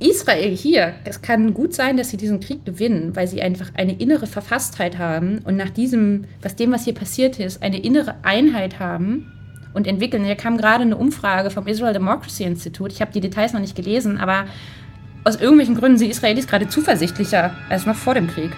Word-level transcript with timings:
Israel 0.00 0.54
hier, 0.54 0.94
es 1.04 1.22
kann 1.22 1.54
gut 1.54 1.74
sein, 1.74 1.96
dass 1.96 2.10
sie 2.10 2.16
diesen 2.16 2.38
Krieg 2.38 2.64
gewinnen, 2.64 3.16
weil 3.16 3.26
sie 3.26 3.42
einfach 3.42 3.70
eine 3.74 3.98
innere 3.98 4.28
Verfasstheit 4.28 4.98
haben 4.98 5.40
und 5.44 5.56
nach 5.56 5.70
diesem, 5.70 6.24
was 6.40 6.54
dem, 6.54 6.70
was 6.70 6.84
hier 6.84 6.94
passiert 6.94 7.40
ist, 7.40 7.62
eine 7.62 7.80
innere 7.80 8.14
Einheit 8.22 8.78
haben 8.78 9.32
und 9.74 9.88
entwickeln. 9.88 10.24
Hier 10.24 10.36
kam 10.36 10.56
gerade 10.56 10.82
eine 10.82 10.96
Umfrage 10.96 11.50
vom 11.50 11.66
Israel 11.66 11.94
Democracy 11.94 12.44
Institute. 12.44 12.92
Ich 12.92 13.00
habe 13.00 13.12
die 13.12 13.20
Details 13.20 13.52
noch 13.52 13.60
nicht 13.60 13.74
gelesen, 13.74 14.18
aber 14.18 14.46
aus 15.24 15.36
irgendwelchen 15.36 15.76
Gründen 15.76 15.98
sind 15.98 16.10
Israelis 16.10 16.46
gerade 16.46 16.68
zuversichtlicher 16.68 17.56
als 17.68 17.84
noch 17.84 17.96
vor 17.96 18.14
dem 18.14 18.28
Krieg. 18.28 18.52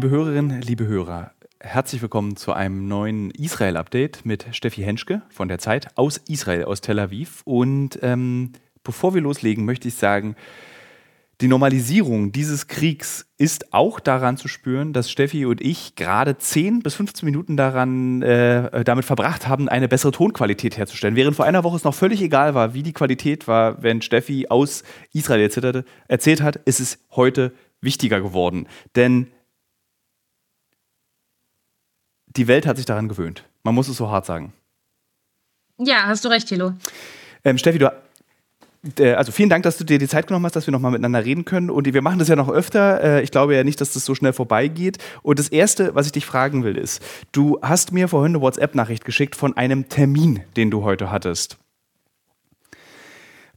Liebe 0.00 0.16
Hörerinnen, 0.16 0.62
liebe 0.62 0.86
Hörer, 0.86 1.32
herzlich 1.60 2.00
willkommen 2.00 2.34
zu 2.34 2.54
einem 2.54 2.88
neuen 2.88 3.30
Israel-Update 3.32 4.24
mit 4.24 4.46
Steffi 4.52 4.80
Henschke 4.80 5.20
von 5.28 5.46
der 5.46 5.58
Zeit 5.58 5.88
aus 5.98 6.16
Israel, 6.16 6.64
aus 6.64 6.80
Tel 6.80 6.98
Aviv. 6.98 7.42
Und 7.44 7.98
ähm, 8.00 8.52
bevor 8.82 9.12
wir 9.12 9.20
loslegen, 9.20 9.66
möchte 9.66 9.88
ich 9.88 9.96
sagen, 9.96 10.36
die 11.42 11.48
Normalisierung 11.48 12.32
dieses 12.32 12.66
Kriegs 12.66 13.26
ist 13.36 13.74
auch 13.74 14.00
daran 14.00 14.38
zu 14.38 14.48
spüren, 14.48 14.94
dass 14.94 15.10
Steffi 15.10 15.44
und 15.44 15.60
ich 15.60 15.96
gerade 15.96 16.38
10 16.38 16.80
bis 16.80 16.94
15 16.94 17.26
Minuten 17.26 17.58
daran 17.58 18.22
äh, 18.22 18.82
damit 18.84 19.04
verbracht 19.04 19.48
haben, 19.48 19.68
eine 19.68 19.86
bessere 19.86 20.12
Tonqualität 20.12 20.78
herzustellen. 20.78 21.14
Während 21.14 21.36
vor 21.36 21.44
einer 21.44 21.62
Woche 21.62 21.76
es 21.76 21.84
noch 21.84 21.94
völlig 21.94 22.22
egal 22.22 22.54
war, 22.54 22.72
wie 22.72 22.82
die 22.82 22.94
Qualität 22.94 23.46
war, 23.46 23.82
wenn 23.82 24.00
Steffi 24.00 24.46
aus 24.48 24.82
Israel 25.12 25.42
erzählt, 26.08 26.40
hat, 26.40 26.56
ist 26.56 26.80
es 26.80 27.00
heute 27.10 27.52
wichtiger 27.82 28.22
geworden. 28.22 28.66
Denn 28.96 29.26
die 32.36 32.48
Welt 32.48 32.66
hat 32.66 32.76
sich 32.76 32.86
daran 32.86 33.08
gewöhnt. 33.08 33.44
Man 33.62 33.74
muss 33.74 33.88
es 33.88 33.96
so 33.96 34.10
hart 34.10 34.26
sagen. 34.26 34.52
Ja, 35.78 36.06
hast 36.06 36.24
du 36.24 36.28
recht, 36.28 36.48
Thilo. 36.48 36.72
Ähm, 37.44 37.58
Steffi, 37.58 37.78
du, 37.78 37.90
äh, 38.98 39.12
also 39.12 39.32
vielen 39.32 39.50
Dank, 39.50 39.62
dass 39.64 39.78
du 39.78 39.84
dir 39.84 39.98
die 39.98 40.08
Zeit 40.08 40.26
genommen 40.26 40.44
hast, 40.44 40.56
dass 40.56 40.66
wir 40.66 40.72
nochmal 40.72 40.92
miteinander 40.92 41.24
reden 41.24 41.44
können. 41.44 41.70
Und 41.70 41.92
wir 41.92 42.02
machen 42.02 42.18
das 42.18 42.28
ja 42.28 42.36
noch 42.36 42.48
öfter. 42.48 43.02
Äh, 43.02 43.22
ich 43.22 43.30
glaube 43.30 43.54
ja 43.54 43.64
nicht, 43.64 43.80
dass 43.80 43.92
das 43.92 44.04
so 44.04 44.14
schnell 44.14 44.32
vorbeigeht. 44.32 44.98
Und 45.22 45.38
das 45.38 45.48
Erste, 45.48 45.94
was 45.94 46.06
ich 46.06 46.12
dich 46.12 46.26
fragen 46.26 46.64
will, 46.64 46.76
ist, 46.76 47.02
du 47.32 47.58
hast 47.62 47.92
mir 47.92 48.08
vorhin 48.08 48.34
eine 48.34 48.42
WhatsApp-Nachricht 48.42 49.04
geschickt 49.04 49.36
von 49.36 49.56
einem 49.56 49.88
Termin, 49.88 50.42
den 50.56 50.70
du 50.70 50.82
heute 50.82 51.10
hattest. 51.10 51.58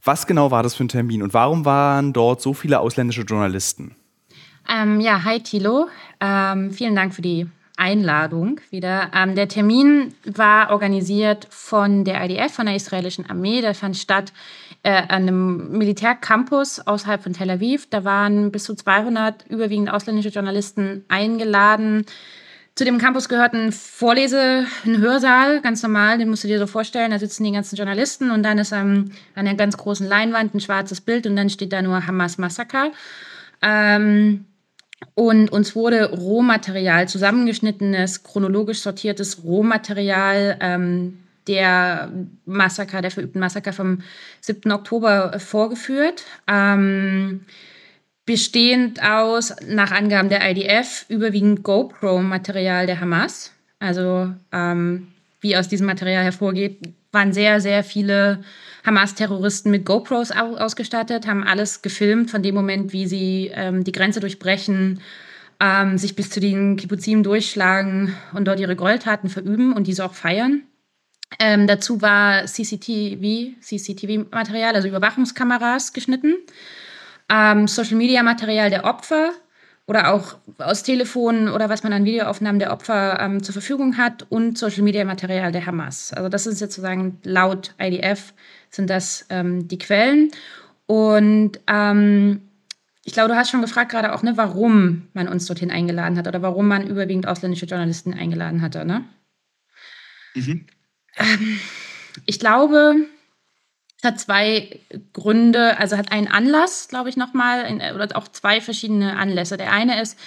Was 0.02 0.26
genau 0.26 0.50
war 0.50 0.62
das 0.62 0.74
für 0.74 0.84
ein 0.84 0.88
Termin 0.88 1.22
und 1.22 1.32
warum 1.32 1.64
waren 1.64 2.12
dort 2.12 2.42
so 2.42 2.52
viele 2.52 2.80
ausländische 2.80 3.22
Journalisten? 3.22 3.96
Ähm, 4.68 5.00
ja, 5.00 5.24
hi 5.24 5.40
Thilo. 5.40 5.88
Ähm, 6.20 6.72
vielen 6.72 6.94
Dank 6.94 7.14
für 7.14 7.22
die 7.22 7.46
Einladung 7.76 8.60
wieder. 8.70 9.10
Ähm, 9.14 9.34
der 9.34 9.48
Termin 9.48 10.14
war 10.24 10.70
organisiert 10.70 11.46
von 11.50 12.04
der 12.04 12.24
IDF, 12.24 12.52
von 12.52 12.66
der 12.66 12.76
israelischen 12.76 13.28
Armee. 13.28 13.60
Der 13.60 13.74
fand 13.74 13.96
statt 13.96 14.32
äh, 14.82 14.92
an 14.92 15.22
einem 15.22 15.78
Militärcampus 15.78 16.80
außerhalb 16.80 17.22
von 17.22 17.32
Tel 17.32 17.50
Aviv. 17.50 17.88
Da 17.90 18.04
waren 18.04 18.52
bis 18.52 18.64
zu 18.64 18.74
200 18.74 19.46
überwiegend 19.48 19.90
ausländische 19.90 20.28
Journalisten 20.28 21.04
eingeladen. 21.08 22.06
Zu 22.76 22.84
dem 22.84 22.98
Campus 22.98 23.28
gehört 23.28 23.54
ein 23.54 23.70
Vorlese, 23.70 24.66
ein 24.84 24.98
Hörsaal, 24.98 25.60
ganz 25.60 25.80
normal, 25.84 26.18
den 26.18 26.28
musst 26.28 26.42
du 26.42 26.48
dir 26.48 26.58
so 26.58 26.66
vorstellen. 26.66 27.12
Da 27.12 27.20
sitzen 27.20 27.44
die 27.44 27.52
ganzen 27.52 27.76
Journalisten 27.76 28.32
und 28.32 28.42
dann 28.42 28.58
ist 28.58 28.72
an 28.72 29.12
einer 29.36 29.54
ganz 29.54 29.76
großen 29.76 30.08
Leinwand 30.08 30.54
ein 30.54 30.60
schwarzes 30.60 31.00
Bild 31.00 31.26
und 31.28 31.36
dann 31.36 31.50
steht 31.50 31.72
da 31.72 31.82
nur 31.82 32.04
Hamas 32.06 32.36
Massaker. 32.36 32.90
Ähm, 33.62 34.46
und 35.14 35.50
uns 35.50 35.76
wurde 35.76 36.10
Rohmaterial, 36.10 37.08
zusammengeschnittenes, 37.08 38.22
chronologisch 38.22 38.80
sortiertes 38.80 39.44
Rohmaterial 39.44 40.56
ähm, 40.60 41.18
der 41.46 42.10
Massaker, 42.46 43.02
der 43.02 43.10
verübten 43.10 43.40
Massaker 43.40 43.72
vom 43.72 44.02
7. 44.40 44.72
Oktober 44.72 45.38
vorgeführt. 45.38 46.24
Ähm, 46.46 47.44
bestehend 48.26 49.02
aus, 49.02 49.54
nach 49.68 49.92
Angaben 49.92 50.30
der 50.30 50.48
IDF, 50.50 51.04
überwiegend 51.08 51.62
GoPro-Material 51.62 52.86
der 52.86 53.00
Hamas. 53.00 53.52
Also 53.78 54.32
ähm, 54.52 55.08
wie 55.40 55.56
aus 55.56 55.68
diesem 55.68 55.86
Material 55.86 56.24
hervorgeht, 56.24 56.78
waren 57.12 57.32
sehr, 57.32 57.60
sehr 57.60 57.84
viele 57.84 58.42
Hamas-Terroristen 58.84 59.70
mit 59.70 59.84
GoPros 59.84 60.30
ausgestattet, 60.30 61.26
haben 61.26 61.42
alles 61.42 61.82
gefilmt 61.82 62.30
von 62.30 62.42
dem 62.42 62.54
Moment, 62.54 62.92
wie 62.92 63.06
sie 63.06 63.50
ähm, 63.54 63.82
die 63.84 63.92
Grenze 63.92 64.20
durchbrechen, 64.20 65.00
ähm, 65.60 65.96
sich 65.98 66.14
bis 66.16 66.30
zu 66.30 66.40
den 66.40 66.76
Kibbuzim 66.76 67.22
durchschlagen 67.22 68.14
und 68.34 68.46
dort 68.46 68.60
ihre 68.60 68.76
Gräueltaten 68.76 69.30
verüben 69.30 69.72
und 69.72 69.86
diese 69.86 70.04
auch 70.04 70.14
feiern. 70.14 70.62
Ähm, 71.38 71.66
dazu 71.66 72.02
war 72.02 72.44
CCTV, 72.44 73.58
CCTV-Material, 73.60 74.74
also 74.74 74.88
Überwachungskameras 74.88 75.92
geschnitten, 75.92 76.34
ähm, 77.28 77.66
Social-Media-Material 77.66 78.70
der 78.70 78.84
Opfer 78.84 79.32
oder 79.86 80.12
auch 80.12 80.36
aus 80.58 80.82
Telefonen 80.82 81.48
oder 81.48 81.68
was 81.68 81.82
man 81.82 81.92
an 81.92 82.04
Videoaufnahmen 82.04 82.58
der 82.58 82.72
Opfer 82.72 83.18
ähm, 83.20 83.42
zur 83.42 83.52
Verfügung 83.52 83.98
hat 83.98 84.26
und 84.30 84.56
Social-Media-Material 84.56 85.52
der 85.52 85.66
Hamas. 85.66 86.12
Also 86.12 86.28
das 86.28 86.46
ist 86.46 86.60
jetzt 86.60 86.74
sozusagen 86.74 87.18
laut 87.22 87.74
IDF 87.78 88.32
sind 88.70 88.90
das 88.90 89.26
ähm, 89.30 89.68
die 89.68 89.78
Quellen. 89.78 90.30
Und 90.86 91.60
ähm, 91.66 92.42
ich 93.04 93.12
glaube, 93.12 93.28
du 93.28 93.36
hast 93.36 93.50
schon 93.50 93.60
gefragt 93.60 93.90
gerade 93.90 94.14
auch, 94.14 94.22
ne, 94.22 94.36
warum 94.36 95.08
man 95.12 95.28
uns 95.28 95.46
dorthin 95.46 95.70
eingeladen 95.70 96.16
hat 96.16 96.26
oder 96.26 96.42
warum 96.42 96.66
man 96.68 96.86
überwiegend 96.86 97.28
ausländische 97.28 97.66
Journalisten 97.66 98.14
eingeladen 98.14 98.62
hatte. 98.62 98.84
Ne? 98.84 99.04
Mhm. 100.34 100.66
Ähm, 101.16 101.60
ich 102.26 102.38
glaube, 102.38 102.96
es 104.04 104.10
hat 104.10 104.20
zwei 104.20 104.80
Gründe, 105.14 105.78
also 105.78 105.96
hat 105.96 106.12
einen 106.12 106.28
Anlass, 106.28 106.88
glaube 106.88 107.08
ich, 107.08 107.16
nochmal, 107.16 107.64
oder 107.94 108.08
auch 108.16 108.28
zwei 108.28 108.60
verschiedene 108.60 109.16
Anlässe. 109.16 109.56
Der 109.56 109.72
eine 109.72 110.00
ist, 110.00 110.18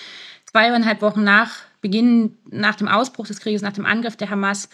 zweieinhalb 0.45 1.01
Wochen 1.03 1.23
nach 1.23 1.51
Beginn, 1.81 2.35
nach 2.49 2.75
dem 2.75 2.87
Ausbruch 2.87 3.27
des 3.27 3.39
Krieges, 3.39 3.61
nach 3.61 3.73
dem 3.73 3.85
Angriff 3.85 4.15
der 4.15 4.31
Hamas, 4.31 4.69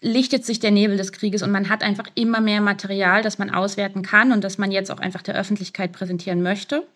lichtet 0.00 0.44
sich 0.44 0.60
der 0.60 0.70
Nebel 0.70 0.96
des 0.96 1.10
Krieges 1.12 1.42
und 1.42 1.50
man 1.50 1.68
hat 1.68 1.82
einfach 1.82 2.06
immer 2.14 2.40
mehr 2.40 2.60
Material, 2.60 3.22
das 3.22 3.38
man 3.38 3.50
auswerten 3.50 4.02
kann 4.02 4.30
und 4.30 4.44
das 4.44 4.58
man 4.58 4.70
jetzt 4.70 4.92
auch 4.92 5.00
einfach 5.00 5.22
der 5.22 5.34
Öffentlichkeit 5.34 5.92
präsentieren 5.92 6.42
möchte. 6.42 6.86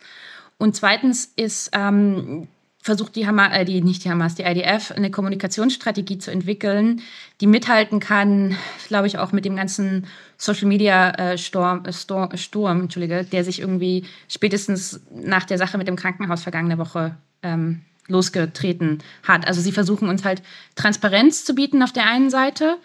Und 0.58 0.76
zweitens 0.76 1.32
ist 1.34 1.70
ähm, 1.72 2.46
versucht 2.88 3.16
die 3.16 3.26
Hamas, 3.26 3.52
äh, 3.52 3.66
die 3.66 3.82
nicht 3.82 4.02
die 4.02 4.10
Hamas, 4.10 4.34
die 4.34 4.44
IDF 4.44 4.92
eine 4.92 5.10
Kommunikationsstrategie 5.10 6.16
zu 6.16 6.30
entwickeln, 6.30 7.02
die 7.42 7.46
mithalten 7.46 8.00
kann, 8.00 8.56
glaube 8.88 9.06
ich 9.06 9.18
auch 9.18 9.30
mit 9.30 9.44
dem 9.44 9.56
ganzen 9.56 10.06
Social 10.38 10.68
Media 10.68 11.10
äh, 11.10 11.36
Sturm, 11.36 11.84
äh, 11.84 11.92
Sturm, 11.92 12.80
Entschuldige, 12.80 13.24
der 13.24 13.44
sich 13.44 13.60
irgendwie 13.60 14.06
spätestens 14.26 15.02
nach 15.10 15.44
der 15.44 15.58
Sache 15.58 15.76
mit 15.76 15.86
dem 15.86 15.96
Krankenhaus 15.96 16.42
vergangene 16.42 16.78
Woche 16.78 17.14
ähm, 17.42 17.82
losgetreten 18.06 19.00
hat. 19.22 19.46
Also 19.46 19.60
sie 19.60 19.72
versuchen 19.72 20.08
uns 20.08 20.24
halt 20.24 20.40
Transparenz 20.74 21.44
zu 21.44 21.54
bieten 21.54 21.82
auf 21.82 21.92
der 21.92 22.06
einen 22.06 22.30
Seite, 22.30 22.78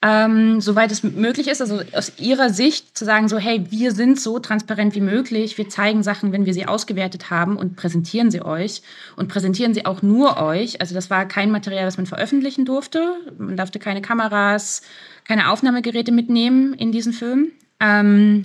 ähm, 0.00 0.60
soweit 0.60 0.92
es 0.92 1.02
möglich 1.02 1.48
ist, 1.48 1.60
also 1.60 1.80
aus 1.92 2.12
ihrer 2.18 2.50
Sicht 2.50 2.96
zu 2.96 3.04
sagen, 3.04 3.28
so, 3.28 3.38
hey, 3.38 3.66
wir 3.70 3.90
sind 3.90 4.20
so 4.20 4.38
transparent 4.38 4.94
wie 4.94 5.00
möglich, 5.00 5.58
wir 5.58 5.68
zeigen 5.68 6.04
Sachen, 6.04 6.30
wenn 6.30 6.46
wir 6.46 6.54
sie 6.54 6.66
ausgewertet 6.66 7.30
haben 7.30 7.56
und 7.56 7.74
präsentieren 7.74 8.30
sie 8.30 8.42
euch 8.42 8.82
und 9.16 9.26
präsentieren 9.26 9.74
sie 9.74 9.86
auch 9.86 10.00
nur 10.00 10.40
euch. 10.40 10.80
Also 10.80 10.94
das 10.94 11.10
war 11.10 11.26
kein 11.26 11.50
Material, 11.50 11.84
das 11.84 11.96
man 11.96 12.06
veröffentlichen 12.06 12.64
durfte. 12.64 13.16
Man 13.38 13.56
durfte 13.56 13.80
keine 13.80 14.00
Kameras, 14.00 14.82
keine 15.24 15.50
Aufnahmegeräte 15.50 16.12
mitnehmen 16.12 16.74
in 16.74 16.92
diesen 16.92 17.12
Film. 17.12 17.50
Ähm, 17.80 18.44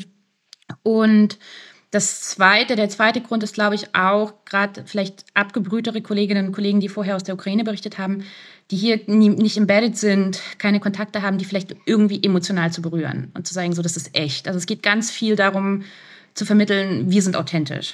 und 0.82 1.38
das 1.94 2.22
zweite, 2.22 2.76
der 2.76 2.90
zweite 2.90 3.22
Grund 3.22 3.44
ist, 3.44 3.54
glaube 3.54 3.76
ich, 3.76 3.94
auch 3.94 4.34
gerade 4.46 4.84
vielleicht 4.88 5.26
abgebrühtere 5.36 6.02
Kolleginnen 6.02 6.48
und 6.48 6.52
Kollegen, 6.52 6.80
die 6.80 6.90
vorher 6.90 7.16
aus 7.16 7.24
der 7.24 7.36
Ukraine 7.36 7.64
berichtet 7.64 8.00
haben, 8.00 8.24
die 8.72 8.78
hier 8.78 9.02
nie, 9.06 9.30
nicht 9.30 9.58
embedded 9.58 9.96
sind, 9.96 10.42
keine 10.58 10.80
Kontakte 10.80 11.22
haben, 11.22 11.38
die 11.38 11.46
vielleicht 11.46 11.76
irgendwie 11.86 12.24
emotional 12.24 12.72
zu 12.72 12.82
berühren 12.82 13.30
und 13.36 13.46
zu 13.46 13.54
sagen, 13.54 13.74
so, 13.74 13.84
das 13.84 13.96
ist 13.96 14.18
echt. 14.18 14.48
Also 14.48 14.58
es 14.58 14.66
geht 14.66 14.82
ganz 14.82 15.12
viel 15.12 15.36
darum 15.36 15.84
zu 16.34 16.46
vermitteln, 16.46 17.12
wir 17.12 17.22
sind 17.22 17.36
authentisch. 17.36 17.94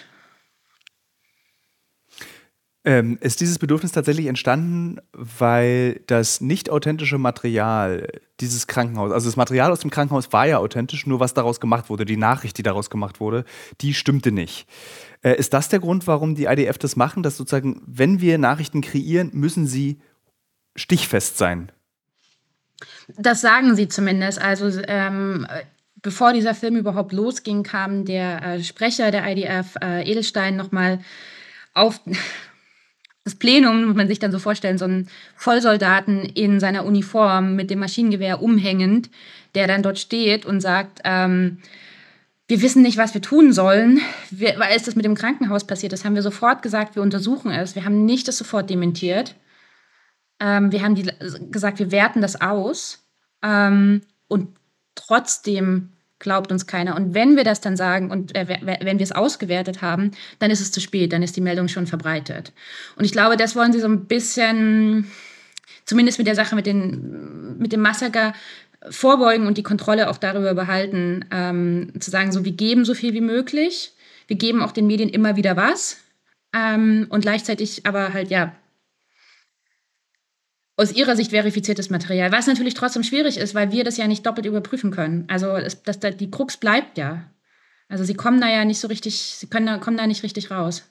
Ähm, 2.85 3.17
ist 3.19 3.41
dieses 3.41 3.59
Bedürfnis 3.59 3.91
tatsächlich 3.91 4.27
entstanden, 4.27 5.01
weil 5.11 6.01
das 6.07 6.39
nicht 6.39 6.69
authentische 6.69 7.17
Material 7.17 8.07
dieses 8.39 8.67
Krankenhaus, 8.67 9.11
also 9.11 9.27
das 9.27 9.35
Material 9.35 9.69
aus 9.69 9.81
dem 9.81 9.89
Krankenhaus 9.89 10.31
war 10.31 10.47
ja 10.47 10.59
authentisch, 10.59 11.05
nur 11.05 11.19
was 11.19 11.33
daraus 11.33 11.59
gemacht 11.59 11.89
wurde, 11.89 12.05
die 12.05 12.15
Nachricht, 12.15 12.57
die 12.57 12.63
daraus 12.63 12.89
gemacht 12.89 13.19
wurde, 13.19 13.43
die 13.81 13.93
stimmte 13.93 14.31
nicht. 14.31 14.65
Äh, 15.21 15.35
ist 15.35 15.53
das 15.53 15.67
der 15.67 15.79
Grund, 15.79 16.07
warum 16.07 16.35
die 16.35 16.45
IDF 16.45 16.77
das 16.77 16.95
machen, 16.95 17.21
dass 17.21 17.35
sozusagen, 17.35 17.81
wenn 17.85 18.21
wir 18.21 18.37
Nachrichten 18.37 18.79
kreieren, 18.79 19.31
müssen 19.33 19.67
sie 19.67 19.99
stichfest 20.77 21.37
sein? 21.37 21.73
Das 23.17 23.41
sagen 23.41 23.75
sie 23.75 23.89
zumindest. 23.89 24.39
Also 24.39 24.81
ähm, 24.87 25.45
bevor 26.01 26.31
dieser 26.31 26.55
Film 26.55 26.77
überhaupt 26.77 27.11
losging, 27.11 27.63
kam 27.63 28.05
der 28.05 28.41
äh, 28.41 28.63
Sprecher 28.63 29.11
der 29.11 29.27
IDF, 29.29 29.75
äh, 29.81 30.09
Edelstein, 30.09 30.55
nochmal 30.55 30.99
auf 31.73 31.99
das 33.23 33.35
Plenum, 33.35 33.85
muss 33.85 33.95
man 33.95 34.07
sich 34.07 34.19
dann 34.19 34.31
so 34.31 34.39
vorstellen, 34.39 34.77
so 34.77 34.85
einen 34.85 35.09
Vollsoldaten 35.35 36.23
in 36.23 36.59
seiner 36.59 36.85
Uniform 36.85 37.55
mit 37.55 37.69
dem 37.69 37.79
Maschinengewehr 37.79 38.41
umhängend, 38.41 39.09
der 39.55 39.67
dann 39.67 39.83
dort 39.83 39.99
steht 39.99 40.45
und 40.45 40.61
sagt, 40.61 41.01
ähm, 41.03 41.59
wir 42.47 42.61
wissen 42.63 42.81
nicht, 42.81 42.97
was 42.97 43.13
wir 43.13 43.21
tun 43.21 43.53
sollen. 43.53 44.01
Weil 44.31 44.75
es 44.75 44.83
das 44.83 44.95
mit 44.95 45.05
dem 45.05 45.15
Krankenhaus 45.15 45.67
passiert 45.67 45.93
ist, 45.93 46.03
haben 46.03 46.15
wir 46.15 46.23
sofort 46.23 46.63
gesagt, 46.63 46.95
wir 46.95 47.03
untersuchen 47.03 47.51
es. 47.51 47.75
Wir 47.75 47.85
haben 47.85 48.05
nicht 48.05 48.27
das 48.27 48.37
sofort 48.37 48.69
dementiert. 48.69 49.35
Ähm, 50.39 50.71
wir 50.71 50.81
haben 50.81 50.95
die, 50.95 51.07
gesagt, 51.51 51.77
wir 51.77 51.91
werten 51.91 52.21
das 52.21 52.41
aus. 52.41 53.05
Ähm, 53.43 54.01
und 54.27 54.49
trotzdem 54.95 55.91
glaubt 56.19 56.51
uns 56.51 56.67
keiner. 56.67 56.95
Und 56.95 57.13
wenn 57.13 57.35
wir 57.35 57.43
das 57.43 57.61
dann 57.61 57.77
sagen 57.77 58.11
und 58.11 58.35
äh, 58.35 58.45
wenn 58.81 58.99
wir 58.99 59.03
es 59.03 59.11
ausgewertet 59.11 59.81
haben, 59.81 60.11
dann 60.39 60.51
ist 60.51 60.61
es 60.61 60.71
zu 60.71 60.81
spät, 60.81 61.13
dann 61.13 61.23
ist 61.23 61.35
die 61.35 61.41
Meldung 61.41 61.67
schon 61.67 61.87
verbreitet. 61.87 62.51
Und 62.95 63.05
ich 63.05 63.11
glaube, 63.11 63.37
das 63.37 63.55
wollen 63.55 63.73
sie 63.73 63.79
so 63.79 63.87
ein 63.87 64.05
bisschen, 64.05 65.09
zumindest 65.85 66.17
mit 66.17 66.27
der 66.27 66.35
Sache 66.35 66.55
mit, 66.55 66.65
den, 66.65 67.57
mit 67.57 67.71
dem 67.71 67.81
Massaker, 67.81 68.33
vorbeugen 68.89 69.47
und 69.47 69.57
die 69.57 69.63
Kontrolle 69.63 70.09
auch 70.09 70.17
darüber 70.17 70.53
behalten, 70.53 71.25
ähm, 71.31 71.91
zu 71.99 72.11
sagen, 72.11 72.31
so 72.31 72.45
wir 72.45 72.53
geben 72.53 72.85
so 72.85 72.93
viel 72.93 73.13
wie 73.13 73.21
möglich, 73.21 73.93
wir 74.27 74.37
geben 74.37 74.61
auch 74.61 74.71
den 74.71 74.87
Medien 74.87 75.09
immer 75.09 75.35
wieder 75.35 75.57
was 75.57 75.97
ähm, 76.53 77.07
und 77.09 77.21
gleichzeitig 77.21 77.85
aber 77.85 78.13
halt 78.13 78.29
ja 78.29 78.53
aus 80.79 80.93
ihrer 80.93 81.15
Sicht 81.17 81.31
verifiziertes 81.31 81.89
Material, 81.89 82.31
was 82.31 82.47
natürlich 82.47 82.73
trotzdem 82.73 83.03
schwierig 83.03 83.37
ist, 83.37 83.53
weil 83.53 83.71
wir 83.71 83.83
das 83.83 83.97
ja 83.97 84.07
nicht 84.07 84.25
doppelt 84.25 84.45
überprüfen 84.45 84.91
können. 84.91 85.25
Also 85.27 85.47
es, 85.55 85.83
das, 85.83 85.99
das, 85.99 86.15
die 86.15 86.31
Krux 86.31 86.55
bleibt 86.55 86.97
ja. 86.97 87.29
Also 87.89 88.05
sie 88.05 88.13
kommen 88.13 88.39
da 88.39 88.47
ja 88.49 88.63
nicht 88.63 88.79
so 88.79 88.87
richtig, 88.87 89.15
sie 89.15 89.47
können 89.47 89.65
da, 89.65 89.77
kommen 89.77 89.97
da 89.97 90.07
nicht 90.07 90.23
richtig 90.23 90.51
raus. 90.51 90.89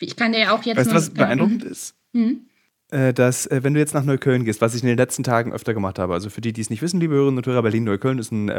Ich 0.00 0.16
kann 0.16 0.32
dir 0.32 0.40
ja 0.40 0.54
auch 0.54 0.62
jetzt. 0.64 0.76
Weißt 0.76 0.90
du, 0.90 0.94
was 0.94 1.10
beeindruckend 1.10 1.64
ist? 1.64 1.94
Mhm. 2.12 2.46
Äh, 2.90 3.14
dass, 3.14 3.46
äh, 3.46 3.62
wenn 3.62 3.72
du 3.72 3.80
jetzt 3.80 3.94
nach 3.94 4.04
Neukölln 4.04 4.44
gehst, 4.44 4.60
was 4.60 4.74
ich 4.74 4.82
in 4.82 4.88
den 4.88 4.98
letzten 4.98 5.22
Tagen 5.22 5.52
öfter 5.52 5.72
gemacht 5.72 5.98
habe, 5.98 6.12
also 6.12 6.28
für 6.28 6.42
die, 6.42 6.52
die 6.52 6.60
es 6.60 6.68
nicht 6.68 6.82
wissen, 6.82 7.00
liebe 7.00 7.14
Hörerinnen 7.14 7.38
und 7.38 7.46
Hörer, 7.46 7.62
Berlin-Neukölln 7.62 8.18
ist 8.18 8.32
ein 8.32 8.50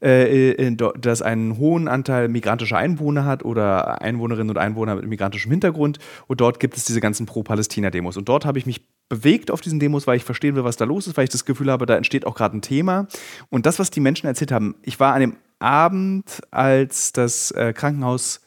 äh, 0.00 0.70
Bezirk, 0.70 1.00
das 1.00 1.22
einen 1.22 1.58
hohen 1.58 1.88
Anteil 1.88 2.28
migrantischer 2.28 2.76
Einwohner 2.76 3.24
hat 3.24 3.44
oder 3.44 4.00
Einwohnerinnen 4.02 4.50
und 4.50 4.58
Einwohner 4.58 4.96
mit 4.96 5.06
migrantischem 5.06 5.50
Hintergrund. 5.50 5.98
Und 6.26 6.40
dort 6.40 6.60
gibt 6.60 6.76
es 6.76 6.84
diese 6.84 7.00
ganzen 7.00 7.26
Pro-Palästina-Demos. 7.26 8.16
Und 8.16 8.28
dort 8.28 8.44
habe 8.44 8.58
ich 8.58 8.66
mich 8.66 8.86
bewegt 9.08 9.50
auf 9.50 9.60
diesen 9.60 9.80
Demos, 9.80 10.06
weil 10.06 10.16
ich 10.16 10.24
verstehen 10.24 10.56
will, 10.56 10.64
was 10.64 10.76
da 10.76 10.84
los 10.84 11.06
ist, 11.06 11.16
weil 11.16 11.24
ich 11.24 11.30
das 11.30 11.44
Gefühl 11.44 11.70
habe, 11.70 11.86
da 11.86 11.96
entsteht 11.96 12.26
auch 12.26 12.34
gerade 12.34 12.56
ein 12.56 12.62
Thema. 12.62 13.06
Und 13.50 13.66
das, 13.66 13.78
was 13.78 13.90
die 13.90 14.00
Menschen 14.00 14.26
erzählt 14.26 14.52
haben, 14.52 14.74
ich 14.82 14.98
war 14.98 15.14
an 15.14 15.20
dem 15.20 15.36
Abend, 15.58 16.40
als 16.50 17.12
das 17.12 17.54
Krankenhaus 17.74 18.40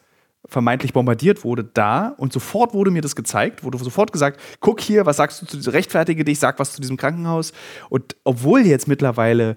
vermeintlich 0.46 0.92
bombardiert 0.92 1.44
wurde, 1.44 1.64
da 1.64 2.08
und 2.16 2.32
sofort 2.32 2.72
wurde 2.72 2.90
mir 2.90 3.02
das 3.02 3.14
gezeigt, 3.16 3.64
wurde 3.64 3.78
sofort 3.78 4.12
gesagt, 4.12 4.40
guck 4.60 4.80
hier, 4.80 5.04
was 5.04 5.18
sagst 5.18 5.42
du 5.42 5.46
zu 5.46 5.70
rechtfertige 5.70 6.24
dich, 6.24 6.38
sag 6.38 6.58
was 6.58 6.72
zu 6.72 6.80
diesem 6.80 6.96
Krankenhaus. 6.96 7.52
Und 7.90 8.16
obwohl 8.24 8.60
jetzt 8.62 8.88
mittlerweile 8.88 9.56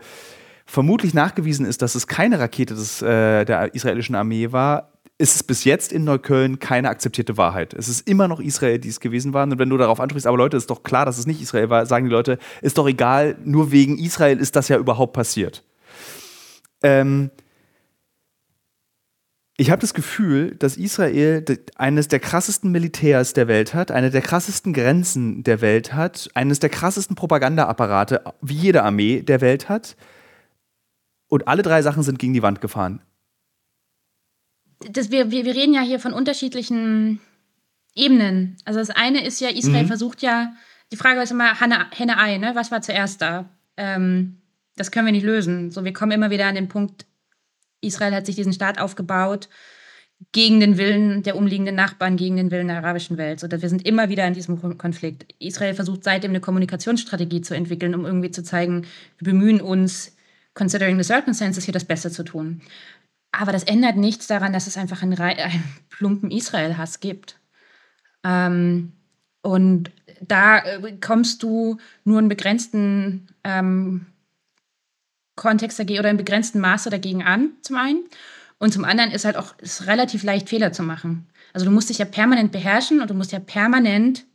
vermutlich 0.72 1.14
nachgewiesen 1.14 1.66
ist, 1.66 1.82
dass 1.82 1.96
es 1.96 2.08
keine 2.08 2.40
Rakete 2.40 2.74
des, 2.74 3.02
äh, 3.02 3.44
der 3.44 3.76
israelischen 3.76 4.16
Armee 4.16 4.54
war, 4.54 4.94
ist 5.18 5.36
es 5.36 5.44
bis 5.44 5.66
jetzt 5.66 5.92
in 5.92 6.06
Neukölln 6.06 6.60
keine 6.60 6.90
akzeptierte 6.90 7.36
Wahrheit. 7.36 7.74
Es 7.74 7.90
ist 7.90 8.08
immer 8.08 8.30
noch 8.30 8.40
Israel, 8.40 8.80
die 8.80 8.88
es 8.88 9.02
gewesen 9.02 9.34
waren. 9.34 9.52
Und 9.52 9.60
wenn 9.60 9.70
du 9.70 9.78
darauf 9.78 10.00
ansprichst, 10.00 10.26
aber 10.26 10.38
Leute, 10.38 10.56
ist 10.56 10.70
doch 10.70 10.82
klar, 10.82 11.06
dass 11.06 11.18
es 11.18 11.28
nicht 11.28 11.42
Israel 11.42 11.70
war, 11.70 11.86
sagen 11.86 12.06
die 12.06 12.12
Leute, 12.12 12.38
ist 12.62 12.78
doch 12.78 12.88
egal, 12.88 13.36
nur 13.44 13.72
wegen 13.72 14.00
Israel 14.00 14.40
ist 14.40 14.56
das 14.56 14.70
ja 14.70 14.78
überhaupt 14.78 15.12
passiert. 15.14 15.64
Ähm, 16.82 17.30
ich 19.58 19.70
habe 19.70 19.82
das 19.82 19.94
Gefühl, 19.94 20.56
dass 20.56 20.78
Israel 20.78 21.44
eines 21.76 22.08
der 22.08 22.20
krassesten 22.20 22.72
Militärs 22.72 23.34
der 23.34 23.50
Welt 23.50 23.74
hat, 23.74 23.92
eine 23.92 24.10
der 24.10 24.22
krassesten 24.22 24.72
Grenzen 24.72 25.44
der 25.44 25.60
Welt 25.60 25.94
hat, 25.94 26.30
eines 26.34 26.60
der 26.60 26.70
krassesten 26.70 27.18
Propagandaapparate 27.18 28.24
wie 28.42 28.56
jede 28.56 28.84
Armee 28.84 29.22
der 29.22 29.42
Welt 29.42 29.68
hat. 29.68 29.98
Und 31.32 31.48
alle 31.48 31.62
drei 31.62 31.82
Sachen 31.82 32.04
sind 32.04 32.20
gegen 32.20 32.34
die 32.34 32.44
Wand 32.44 32.60
gefahren. 32.60 33.02
Das, 34.90 35.12
wir, 35.12 35.32
wir, 35.32 35.46
wir 35.46 35.56
reden 35.56 35.74
ja 35.74 35.80
hier 35.80 35.98
von 35.98 36.12
unterschiedlichen 36.12 37.22
Ebenen. 37.96 38.58
Also 38.66 38.82
das 38.82 38.90
eine 38.90 39.26
ist 39.26 39.40
ja, 39.40 39.48
Israel 39.48 39.84
mhm. 39.84 39.88
versucht 39.88 40.22
ja, 40.22 40.52
die 40.92 40.98
Frage 40.98 41.22
ist 41.22 41.32
immer 41.32 41.58
Henne-Ei, 41.58 42.38
ne? 42.38 42.52
was 42.56 42.70
war 42.70 42.82
zuerst 42.82 43.22
da? 43.22 43.50
Ähm, 43.78 44.42
das 44.76 44.92
können 44.92 45.06
wir 45.06 45.14
nicht 45.14 45.24
lösen. 45.24 45.72
So, 45.72 45.86
wir 45.86 45.94
kommen 45.94 46.12
immer 46.12 46.32
wieder 46.32 46.48
an 46.48 46.56
den 46.56 46.68
Punkt, 46.68 47.06
Israel 47.80 48.14
hat 48.14 48.26
sich 48.26 48.36
diesen 48.36 48.52
Staat 48.52 48.82
aufgebaut 48.82 49.48
gegen 50.34 50.60
den 50.60 50.78
Willen 50.78 51.24
der 51.24 51.38
umliegenden 51.38 51.76
Nachbarn, 51.76 52.18
gegen 52.18 52.36
den 52.36 52.52
Willen 52.52 52.68
der 52.68 52.78
arabischen 52.78 53.18
Welt. 53.18 53.40
So, 53.40 53.50
wir 53.50 53.70
sind 53.70 53.88
immer 53.88 54.10
wieder 54.10 54.28
in 54.28 54.34
diesem 54.34 54.78
Konflikt. 54.78 55.34
Israel 55.40 55.76
versucht 55.76 56.04
seitdem 56.04 56.32
eine 56.32 56.42
Kommunikationsstrategie 56.42 57.40
zu 57.40 57.56
entwickeln, 57.56 57.96
um 57.96 58.06
irgendwie 58.06 58.32
zu 58.32 58.44
zeigen, 58.44 58.86
wir 59.18 59.32
bemühen 59.32 59.62
uns, 59.62 60.18
considering 60.54 60.98
the 60.98 61.04
circumstances, 61.04 61.66
hier 61.66 61.74
das 61.74 61.86
Beste 61.86 62.12
zu 62.12 62.24
tun. 62.24 62.62
Aber 63.32 63.52
das 63.52 63.64
ändert 63.64 63.96
nichts 63.96 64.28
daran, 64.28 64.54
dass 64.54 64.68
es 64.68 64.78
einfach 64.78 65.02
einen, 65.02 65.20
einen 65.20 65.64
plumpen 65.90 66.32
Israel-Hass 66.32 67.00
gibt. 67.00 67.40
Ähm, 68.24 68.92
und 69.42 69.92
da 70.22 70.60
äh, 70.60 70.98
kommst 71.00 71.42
du 71.44 71.78
nur 72.04 72.20
in 72.20 72.30
begrenzten 72.30 73.28
ähm, 73.44 74.06
Kontext 75.36 75.80
dagegen 75.80 76.00
oder 76.00 76.12
in 76.12 76.18
begrenztem 76.18 76.62
Maße 76.62 76.90
dagegen 76.90 77.24
an, 77.24 77.52
zum 77.62 77.78
einen. 77.78 78.04
Und 78.60 78.74
zum 78.74 78.86
anderen 78.86 79.12
ist 79.12 79.26
halt 79.26 79.38
auch 79.38 79.58
ist 79.58 79.88
relativ 79.88 80.22
leicht, 80.24 80.50
Fehler 80.50 80.72
zu 80.72 80.84
machen. 80.84 81.28
Also 81.54 81.66
du 81.66 81.72
musst 81.72 81.90
dich 81.90 81.98
ja 81.98 82.06
permanent 82.06 82.52
beherrschen 82.52 83.02
und 83.02 83.10
du 83.10 83.16
musst 83.16 83.32
ja 83.32 83.40
permanent 83.40 84.26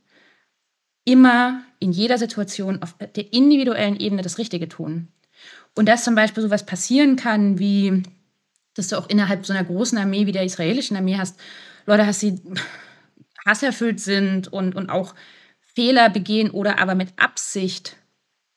immer 1.05 1.63
in 1.79 1.93
jeder 1.93 2.17
Situation 2.17 2.81
auf 2.81 2.95
der 2.97 3.31
individuellen 3.31 3.97
Ebene 3.97 4.21
das 4.21 4.37
Richtige 4.37 4.67
tun. 4.67 5.07
Und 5.77 5.87
dass 5.87 6.03
zum 6.03 6.15
Beispiel 6.15 6.43
sowas 6.43 6.65
passieren 6.65 7.15
kann, 7.15 7.59
wie 7.59 8.03
dass 8.77 8.89
du 8.89 8.97
auch 8.97 9.09
innerhalb 9.09 9.45
so 9.45 9.53
einer 9.53 9.63
großen 9.63 9.97
Armee 9.97 10.27
wie 10.27 10.31
der 10.31 10.43
israelischen 10.43 10.95
Armee 10.95 11.17
hast, 11.17 11.39
Leute 11.85 12.05
hast, 12.05 12.21
die 12.21 12.39
hasserfüllt 13.45 13.99
sind 13.99 14.47
und, 14.47 14.75
und 14.75 14.89
auch 14.89 15.15
Fehler 15.59 16.09
begehen 16.09 16.51
oder 16.51 16.79
aber 16.79 16.95
mit 16.95 17.09
Absicht 17.17 17.97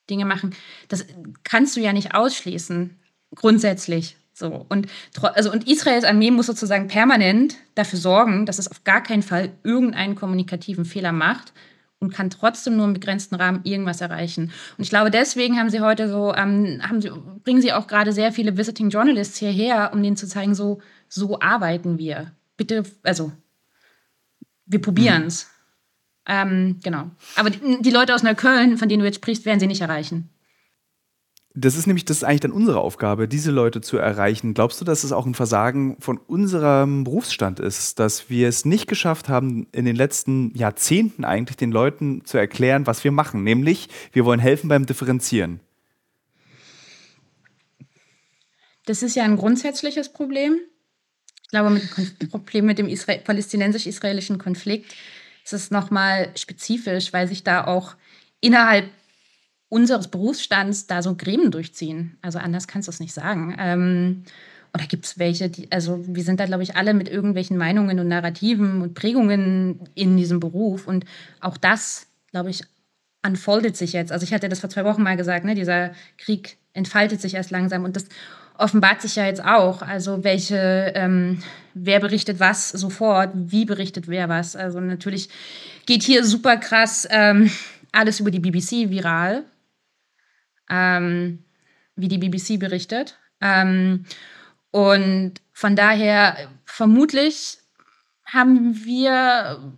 Dinge 0.08 0.24
machen. 0.24 0.54
Das 0.88 1.06
kannst 1.44 1.76
du 1.76 1.80
ja 1.80 1.92
nicht 1.92 2.14
ausschließen, 2.14 2.98
grundsätzlich. 3.34 4.16
So. 4.34 4.66
Und, 4.68 4.88
also, 5.22 5.52
und 5.52 5.68
Israels 5.68 6.04
Armee 6.04 6.30
muss 6.30 6.46
sozusagen 6.46 6.88
permanent 6.88 7.56
dafür 7.74 7.98
sorgen, 7.98 8.46
dass 8.46 8.58
es 8.58 8.70
auf 8.70 8.84
gar 8.84 9.02
keinen 9.02 9.22
Fall 9.22 9.52
irgendeinen 9.62 10.16
kommunikativen 10.16 10.84
Fehler 10.84 11.12
macht 11.12 11.52
und 12.00 12.12
kann 12.12 12.30
trotzdem 12.30 12.76
nur 12.76 12.86
im 12.86 12.94
begrenzten 12.94 13.34
Rahmen 13.36 13.60
irgendwas 13.64 14.00
erreichen. 14.00 14.52
Und 14.76 14.84
ich 14.84 14.90
glaube, 14.90 15.10
deswegen 15.10 15.58
haben 15.58 15.70
sie 15.70 15.80
heute 15.80 16.08
so, 16.08 16.34
ähm, 16.34 16.80
haben 16.82 17.00
sie, 17.00 17.10
bringen 17.44 17.60
sie 17.60 17.72
auch 17.72 17.86
gerade 17.86 18.12
sehr 18.12 18.32
viele 18.32 18.56
Visiting 18.56 18.88
Journalists 18.88 19.38
hierher, 19.38 19.92
um 19.92 20.02
denen 20.02 20.16
zu 20.16 20.26
zeigen, 20.26 20.54
so, 20.54 20.80
so 21.08 21.38
arbeiten 21.40 21.98
wir. 21.98 22.32
Bitte, 22.56 22.84
also, 23.02 23.32
wir 24.66 24.80
probieren 24.80 25.24
es. 25.24 25.44
Mhm. 25.44 25.50
Ähm, 26.26 26.80
genau. 26.82 27.10
Aber 27.36 27.50
die, 27.50 27.82
die, 27.82 27.90
Leute 27.90 28.14
aus 28.14 28.22
Neukölln, 28.22 28.78
von 28.78 28.88
denen 28.88 29.00
du 29.00 29.06
jetzt 29.06 29.16
sprichst, 29.16 29.44
werden 29.44 29.60
sie 29.60 29.66
nicht 29.66 29.80
erreichen. 29.80 30.30
Das 31.54 31.74
ist 31.74 31.86
nämlich, 31.86 32.04
das 32.04 32.18
ist 32.18 32.24
eigentlich 32.24 32.40
dann 32.40 32.52
unsere 32.52 32.80
Aufgabe, 32.80 33.26
diese 33.26 33.50
Leute 33.50 33.80
zu 33.80 33.96
erreichen. 33.96 34.54
Glaubst 34.54 34.80
du, 34.80 34.84
dass 34.84 35.02
es 35.02 35.10
auch 35.10 35.26
ein 35.26 35.34
Versagen 35.34 35.96
von 35.98 36.16
unserem 36.16 37.02
Berufsstand 37.02 37.58
ist, 37.58 37.98
dass 37.98 38.30
wir 38.30 38.48
es 38.48 38.64
nicht 38.64 38.86
geschafft 38.86 39.28
haben, 39.28 39.66
in 39.72 39.84
den 39.84 39.96
letzten 39.96 40.56
Jahrzehnten 40.56 41.24
eigentlich 41.24 41.56
den 41.56 41.72
Leuten 41.72 42.24
zu 42.24 42.38
erklären, 42.38 42.86
was 42.86 43.02
wir 43.02 43.10
machen? 43.10 43.42
Nämlich, 43.42 43.88
wir 44.12 44.24
wollen 44.24 44.38
helfen 44.38 44.68
beim 44.68 44.86
Differenzieren. 44.86 45.58
Das 48.86 49.02
ist 49.02 49.16
ja 49.16 49.24
ein 49.24 49.36
grundsätzliches 49.36 50.12
Problem. 50.12 50.56
Ich 51.42 51.48
glaube, 51.48 51.70
mit 51.70 52.22
dem 52.22 52.28
Problem 52.28 52.66
mit 52.66 52.78
dem 52.78 52.88
palästinensisch-israelischen 53.24 54.38
Konflikt 54.38 54.94
ist 55.44 55.52
es 55.52 55.72
nochmal 55.72 56.30
spezifisch, 56.36 57.12
weil 57.12 57.26
sich 57.26 57.42
da 57.42 57.64
auch 57.64 57.96
innerhalb 58.40 58.88
unseres 59.70 60.08
Berufsstands 60.08 60.86
da 60.86 61.00
so 61.00 61.14
Gremien 61.14 61.50
durchziehen. 61.50 62.18
Also 62.20 62.38
anders 62.38 62.68
kannst 62.68 62.88
du 62.88 62.90
es 62.90 63.00
nicht 63.00 63.14
sagen. 63.14 63.56
Ähm, 63.58 64.24
oder 64.74 64.84
gibt 64.84 65.06
es 65.06 65.18
welche, 65.18 65.48
die, 65.48 65.72
also 65.72 66.04
wir 66.06 66.22
sind 66.22 66.38
da, 66.38 66.46
glaube 66.46 66.62
ich, 66.62 66.76
alle 66.76 66.92
mit 66.92 67.08
irgendwelchen 67.08 67.56
Meinungen 67.56 67.98
und 67.98 68.08
Narrativen 68.08 68.82
und 68.82 68.94
Prägungen 68.94 69.80
in 69.94 70.16
diesem 70.16 70.40
Beruf. 70.40 70.86
Und 70.86 71.06
auch 71.40 71.56
das, 71.56 72.06
glaube 72.30 72.50
ich, 72.50 72.62
unfoldet 73.24 73.76
sich 73.76 73.92
jetzt. 73.92 74.12
Also 74.12 74.24
ich 74.24 74.32
hatte 74.32 74.48
das 74.48 74.60
vor 74.60 74.70
zwei 74.70 74.84
Wochen 74.84 75.02
mal 75.02 75.16
gesagt, 75.16 75.44
ne, 75.44 75.54
dieser 75.54 75.92
Krieg 76.18 76.56
entfaltet 76.72 77.20
sich 77.20 77.34
erst 77.34 77.50
langsam. 77.50 77.84
Und 77.84 77.96
das 77.96 78.06
offenbart 78.58 79.02
sich 79.02 79.16
ja 79.16 79.26
jetzt 79.26 79.44
auch. 79.44 79.82
Also 79.82 80.24
welche, 80.24 80.92
ähm, 80.96 81.42
wer 81.74 82.00
berichtet 82.00 82.40
was 82.40 82.70
sofort, 82.70 83.30
wie 83.34 83.64
berichtet 83.64 84.08
wer 84.08 84.28
was. 84.28 84.56
Also 84.56 84.80
natürlich 84.80 85.28
geht 85.86 86.02
hier 86.02 86.24
super 86.24 86.56
krass 86.56 87.06
ähm, 87.10 87.50
alles 87.92 88.20
über 88.20 88.30
die 88.30 88.40
BBC 88.40 88.90
viral. 88.90 89.44
Ähm, 90.70 91.44
wie 91.96 92.08
die 92.08 92.18
BBC 92.18 92.58
berichtet. 92.58 93.18
Ähm, 93.40 94.06
und 94.70 95.34
von 95.52 95.76
daher 95.76 96.48
vermutlich 96.64 97.58
haben 98.24 98.84
wir 98.84 99.74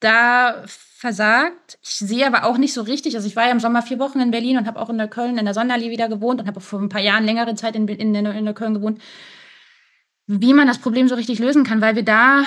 da 0.00 0.62
versagt. 0.66 1.78
Ich 1.82 1.96
sehe 1.96 2.26
aber 2.26 2.44
auch 2.44 2.58
nicht 2.58 2.72
so 2.72 2.82
richtig. 2.82 3.14
Also 3.14 3.26
ich 3.26 3.36
war 3.36 3.46
ja 3.46 3.52
im 3.52 3.60
Sommer 3.60 3.82
vier 3.82 3.98
Wochen 3.98 4.20
in 4.20 4.30
Berlin 4.30 4.58
und 4.58 4.66
habe 4.66 4.80
auch 4.80 4.90
in 4.90 4.98
der 4.98 5.08
Köln 5.08 5.38
in 5.38 5.44
der 5.44 5.54
Sonderli 5.54 5.90
wieder 5.90 6.08
gewohnt 6.08 6.40
und 6.40 6.46
habe 6.46 6.60
vor 6.60 6.80
ein 6.80 6.88
paar 6.88 7.00
Jahren 7.00 7.24
längere 7.24 7.54
Zeit 7.54 7.76
in, 7.76 7.86
in, 7.88 8.14
in 8.14 8.44
der 8.44 8.54
Köln 8.54 8.74
gewohnt. 8.74 9.00
Wie 10.26 10.54
man 10.54 10.66
das 10.66 10.78
Problem 10.78 11.08
so 11.08 11.14
richtig 11.14 11.38
lösen 11.38 11.64
kann, 11.64 11.80
weil 11.80 11.96
wir 11.96 12.04
da, 12.04 12.44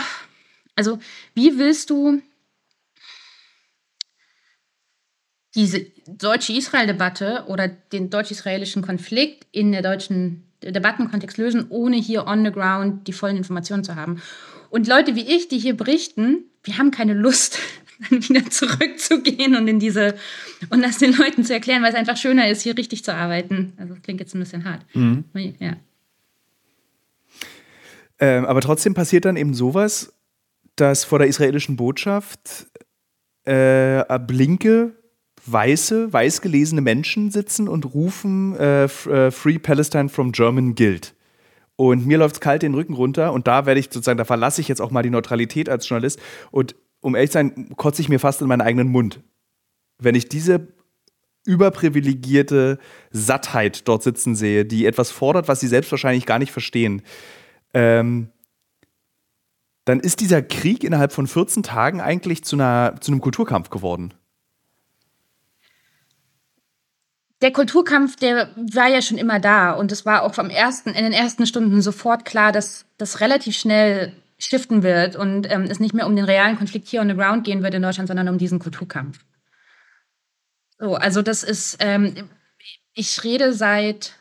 also 0.75 0.99
wie 1.33 1.57
willst 1.57 1.89
du 1.89 2.21
diese 5.55 5.85
deutsche 6.07 6.53
Israel-Debatte 6.53 7.45
oder 7.47 7.67
den 7.67 8.09
deutsch-israelischen 8.09 8.81
Konflikt 8.81 9.47
in 9.51 9.71
der 9.71 9.81
deutschen 9.81 10.43
Debattenkontext 10.61 11.37
lösen, 11.37 11.65
ohne 11.69 11.97
hier 11.97 12.25
on 12.27 12.45
the 12.45 12.51
ground 12.51 13.07
die 13.07 13.13
vollen 13.13 13.37
Informationen 13.37 13.83
zu 13.83 13.95
haben. 13.95 14.21
Und 14.69 14.87
Leute 14.87 15.15
wie 15.15 15.21
ich, 15.35 15.49
die 15.49 15.59
hier 15.59 15.75
berichten, 15.75 16.45
wir 16.63 16.77
haben 16.77 16.91
keine 16.91 17.13
Lust, 17.13 17.59
dann 18.09 18.27
wieder 18.27 18.49
zurückzugehen 18.49 19.55
und 19.55 19.67
in 19.67 19.79
diese 19.79 20.15
und 20.69 20.81
das 20.81 20.97
den 20.97 21.15
Leuten 21.15 21.43
zu 21.43 21.53
erklären, 21.53 21.83
weil 21.83 21.91
es 21.91 21.95
einfach 21.95 22.17
schöner 22.17 22.49
ist, 22.49 22.61
hier 22.61 22.77
richtig 22.77 23.03
zu 23.03 23.13
arbeiten. 23.13 23.73
Also 23.77 23.93
das 23.93 24.03
klingt 24.03 24.19
jetzt 24.19 24.33
ein 24.33 24.39
bisschen 24.39 24.65
hart. 24.65 24.83
Mhm. 24.93 25.25
Ja. 25.59 25.75
Ähm, 28.19 28.45
aber 28.45 28.61
trotzdem 28.61 28.93
passiert 28.93 29.25
dann 29.25 29.37
eben 29.37 29.53
sowas, 29.53 30.13
dass 30.75 31.03
vor 31.03 31.19
der 31.19 31.27
israelischen 31.27 31.75
Botschaft 31.75 32.67
äh, 33.43 34.03
blinke 34.19 34.95
weiße, 35.45 36.11
weiß 36.11 36.41
gelesene 36.41 36.81
Menschen 36.81 37.31
sitzen 37.31 37.67
und 37.67 37.93
rufen 37.93 38.55
äh, 38.55 38.85
äh, 38.85 39.31
Free 39.31 39.59
Palestine 39.59 40.09
from 40.09 40.31
German 40.31 40.75
Guild. 40.75 41.13
Und 41.75 42.05
mir 42.05 42.17
läuft 42.17 42.35
es 42.35 42.41
kalt 42.41 42.61
den 42.61 42.75
Rücken 42.75 42.93
runter 42.93 43.33
und 43.33 43.47
da 43.47 43.65
werde 43.65 43.79
ich 43.79 43.87
sozusagen, 43.87 44.17
da 44.17 44.25
verlasse 44.25 44.61
ich 44.61 44.67
jetzt 44.67 44.81
auch 44.81 44.91
mal 44.91 45.03
die 45.03 45.09
Neutralität 45.09 45.69
als 45.69 45.87
Journalist 45.89 46.19
und 46.51 46.75
um 47.01 47.15
ehrlich 47.15 47.31
zu 47.31 47.33
sein, 47.33 47.75
kotze 47.75 48.01
ich 48.01 48.09
mir 48.09 48.19
fast 48.19 48.41
in 48.41 48.47
meinen 48.47 48.61
eigenen 48.61 48.87
Mund. 48.87 49.21
Wenn 49.99 50.15
ich 50.15 50.29
diese 50.29 50.67
überprivilegierte 51.45 52.79
Sattheit 53.11 53.87
dort 53.87 54.03
sitzen 54.03 54.35
sehe, 54.35 54.65
die 54.65 54.85
etwas 54.85 55.11
fordert, 55.11 55.47
was 55.47 55.59
sie 55.59 55.67
selbst 55.67 55.91
wahrscheinlich 55.91 56.25
gar 56.25 56.39
nicht 56.39 56.51
verstehen, 56.51 57.01
ähm, 57.73 58.29
dann 59.85 59.99
ist 59.99 60.21
dieser 60.21 60.41
Krieg 60.41 60.83
innerhalb 60.83 61.11
von 61.11 61.27
14 61.27 61.63
Tagen 61.63 61.99
eigentlich 61.99 62.45
zu, 62.45 62.55
einer, 62.55 62.95
zu 63.01 63.11
einem 63.11 63.19
Kulturkampf 63.19 63.69
geworden. 63.69 64.13
Der 67.43 67.51
Kulturkampf, 67.51 68.15
der 68.15 68.49
war 68.55 68.87
ja 68.87 69.01
schon 69.01 69.17
immer 69.17 69.37
da 69.37 69.73
und 69.73 69.91
es 69.91 70.05
war 70.05 70.23
auch 70.23 70.33
vom 70.33 70.49
ersten, 70.49 70.91
in 70.91 71.03
den 71.03 71.11
ersten 71.11 71.45
Stunden 71.45 71.81
sofort 71.81 72.23
klar, 72.23 72.53
dass 72.53 72.85
das 72.97 73.19
relativ 73.19 73.57
schnell 73.57 74.13
shiften 74.37 74.81
wird 74.81 75.17
und 75.17 75.51
ähm, 75.51 75.63
es 75.63 75.81
nicht 75.81 75.93
mehr 75.93 76.07
um 76.07 76.15
den 76.15 76.23
realen 76.23 76.57
Konflikt 76.57 76.87
hier 76.87 77.01
on 77.01 77.09
the 77.09 77.15
ground 77.15 77.43
gehen 77.43 77.61
wird 77.61 77.73
in 77.73 77.81
Deutschland, 77.81 78.07
sondern 78.07 78.29
um 78.29 78.37
diesen 78.37 78.59
Kulturkampf. 78.59 79.19
So, 80.79 80.95
also 80.95 81.21
das 81.21 81.43
ist, 81.43 81.77
ähm, 81.81 82.29
ich 82.93 83.21
rede 83.25 83.51
seit, 83.51 84.13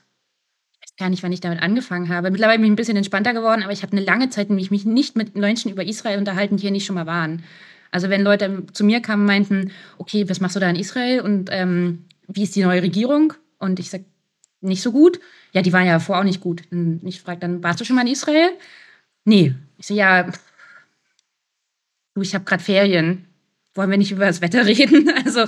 ich 0.81 0.91
weiß 0.91 0.97
gar 0.99 1.09
nicht, 1.09 1.23
wann 1.23 1.33
ich 1.33 1.41
damit 1.41 1.63
angefangen 1.63 2.09
habe. 2.09 2.33
Mittlerweile 2.33 2.59
bin 2.59 2.67
ich 2.67 2.73
ein 2.73 2.77
bisschen 2.77 2.97
entspannter 2.97 3.35
geworden, 3.35 3.63
aber 3.63 3.73
ich 3.73 3.85
habe 3.85 3.93
eine 3.93 4.05
lange 4.05 4.31
Zeit, 4.31 4.49
in 4.49 4.57
der 4.57 4.65
ich 4.65 4.73
mich 4.73 4.85
nicht 4.85 5.15
mit 5.15 5.37
Menschen 5.37 5.71
über 5.71 5.85
Israel 5.85 6.19
unterhalten, 6.19 6.57
die 6.57 6.63
hier 6.63 6.71
nicht 6.73 6.87
schon 6.87 6.97
mal 6.97 7.07
waren. 7.07 7.45
Also 7.93 8.11
wenn 8.11 8.23
Leute 8.23 8.67
zu 8.73 8.83
mir 8.85 9.01
kamen, 9.01 9.27
meinten, 9.27 9.71
okay, 9.99 10.29
was 10.29 10.41
machst 10.41 10.57
du 10.57 10.61
da 10.61 10.69
in 10.69 10.77
Israel? 10.77 11.21
Und 11.21 11.51
ähm, 11.53 12.07
wie 12.29 12.43
ist 12.43 12.57
die 12.57 12.63
neue 12.63 12.83
Regierung? 12.83 13.35
Und 13.59 13.79
ich 13.79 13.91
sage, 13.91 14.05
nicht 14.61 14.83
so 14.83 14.93
gut. 14.93 15.21
Ja, 15.53 15.63
die 15.63 15.73
waren 15.73 15.87
ja 15.87 15.99
vorher 15.99 16.21
auch 16.21 16.27
nicht 16.27 16.41
gut. 16.41 16.63
Und 16.71 17.01
ich 17.05 17.21
frage 17.21 17.41
dann, 17.41 17.63
warst 17.63 17.81
du 17.81 17.85
schon 17.85 17.97
mal 17.97 18.03
in 18.03 18.13
Israel? 18.13 18.51
Nee. 19.25 19.55
Ich 19.79 19.87
sage, 19.87 19.99
ja, 19.99 20.23
du, 22.15 22.23
ich 22.23 22.35
habe 22.35 22.45
gerade 22.45 22.63
Ferien. 22.63 23.27
Wollen 23.75 23.91
wir 23.91 23.99
nicht 23.99 24.13
über 24.13 24.27
das 24.27 24.41
Wetter 24.41 24.67
reden? 24.67 25.11
Also 25.25 25.47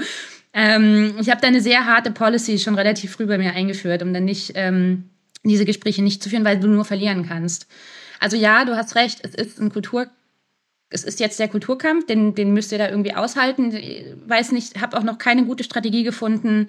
ähm, 0.53 1.17
ich 1.21 1.31
habe 1.31 1.41
da 1.41 1.49
eine 1.49 1.61
sehr 1.61 1.87
harte 1.87 2.11
Policy 2.11 2.59
schon 2.59 2.75
relativ 2.75 3.13
früh 3.13 3.27
bei 3.27 3.39
mir 3.39 3.53
eingeführt, 3.53 4.03
um 4.03 4.13
dann 4.13 4.25
nicht 4.25 4.53
ähm, 4.55 5.11
diese 5.43 5.65
Gespräche 5.65 6.03
nicht 6.03 6.23
zu 6.23 6.31
führen, 6.31 6.45
weil 6.45 6.59
du 6.59 6.69
nur 6.69 6.85
verlieren 6.85 7.27
kannst. 7.27 7.67
Also 8.21 8.37
ja, 8.37 8.65
du 8.65 8.77
hast 8.77 8.95
recht, 8.95 9.21
es 9.23 9.35
ist 9.35 9.61
ein 9.61 9.73
Kultur 9.73 10.09
es 10.95 11.03
ist 11.03 11.19
jetzt 11.19 11.41
der 11.41 11.49
Kulturkampf, 11.49 12.07
den, 12.07 12.35
den 12.35 12.55
müsst 12.55 12.71
ihr 12.71 12.79
da 12.79 12.89
irgendwie 12.89 13.15
aushalten. 13.15 13.75
Ich 13.75 14.07
weiß 14.27 14.53
nicht, 14.53 14.81
habe 14.81 14.97
auch 14.97 15.03
noch 15.03 15.19
keine 15.19 15.45
gute 15.45 15.65
Strategie 15.65 16.05
gefunden, 16.05 16.69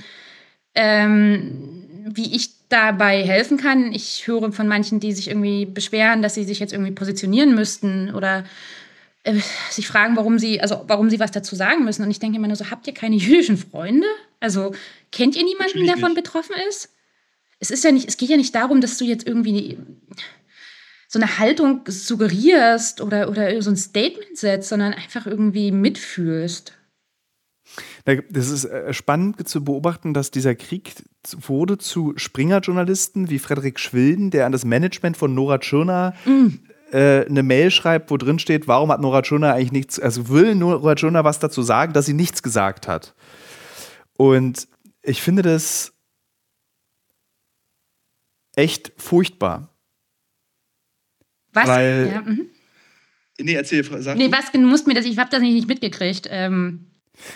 ähm, 0.74 1.86
wie 2.08 2.36
ich 2.36 2.50
dabei 2.68 3.24
helfen 3.24 3.58
kann. 3.58 3.94
Ich 3.94 4.26
höre 4.26 4.52
von 4.52 4.68
manchen, 4.68 5.00
die 5.00 5.14
sich 5.14 5.28
irgendwie 5.28 5.66
beschweren, 5.66 6.24
dass 6.24 6.34
sie 6.34 6.44
sich 6.44 6.60
jetzt 6.60 6.74
irgendwie 6.74 6.92
positionieren 6.92 7.54
müssten 7.54 8.14
oder 8.16 8.46
äh, 9.24 9.40
sich 9.70 9.88
fragen, 9.88 10.16
warum 10.16 10.40
sie, 10.40 10.60
also 10.60 10.84
warum 10.88 11.12
sie 11.12 11.20
was 11.20 11.32
dazu 11.32 11.56
sagen 11.56 11.86
müssen. 11.86 12.04
Und 12.04 12.10
ich 12.10 12.20
denke 12.20 12.38
immer 12.38 12.48
nur 12.48 12.58
so, 12.58 12.72
habt 12.72 12.88
ihr 12.88 12.94
keine 12.94 13.16
jüdischen 13.16 13.58
Freunde? 13.58 14.08
Also 14.40 14.74
kennt 15.12 15.36
ihr 15.36 15.44
niemanden, 15.44 15.86
der 15.86 15.96
davon 15.96 16.16
betroffen 16.16 16.56
ist? 16.68 16.90
Es 17.60 17.70
ist 17.70 17.84
ja 17.84 17.92
nicht, 17.92 18.08
es 18.08 18.18
geht 18.18 18.30
ja 18.30 18.38
nicht 18.38 18.56
darum, 18.56 18.82
dass 18.82 18.98
du 18.98 19.06
jetzt 19.06 19.26
irgendwie 19.26 19.78
so 21.08 21.20
eine 21.20 21.40
Haltung 21.40 21.82
suggerierst 21.88 23.02
oder, 23.02 23.30
oder 23.30 23.62
so 23.62 23.70
ein 23.70 23.78
Statement 23.78 24.38
setzt, 24.38 24.70
sondern 24.70 24.94
einfach 24.94 25.26
irgendwie 25.26 25.72
mitfühlst. 25.72 26.74
Das 28.06 28.50
ist 28.50 28.66
äh, 28.66 28.94
spannend 28.94 29.48
zu 29.48 29.64
beobachten, 29.64 30.14
dass 30.14 30.30
dieser 30.32 30.56
Krieg 30.56 30.94
wurde 31.32 31.78
zu 31.78 32.14
Springer-Journalisten 32.16 33.30
wie 33.30 33.40
Frederik 33.40 33.80
Schwilden, 33.80 34.30
der 34.30 34.46
an 34.46 34.52
das 34.52 34.66
Management 34.66 35.18
von 35.18 35.34
Nora 35.34 35.58
Tschirner 35.58 36.14
mm. 36.26 36.48
äh, 36.92 37.26
eine 37.26 37.42
Mail 37.42 37.72
schreibt, 37.72 38.12
wo 38.12 38.18
drin 38.18 38.38
steht, 38.38 38.68
warum 38.68 38.92
hat 38.92 39.02
Nora 39.02 39.24
Tschirner 39.24 39.54
eigentlich 39.54 39.72
nichts, 39.72 40.00
also 40.00 40.30
will 40.30 40.54
Nora 40.54 40.94
Tschirner 40.94 41.24
was 41.24 41.40
dazu 41.40 41.64
sagen, 41.64 41.94
dass 41.94 42.06
sie 42.06 42.14
nichts 42.14 42.44
gesagt 42.44 42.88
hat. 42.88 43.16
Und 44.18 44.68
ich 45.02 45.22
finde 45.22 45.42
das 45.42 45.94
echt 48.56 48.94
furchtbar. 48.98 49.75
Was? 51.56 51.68
Weil, 51.68 52.12
ja, 52.14 52.22
mhm. 52.22 52.48
Nee, 53.40 53.54
erzähl, 53.54 53.84
sag 54.02 54.18
Nee, 54.18 54.32
was, 54.32 54.52
du 54.52 54.60
musst 54.60 54.88
mir 54.88 54.94
das, 54.94 55.06
ich 55.06 55.18
habe 55.18 55.30
das 55.30 55.42
nicht 55.42 55.68
mitgekriegt. 55.68 56.28
Ähm. 56.32 56.86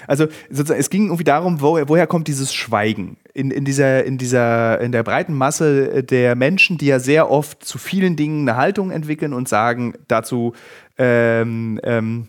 Also 0.08 0.28
sozusagen, 0.50 0.80
es 0.80 0.90
ging 0.90 1.06
irgendwie 1.06 1.24
darum, 1.24 1.62
wo, 1.62 1.80
woher 1.88 2.08
kommt 2.08 2.28
dieses 2.28 2.54
Schweigen 2.54 3.18
in, 3.34 3.52
in, 3.52 3.66
dieser, 3.66 4.04
in, 4.04 4.18
dieser, 4.18 4.80
in 4.82 4.92
der 4.92 5.04
breiten 5.04 5.34
Masse 5.34 6.04
der 6.04 6.36
Menschen, 6.36 6.78
die 6.78 6.88
ja 6.88 7.00
sehr 7.00 7.32
oft 7.32 7.64
zu 7.64 7.78
vielen 7.78 8.16
Dingen 8.16 8.48
eine 8.48 8.58
Haltung 8.58 8.92
entwickeln 8.92 9.34
und 9.34 9.48
sagen 9.48 9.94
dazu, 10.08 10.54
ähm, 10.98 11.80
ähm, 11.84 12.28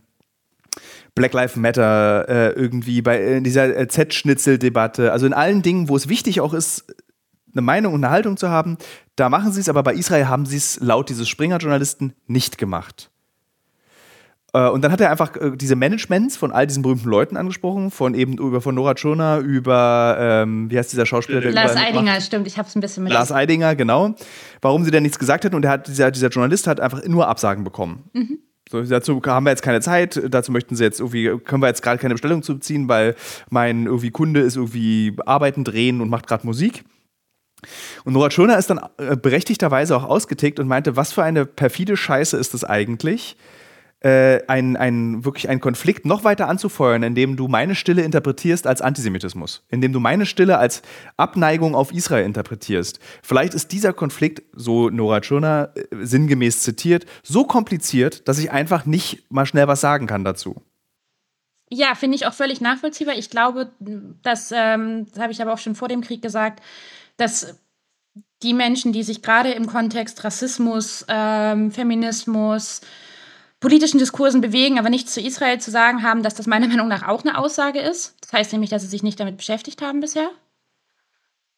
Black 1.16 1.32
Lives 1.32 1.56
Matter 1.56 2.28
äh, 2.28 2.52
irgendwie 2.52 3.02
bei 3.02 3.36
in 3.36 3.44
dieser 3.44 3.76
äh, 3.76 3.88
Z-Schnitzel-Debatte, 3.88 5.12
also 5.12 5.26
in 5.26 5.32
allen 5.32 5.62
Dingen, 5.62 5.88
wo 5.88 5.96
es 5.96 6.08
wichtig 6.08 6.40
auch 6.40 6.54
ist, 6.54 6.86
eine 7.52 7.62
Meinung 7.62 7.94
und 7.94 8.04
eine 8.04 8.12
Haltung 8.12 8.36
zu 8.36 8.48
haben. 8.48 8.78
Da 9.16 9.28
machen 9.28 9.52
sie 9.52 9.60
es, 9.60 9.68
aber 9.68 9.82
bei 9.82 9.94
Israel 9.94 10.28
haben 10.28 10.46
sie 10.46 10.56
es 10.56 10.78
laut 10.80 11.08
dieses 11.08 11.28
Springer-Journalisten 11.28 12.14
nicht 12.26 12.58
gemacht. 12.58 13.10
Äh, 14.52 14.68
und 14.68 14.82
dann 14.82 14.92
hat 14.92 15.00
er 15.00 15.10
einfach 15.10 15.36
äh, 15.36 15.56
diese 15.56 15.76
Managements 15.76 16.36
von 16.36 16.52
all 16.52 16.66
diesen 16.66 16.82
berühmten 16.82 17.08
Leuten 17.08 17.36
angesprochen, 17.36 17.90
von 17.90 18.14
eben 18.14 18.34
über 18.38 18.60
von 18.60 18.74
Nora 18.74 18.94
Tschirner 18.94 19.38
über, 19.38 20.16
ähm, 20.18 20.70
wie 20.70 20.78
heißt 20.78 20.92
dieser 20.92 21.06
Schauspieler? 21.06 21.40
Der 21.40 21.52
Lars 21.52 21.76
Eidinger, 21.76 22.12
macht? 22.12 22.22
stimmt, 22.22 22.46
ich 22.46 22.58
habe 22.58 22.68
es 22.68 22.74
ein 22.74 22.80
bisschen 22.80 23.04
mit. 23.04 23.12
Lars 23.12 23.32
Eidinger, 23.32 23.76
genau. 23.76 24.14
Warum 24.60 24.84
sie 24.84 24.90
denn 24.90 25.02
nichts 25.02 25.18
gesagt 25.18 25.44
hätten 25.44 25.54
und 25.54 25.66
hat, 25.66 25.88
dieser, 25.88 26.10
dieser 26.10 26.28
Journalist 26.28 26.66
hat 26.66 26.80
einfach 26.80 27.04
nur 27.06 27.28
Absagen 27.28 27.64
bekommen. 27.64 28.10
Mhm. 28.12 28.38
So, 28.70 28.82
dazu 28.82 29.20
haben 29.26 29.46
wir 29.46 29.50
jetzt 29.50 29.62
keine 29.62 29.80
Zeit, 29.80 30.20
dazu 30.28 30.52
möchten 30.52 30.76
sie 30.76 30.84
jetzt 30.84 31.00
irgendwie, 31.00 31.36
können 31.44 31.60
wir 31.60 31.66
jetzt 31.66 31.82
gerade 31.82 31.98
keine 31.98 32.14
Bestellung 32.14 32.44
zuziehen, 32.44 32.88
weil 32.88 33.16
mein 33.50 33.86
irgendwie 33.86 34.12
Kunde 34.12 34.40
ist 34.40 34.54
irgendwie 34.54 35.16
arbeiten, 35.26 35.64
drehen 35.64 36.00
und 36.00 36.08
macht 36.08 36.28
gerade 36.28 36.46
Musik. 36.46 36.84
Und 38.04 38.12
Nora 38.12 38.30
Schöner 38.30 38.58
ist 38.58 38.70
dann 38.70 38.80
äh, 38.98 39.16
berechtigterweise 39.16 39.96
auch 39.96 40.04
ausgetickt 40.04 40.60
und 40.60 40.68
meinte, 40.68 40.96
was 40.96 41.12
für 41.12 41.22
eine 41.22 41.46
perfide 41.46 41.96
Scheiße 41.96 42.36
ist 42.36 42.54
das 42.54 42.64
eigentlich, 42.64 43.36
äh, 44.00 44.40
ein, 44.46 44.76
ein, 44.76 45.24
wirklich 45.24 45.48
einen 45.48 45.60
Konflikt 45.60 46.06
noch 46.06 46.24
weiter 46.24 46.48
anzufeuern, 46.48 47.02
indem 47.02 47.36
du 47.36 47.48
meine 47.48 47.74
Stille 47.74 48.02
interpretierst 48.02 48.66
als 48.66 48.80
Antisemitismus, 48.80 49.62
indem 49.68 49.92
du 49.92 50.00
meine 50.00 50.24
Stille 50.24 50.56
als 50.56 50.82
Abneigung 51.18 51.74
auf 51.74 51.92
Israel 51.92 52.24
interpretierst. 52.24 52.98
Vielleicht 53.22 53.52
ist 53.52 53.72
dieser 53.72 53.92
Konflikt, 53.92 54.42
so 54.54 54.88
Nora 54.88 55.20
Tschirner 55.20 55.72
äh, 55.74 55.84
sinngemäß 56.00 56.62
zitiert, 56.62 57.04
so 57.22 57.44
kompliziert, 57.44 58.26
dass 58.26 58.38
ich 58.38 58.50
einfach 58.50 58.86
nicht 58.86 59.30
mal 59.30 59.44
schnell 59.44 59.68
was 59.68 59.82
sagen 59.82 60.06
kann 60.06 60.24
dazu. 60.24 60.62
Ja, 61.72 61.94
finde 61.94 62.16
ich 62.16 62.26
auch 62.26 62.32
völlig 62.32 62.60
nachvollziehbar. 62.60 63.14
Ich 63.16 63.30
glaube, 63.30 63.70
das, 64.22 64.50
ähm, 64.52 65.06
das 65.10 65.22
habe 65.22 65.32
ich 65.32 65.40
aber 65.40 65.52
auch 65.52 65.58
schon 65.58 65.76
vor 65.76 65.86
dem 65.86 66.00
Krieg 66.00 66.20
gesagt, 66.20 66.60
dass 67.20 67.54
die 68.42 68.54
Menschen, 68.54 68.92
die 68.92 69.02
sich 69.02 69.22
gerade 69.22 69.52
im 69.52 69.66
Kontext 69.66 70.24
Rassismus, 70.24 71.04
ähm, 71.08 71.70
Feminismus, 71.70 72.80
politischen 73.60 73.98
Diskursen 73.98 74.40
bewegen, 74.40 74.78
aber 74.78 74.88
nichts 74.88 75.12
zu 75.12 75.20
Israel 75.20 75.60
zu 75.60 75.70
sagen 75.70 76.02
haben, 76.02 76.22
dass 76.22 76.34
das 76.34 76.46
meiner 76.46 76.66
Meinung 76.66 76.88
nach 76.88 77.06
auch 77.06 77.22
eine 77.22 77.36
Aussage 77.36 77.80
ist. 77.80 78.16
Das 78.22 78.32
heißt 78.32 78.52
nämlich, 78.52 78.70
dass 78.70 78.82
sie 78.82 78.88
sich 78.88 79.02
nicht 79.02 79.20
damit 79.20 79.36
beschäftigt 79.36 79.82
haben 79.82 80.00
bisher. 80.00 80.30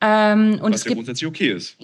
Ähm, 0.00 0.58
und 0.60 0.72
Was 0.72 0.80
es 0.80 0.84
ja 0.84 0.88
gibt, 0.88 0.98
grundsätzlich 0.98 1.28
okay 1.28 1.52
ist. 1.52 1.76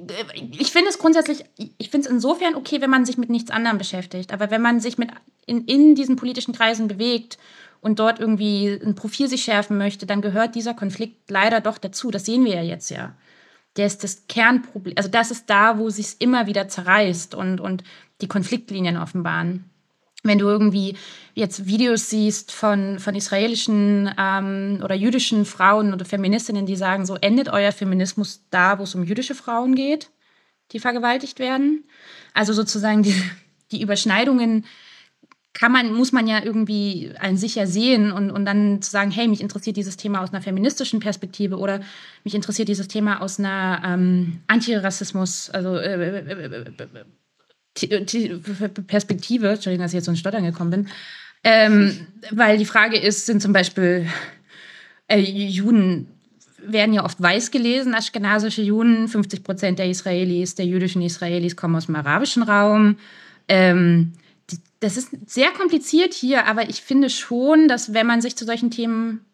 ich 0.59 0.73
finde 0.73 0.89
es 0.89 0.99
grundsätzlich, 0.99 1.45
ich 1.57 1.91
finde 1.91 2.09
es 2.09 2.13
insofern 2.13 2.57
okay, 2.57 2.81
wenn 2.81 2.91
man 2.91 3.07
sich 3.07 3.17
mit 3.17 3.31
nichts 3.31 3.53
anderem 3.53 3.79
beschäftigt. 3.79 4.33
Aber 4.33 4.51
wenn 4.51 4.61
man 4.61 4.81
sich 4.81 4.99
mit 4.99 5.11
in, 5.47 5.65
in 5.67 5.95
diesen 5.95 6.17
politischen 6.17 6.53
Kreisen 6.53 6.89
bewegt 6.89 7.39
und 7.81 8.01
dort 8.01 8.19
irgendwie 8.19 8.67
ein 8.67 8.97
Profil 8.97 9.29
sich 9.29 9.45
schärfen 9.45 9.79
möchte, 9.79 10.05
dann 10.05 10.21
gehört 10.21 10.57
dieser 10.57 10.75
Konflikt 10.75 11.31
leider 11.31 11.61
doch 11.61 11.79
dazu. 11.79 12.11
Das 12.11 12.27
sehen 12.27 12.45
wir 12.45 12.57
ja 12.57 12.63
jetzt 12.63 12.91
ja. 12.91 13.15
Der 13.79 13.87
ist 13.87 14.05
das 14.05 14.27
Kernproblem. 14.27 14.95
Also 14.97 15.09
das 15.09 15.31
ist 15.31 15.49
da, 15.49 15.79
wo 15.79 15.89
sich 15.89 16.17
immer 16.19 16.47
wieder 16.47 16.69
zerreißt 16.69 17.35
und, 17.35 17.61
und 17.61 17.85
die 18.21 18.29
Konfliktlinien 18.29 18.99
offenbaren 18.99 19.71
wenn 20.25 20.39
du 20.39 20.47
irgendwie 20.47 20.97
jetzt 21.35 21.67
Videos 21.67 22.11
siehst 22.11 22.53
von, 22.53 22.99
von 22.99 23.15
israelischen 23.15 24.11
ähm, 24.19 24.81
oder 24.83 24.95
jüdischen 24.95 25.45
Frauen 25.45 25.93
oder 25.93 26.05
Feministinnen, 26.05 26.67
die 26.67 26.77
sagen, 26.77 27.07
so 27.07 27.17
endet 27.17 27.49
euer 27.49 27.73
Feminismus 27.73 28.45
da, 28.51 28.79
wo 28.79 28.83
es 28.83 28.95
um 28.95 29.05
jüdische 29.05 29.35
Frauen 29.35 29.75
geht, 29.75 30.11
die 30.73 30.81
vergewaltigt 30.81 31.39
werden. 31.39 31.85
Also 32.35 32.53
sozusagen 32.53 33.03
die, 33.03 33.15
die 33.71 33.81
Überschneidungen 33.81 34.65
kann 35.59 35.73
man, 35.73 35.93
muss 35.93 36.13
man 36.13 36.29
ja 36.29 36.43
irgendwie 36.43 37.11
ein 37.19 37.37
sicher 37.37 37.67
sehen 37.67 38.13
und, 38.13 38.31
und 38.31 38.45
dann 38.45 38.81
zu 38.81 38.91
sagen, 38.91 39.11
hey, 39.11 39.27
mich 39.27 39.41
interessiert 39.41 39.77
dieses 39.77 39.97
Thema 39.97 40.23
aus 40.23 40.33
einer 40.33 40.43
feministischen 40.43 41.01
Perspektive 41.01 41.59
oder 41.59 41.81
mich 42.23 42.35
interessiert 42.35 42.69
dieses 42.69 42.87
Thema 42.87 43.21
aus 43.21 43.41
einer 43.41 43.83
ähm, 43.85 44.41
Antirassismus, 44.47 45.51
also 45.51 45.77
äh, 45.77 46.21
äh, 46.21 46.65
äh, 47.81 47.95
Perspektive, 48.87 49.49
Entschuldigung, 49.51 49.85
dass 49.85 49.93
ich 49.93 49.97
jetzt 49.97 50.05
so 50.05 50.13
ein 50.13 50.17
Stottern 50.17 50.45
gekommen 50.45 50.71
bin, 50.71 50.89
ähm, 51.43 52.07
weil 52.31 52.59
die 52.59 52.65
Frage 52.65 52.99
ist, 52.99 53.27
sind 53.27 53.43
zum 53.43 53.53
Beispiel 53.53 54.07
äh, 55.09 55.19
Juden 55.19 56.07
werden 56.61 56.93
ja 56.93 57.05
oft 57.05 57.21
weiß 57.21 57.51
gelesen, 57.51 57.95
aschkenasische 57.95 58.63
Juden. 58.63 59.09
50 59.09 59.43
Prozent 59.43 59.79
der 59.79 59.89
Israelis, 59.89 60.55
der 60.55 60.67
jüdischen 60.67 61.03
Israelis 61.03 61.57
kommen 61.57 61.77
aus 61.77 61.87
dem 61.87 61.97
arabischen 61.97 62.43
Raum. 62.43 62.97
Ähm, 63.49 64.13
das 64.81 64.97
ist 64.97 65.11
sehr 65.27 65.51
kompliziert 65.51 66.15
hier, 66.15 66.47
aber 66.47 66.69
ich 66.69 66.83
finde 66.83 67.11
schon, 67.11 67.69
dass 67.69 67.95
wenn 67.95 68.07
man 68.07 68.21
sich 68.21 68.37
zu 68.37 68.45
solchen 68.45 68.71
Themen 68.71 69.25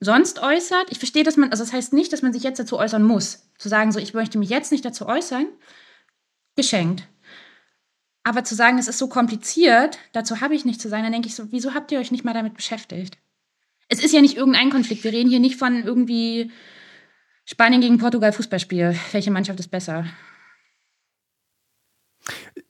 sonst 0.00 0.42
äußert, 0.42 0.90
ich 0.90 0.98
verstehe, 0.98 1.22
dass 1.22 1.36
man, 1.36 1.50
also 1.50 1.64
das 1.64 1.72
heißt 1.72 1.92
nicht, 1.92 2.12
dass 2.12 2.22
man 2.22 2.32
sich 2.32 2.42
jetzt 2.42 2.58
dazu 2.58 2.78
äußern 2.78 3.02
muss. 3.02 3.50
Zu 3.58 3.68
sagen, 3.68 3.92
so, 3.92 3.98
ich 3.98 4.14
möchte 4.14 4.38
mich 4.38 4.50
jetzt 4.50 4.72
nicht 4.72 4.84
dazu 4.84 5.06
äußern, 5.06 5.46
geschenkt. 6.56 7.08
Aber 8.22 8.44
zu 8.44 8.54
sagen, 8.54 8.78
es 8.78 8.88
ist 8.88 8.98
so 8.98 9.08
kompliziert, 9.08 9.98
dazu 10.12 10.40
habe 10.40 10.54
ich 10.54 10.64
nicht 10.64 10.80
zu 10.80 10.88
sagen, 10.88 11.02
dann 11.02 11.12
denke 11.12 11.28
ich 11.28 11.34
so, 11.34 11.50
wieso 11.50 11.74
habt 11.74 11.92
ihr 11.92 11.98
euch 11.98 12.10
nicht 12.10 12.24
mal 12.24 12.34
damit 12.34 12.54
beschäftigt? 12.54 13.18
Es 13.88 14.02
ist 14.02 14.12
ja 14.14 14.20
nicht 14.20 14.36
irgendein 14.36 14.70
Konflikt. 14.70 15.04
Wir 15.04 15.12
reden 15.12 15.28
hier 15.28 15.40
nicht 15.40 15.56
von 15.56 15.84
irgendwie 15.84 16.50
Spanien 17.44 17.82
gegen 17.82 17.98
Portugal 17.98 18.32
Fußballspiel. 18.32 18.98
Welche 19.12 19.30
Mannschaft 19.30 19.60
ist 19.60 19.70
besser? 19.70 20.06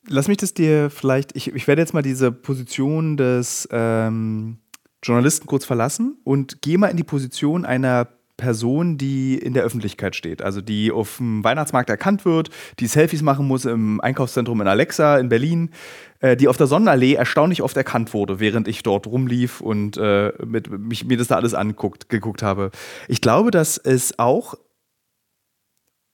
Lass 0.08 0.28
mich 0.28 0.37
das 0.37 0.52
dir 0.52 0.90
vielleicht, 0.90 1.34
ich, 1.37 1.54
ich 1.54 1.66
werde 1.66 1.80
jetzt 1.80 1.94
mal 1.94 2.02
diese 2.02 2.30
Position 2.30 3.16
des 3.16 3.68
ähm, 3.70 4.58
Journalisten 5.02 5.46
kurz 5.46 5.64
verlassen 5.64 6.18
und 6.25 6.62
gehe 6.62 6.78
mal 6.78 6.88
in 6.88 6.96
die 6.96 7.04
Position 7.04 7.64
einer 7.64 8.08
Person, 8.37 8.99
die 8.99 9.38
in 9.38 9.54
der 9.54 9.62
Öffentlichkeit 9.62 10.16
steht, 10.16 10.42
also 10.42 10.61
die 10.61 10.90
auf 10.90 11.18
dem 11.18 11.44
Weihnachtsmarkt 11.44 11.88
erkannt 11.88 12.25
wird, 12.25 12.50
die 12.80 12.88
Selfies 12.88 13.23
machen 13.23 13.46
muss 13.46 13.64
im 13.64 14.00
Einkaufszentrum 14.00 14.61
in 14.61 14.66
Alexa 14.66 15.18
in 15.18 15.28
Berlin, 15.28 15.70
äh, 16.18 16.37
die 16.37 16.49
auf 16.49 16.56
der 16.56 16.66
Sonnenallee 16.66 17.14
erstaunlich 17.14 17.62
oft 17.62 17.76
erkannt 17.76 18.12
wurde, 18.12 18.40
während 18.40 18.66
ich 18.66 18.82
dort 18.82 19.06
rumlief 19.06 19.61
und 19.61 19.96
äh, 19.99 20.32
mit, 20.44 20.68
mich, 20.68 21.04
mir 21.04 21.16
das 21.16 21.28
da 21.28 21.37
alles 21.37 21.54
anguckt, 21.54 22.08
geguckt 22.08 22.42
habe. 22.42 22.73
Ich 23.06 23.20
glaube, 23.20 23.52
dass 23.52 23.78
es 23.78 24.18
auch 24.18 24.54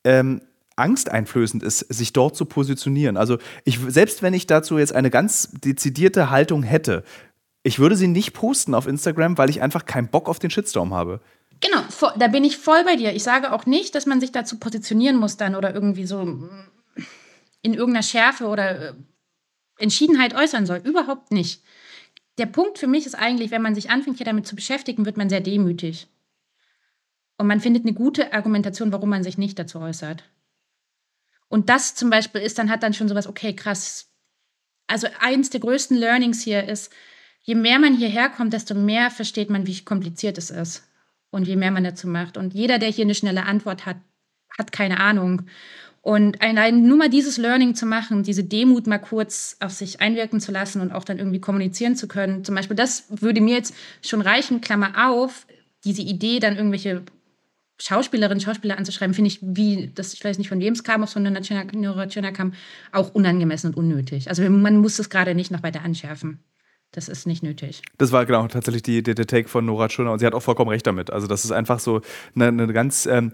ähm, 0.05 0.43
angsteinflößend 0.81 1.63
ist, 1.63 1.81
sich 1.81 2.13
dort 2.13 2.37
zu 2.37 2.45
positionieren. 2.45 3.17
Also 3.17 3.39
ich, 3.65 3.79
selbst 3.89 4.23
wenn 4.23 4.35
ich 4.35 4.47
dazu 4.47 4.79
jetzt 4.79 4.95
eine 4.95 5.11
ganz 5.11 5.51
dezidierte 5.53 6.31
Haltung 6.31 6.63
hätte, 6.63 7.05
ich 7.63 7.79
würde 7.79 7.97
sie 7.97 8.09
nicht 8.09 8.33
posten 8.33 8.75
auf 8.75 8.87
Instagram, 8.87 9.39
weil 9.39 9.51
ich 9.51 9.63
einfach 9.63 9.85
keinen 9.85 10.09
Bock 10.09 10.29
auf 10.29 10.39
den 10.39 10.51
Shitstorm 10.51 10.95
habe. 10.95 11.21
Genau, 11.61 11.83
da 12.19 12.29
bin 12.29 12.45
ich 12.45 12.57
voll 12.57 12.85
bei 12.85 12.97
dir. 12.97 13.15
Ich 13.15 13.23
sage 13.23 13.53
auch 13.53 13.67
nicht, 13.67 13.95
dass 13.95 14.07
man 14.07 14.21
sich 14.21 14.33
dazu 14.33 14.59
positionieren 14.59 15.17
muss 15.17 15.37
dann 15.37 15.55
oder 15.55 15.75
irgendwie 15.75 16.07
so 16.07 16.21
in 17.63 17.75
irgendeiner 17.75 18.03
Schärfe 18.03 18.47
oder 18.47 18.89
äh, 18.89 18.93
Entschiedenheit 19.79 20.35
äußern 20.35 20.65
soll. 20.65 20.79
Überhaupt 20.79 21.33
nicht. 21.33 21.63
Der 22.39 22.47
Punkt 22.47 22.79
für 22.79 22.87
mich 22.87 23.05
ist 23.05 23.15
eigentlich, 23.15 23.51
wenn 23.51 23.61
man 23.61 23.75
sich 23.75 23.91
anfängt, 23.91 24.17
hier 24.17 24.25
damit 24.25 24.47
zu 24.47 24.57
beschäftigen, 24.57 25.05
wird 25.05 25.19
man 25.19 25.29
sehr 25.29 25.41
demütig. 25.41 26.09
Und 27.37 27.47
man 27.47 27.61
findet 27.61 27.85
eine 27.85 27.95
gute 27.95 28.33
Argumentation, 28.33 28.93
warum 28.93 29.11
man 29.11 29.23
sich 29.23 29.37
nicht 29.37 29.59
dazu 29.59 29.79
äußert. 29.81 30.25
Und 31.51 31.69
das 31.69 31.97
zum 31.97 32.11
Beispiel 32.11 32.41
ist, 32.41 32.59
dann 32.59 32.71
hat 32.71 32.85
dann 32.85 32.95
schon 32.95 33.09
sowas, 33.09 33.27
okay, 33.27 33.55
krass. 33.55 34.09
Also 34.87 35.09
eins 35.19 35.51
der 35.51 35.61
größten 35.61 35.97
Learnings 35.97 36.43
hier 36.43 36.67
ist, 36.67 36.93
je 37.43 37.57
mehr 37.57 37.81
man 37.81 37.97
hierher 37.97 38.31
kommt, 38.31 38.53
desto 38.53 38.75
mehr 38.75 39.11
versteht 39.11 39.51
man, 39.51 39.67
wie 39.67 39.85
kompliziert 39.85 40.39
es 40.39 40.51
ist 40.51 40.89
und 41.31 41.49
je 41.49 41.57
mehr 41.57 41.73
man 41.73 41.83
dazu 41.83 42.07
macht. 42.07 42.37
Und 42.37 42.55
jeder, 42.55 42.79
der 42.79 42.89
hier 42.89 43.05
eine 43.05 43.17
schnelle 43.17 43.47
Antwort 43.47 43.85
hat, 43.85 43.97
hat 44.57 44.71
keine 44.71 45.01
Ahnung. 45.01 45.43
Und 46.03 46.41
allein 46.41 46.85
nur 46.87 46.97
mal 46.97 47.11
dieses 47.11 47.37
Learning 47.37 47.75
zu 47.75 47.85
machen, 47.85 48.23
diese 48.23 48.45
Demut 48.45 48.87
mal 48.87 48.99
kurz 48.99 49.57
auf 49.59 49.73
sich 49.73 50.01
einwirken 50.01 50.41
zu 50.41 50.53
lassen 50.53 50.81
und 50.81 50.93
auch 50.93 51.05
dann 51.05 51.19
irgendwie 51.19 51.41
kommunizieren 51.41 51.97
zu 51.97 52.07
können, 52.07 52.45
zum 52.45 52.55
Beispiel, 52.55 52.77
das 52.77 53.07
würde 53.09 53.41
mir 53.41 53.57
jetzt 53.57 53.75
schon 54.03 54.21
reichen, 54.21 54.61
Klammer 54.61 55.11
auf, 55.11 55.47
diese 55.85 56.03
Idee, 56.03 56.39
dann 56.39 56.57
irgendwelche 56.57 57.03
Schauspielerinnen, 57.81 58.41
Schauspieler 58.41 58.77
anzuschreiben, 58.77 59.15
finde 59.15 59.29
ich, 59.29 59.39
wie, 59.43 59.91
das, 59.95 60.13
ich 60.13 60.23
weiß 60.23 60.39
nicht, 60.39 60.49
von 60.49 60.61
wem 60.61 60.75
es 60.75 60.85
kam, 60.85 61.03
ob 61.03 61.09
es 61.09 61.15
von 61.15 61.23
National 61.23 62.33
kam, 62.33 62.53
auch 62.93 63.15
unangemessen 63.15 63.71
und 63.71 63.77
unnötig. 63.77 64.29
Also 64.29 64.49
man 64.49 64.77
muss 64.77 64.99
es 64.99 65.09
gerade 65.09 65.35
nicht 65.35 65.51
noch 65.51 65.63
weiter 65.63 65.83
anschärfen. 65.83 66.41
Das 66.93 67.09
ist 67.09 67.27
nicht 67.27 67.43
nötig. 67.43 67.83
Das 67.99 68.11
war 68.11 68.27
genau 68.27 68.47
tatsächlich 68.49 68.83
die, 68.83 69.03
der, 69.03 69.15
der 69.15 69.27
Take 69.27 69.49
von 69.49 69.65
Nora 69.65 69.89
Tschirner 69.89 70.13
und 70.13 70.19
sie 70.19 70.27
hat 70.27 70.35
auch 70.35 70.43
vollkommen 70.43 70.71
recht 70.71 70.87
damit. 70.87 71.11
Also, 71.11 71.27
dass 71.29 71.45
es 71.45 71.53
einfach 71.53 71.79
so 71.79 72.01
eine, 72.35 72.49
eine 72.49 72.73
ganz, 72.73 73.07
ähm, 73.07 73.33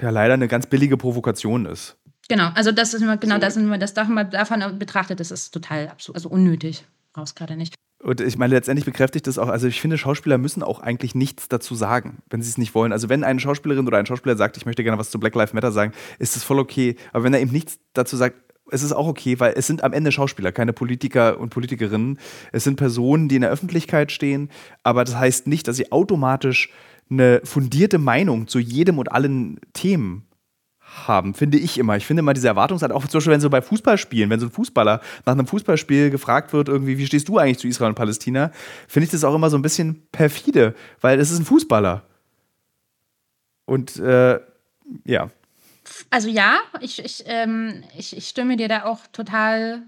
ja, 0.00 0.10
leider 0.10 0.34
eine 0.34 0.48
ganz 0.48 0.66
billige 0.66 0.96
Provokation 0.96 1.66
ist. 1.66 1.98
Genau, 2.28 2.50
also 2.54 2.72
das 2.72 2.94
ist 2.94 3.02
immer, 3.02 3.18
genau, 3.18 3.34
so. 3.34 3.40
das, 3.40 3.56
wenn 3.56 3.66
man 3.66 3.80
das 3.80 3.92
davon 3.92 4.78
betrachtet, 4.78 5.20
das 5.20 5.30
ist 5.30 5.50
total 5.50 5.88
absurd, 5.88 6.16
also 6.16 6.30
unnötig. 6.30 6.84
Brauchst 7.12 7.36
gerade 7.36 7.56
nicht. 7.56 7.74
Und 8.02 8.20
ich 8.20 8.36
meine, 8.36 8.54
letztendlich 8.54 8.84
bekräftigt 8.84 9.28
das 9.28 9.38
auch, 9.38 9.48
also 9.48 9.68
ich 9.68 9.80
finde, 9.80 9.96
Schauspieler 9.96 10.36
müssen 10.36 10.64
auch 10.64 10.80
eigentlich 10.80 11.14
nichts 11.14 11.46
dazu 11.48 11.76
sagen, 11.76 12.18
wenn 12.30 12.42
sie 12.42 12.50
es 12.50 12.58
nicht 12.58 12.74
wollen. 12.74 12.92
Also 12.92 13.08
wenn 13.08 13.22
eine 13.22 13.38
Schauspielerin 13.38 13.86
oder 13.86 13.98
ein 13.98 14.06
Schauspieler 14.06 14.36
sagt, 14.36 14.56
ich 14.56 14.66
möchte 14.66 14.82
gerne 14.82 14.98
was 14.98 15.10
zu 15.10 15.20
Black 15.20 15.36
Lives 15.36 15.52
Matter 15.52 15.70
sagen, 15.70 15.92
ist 16.18 16.34
das 16.34 16.42
voll 16.42 16.58
okay. 16.58 16.96
Aber 17.12 17.22
wenn 17.22 17.32
er 17.32 17.40
eben 17.40 17.52
nichts 17.52 17.78
dazu 17.92 18.16
sagt, 18.16 18.36
es 18.72 18.82
ist 18.82 18.92
auch 18.92 19.06
okay, 19.06 19.38
weil 19.38 19.54
es 19.56 19.68
sind 19.68 19.84
am 19.84 19.92
Ende 19.92 20.10
Schauspieler, 20.10 20.50
keine 20.50 20.72
Politiker 20.72 21.38
und 21.38 21.50
Politikerinnen. 21.50 22.18
Es 22.50 22.64
sind 22.64 22.76
Personen, 22.76 23.28
die 23.28 23.36
in 23.36 23.42
der 23.42 23.50
Öffentlichkeit 23.50 24.10
stehen, 24.10 24.50
aber 24.82 25.04
das 25.04 25.16
heißt 25.16 25.46
nicht, 25.46 25.68
dass 25.68 25.76
sie 25.76 25.92
automatisch 25.92 26.70
eine 27.08 27.40
fundierte 27.44 27.98
Meinung 27.98 28.48
zu 28.48 28.58
jedem 28.58 28.98
und 28.98 29.12
allen 29.12 29.60
Themen 29.74 30.26
haben, 31.06 31.34
finde 31.34 31.58
ich 31.58 31.78
immer. 31.78 31.96
Ich 31.96 32.06
finde 32.06 32.20
immer 32.20 32.34
diese 32.34 32.48
Erwartungshaltung, 32.48 32.96
auch 32.96 33.06
zum 33.06 33.18
Beispiel, 33.18 33.32
wenn 33.32 33.40
so 33.40 33.50
bei 33.50 33.62
Fußballspielen, 33.62 34.30
wenn 34.30 34.40
so 34.40 34.46
ein 34.46 34.52
Fußballer 34.52 35.00
nach 35.24 35.32
einem 35.32 35.46
Fußballspiel 35.46 36.10
gefragt 36.10 36.52
wird, 36.52 36.68
irgendwie, 36.68 36.98
wie 36.98 37.06
stehst 37.06 37.28
du 37.28 37.38
eigentlich 37.38 37.58
zu 37.58 37.68
Israel 37.68 37.90
und 37.90 37.94
Palästina, 37.94 38.52
finde 38.88 39.04
ich 39.04 39.10
das 39.10 39.24
auch 39.24 39.34
immer 39.34 39.50
so 39.50 39.56
ein 39.56 39.62
bisschen 39.62 40.06
perfide, 40.12 40.74
weil 41.00 41.18
es 41.20 41.30
ist 41.30 41.38
ein 41.38 41.44
Fußballer. 41.44 42.02
Und 43.64 43.96
äh, 43.96 44.40
ja, 45.04 45.30
also 46.10 46.28
ja, 46.28 46.60
ich, 46.80 47.04
ich, 47.04 47.24
ähm, 47.26 47.82
ich, 47.96 48.16
ich 48.16 48.28
stimme 48.28 48.56
dir 48.56 48.68
da 48.68 48.84
auch 48.84 49.00
total 49.12 49.82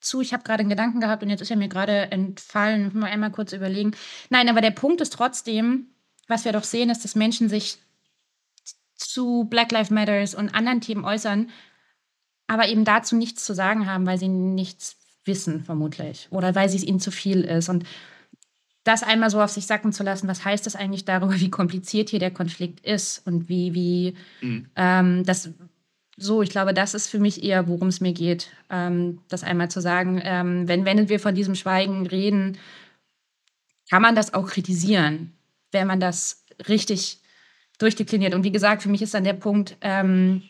zu. 0.00 0.20
Ich 0.20 0.32
habe 0.32 0.42
gerade 0.42 0.60
einen 0.60 0.68
Gedanken 0.68 1.00
gehabt 1.00 1.22
und 1.22 1.30
jetzt 1.30 1.40
ist 1.40 1.50
er 1.50 1.56
mir 1.56 1.68
gerade 1.68 2.10
entfallen. 2.10 2.90
Mal 2.94 3.10
einmal 3.10 3.30
kurz 3.30 3.52
überlegen. 3.52 3.92
Nein, 4.30 4.48
aber 4.48 4.60
der 4.60 4.70
Punkt 4.70 5.00
ist 5.00 5.12
trotzdem, 5.12 5.86
was 6.28 6.44
wir 6.44 6.52
doch 6.52 6.64
sehen, 6.64 6.90
ist, 6.90 7.04
dass 7.04 7.14
Menschen 7.14 7.48
sich 7.48 7.78
zu 9.08 9.44
Black 9.44 9.72
Lives 9.72 9.90
Matters 9.90 10.34
und 10.34 10.54
anderen 10.54 10.80
Themen 10.80 11.04
äußern, 11.04 11.50
aber 12.46 12.68
eben 12.68 12.84
dazu 12.84 13.16
nichts 13.16 13.44
zu 13.44 13.54
sagen 13.54 13.86
haben, 13.86 14.06
weil 14.06 14.18
sie 14.18 14.28
nichts 14.28 14.96
wissen, 15.24 15.64
vermutlich. 15.64 16.28
Oder 16.30 16.54
weil 16.54 16.68
es 16.68 16.82
ihnen 16.82 17.00
zu 17.00 17.10
viel 17.10 17.42
ist. 17.42 17.68
Und 17.68 17.84
das 18.84 19.02
einmal 19.02 19.30
so 19.30 19.40
auf 19.40 19.50
sich 19.50 19.66
sacken 19.66 19.92
zu 19.92 20.02
lassen, 20.02 20.28
was 20.28 20.44
heißt 20.44 20.66
das 20.66 20.76
eigentlich 20.76 21.04
darüber, 21.04 21.34
wie 21.40 21.50
kompliziert 21.50 22.10
hier 22.10 22.18
der 22.18 22.32
Konflikt 22.32 22.80
ist 22.84 23.26
und 23.26 23.48
wie, 23.48 23.74
wie 23.74 24.14
mhm. 24.40 24.66
ähm, 24.76 25.24
das 25.24 25.50
so, 26.18 26.42
ich 26.42 26.50
glaube, 26.50 26.74
das 26.74 26.94
ist 26.94 27.08
für 27.08 27.18
mich 27.18 27.42
eher, 27.42 27.68
worum 27.68 27.88
es 27.88 28.00
mir 28.00 28.12
geht, 28.12 28.50
ähm, 28.68 29.20
das 29.28 29.44
einmal 29.44 29.70
zu 29.70 29.80
sagen, 29.80 30.20
ähm, 30.22 30.68
wenn, 30.68 30.84
wenn 30.84 31.08
wir 31.08 31.18
von 31.18 31.34
diesem 31.34 31.54
Schweigen 31.54 32.06
reden, 32.06 32.58
kann 33.88 34.02
man 34.02 34.14
das 34.14 34.34
auch 34.34 34.46
kritisieren, 34.46 35.32
wenn 35.70 35.86
man 35.86 36.00
das 36.00 36.44
richtig 36.68 37.21
durchdekliniert. 37.78 38.34
Und 38.34 38.44
wie 38.44 38.52
gesagt, 38.52 38.82
für 38.82 38.88
mich 38.88 39.02
ist 39.02 39.14
dann 39.14 39.24
der 39.24 39.32
Punkt, 39.32 39.76
ähm, 39.80 40.42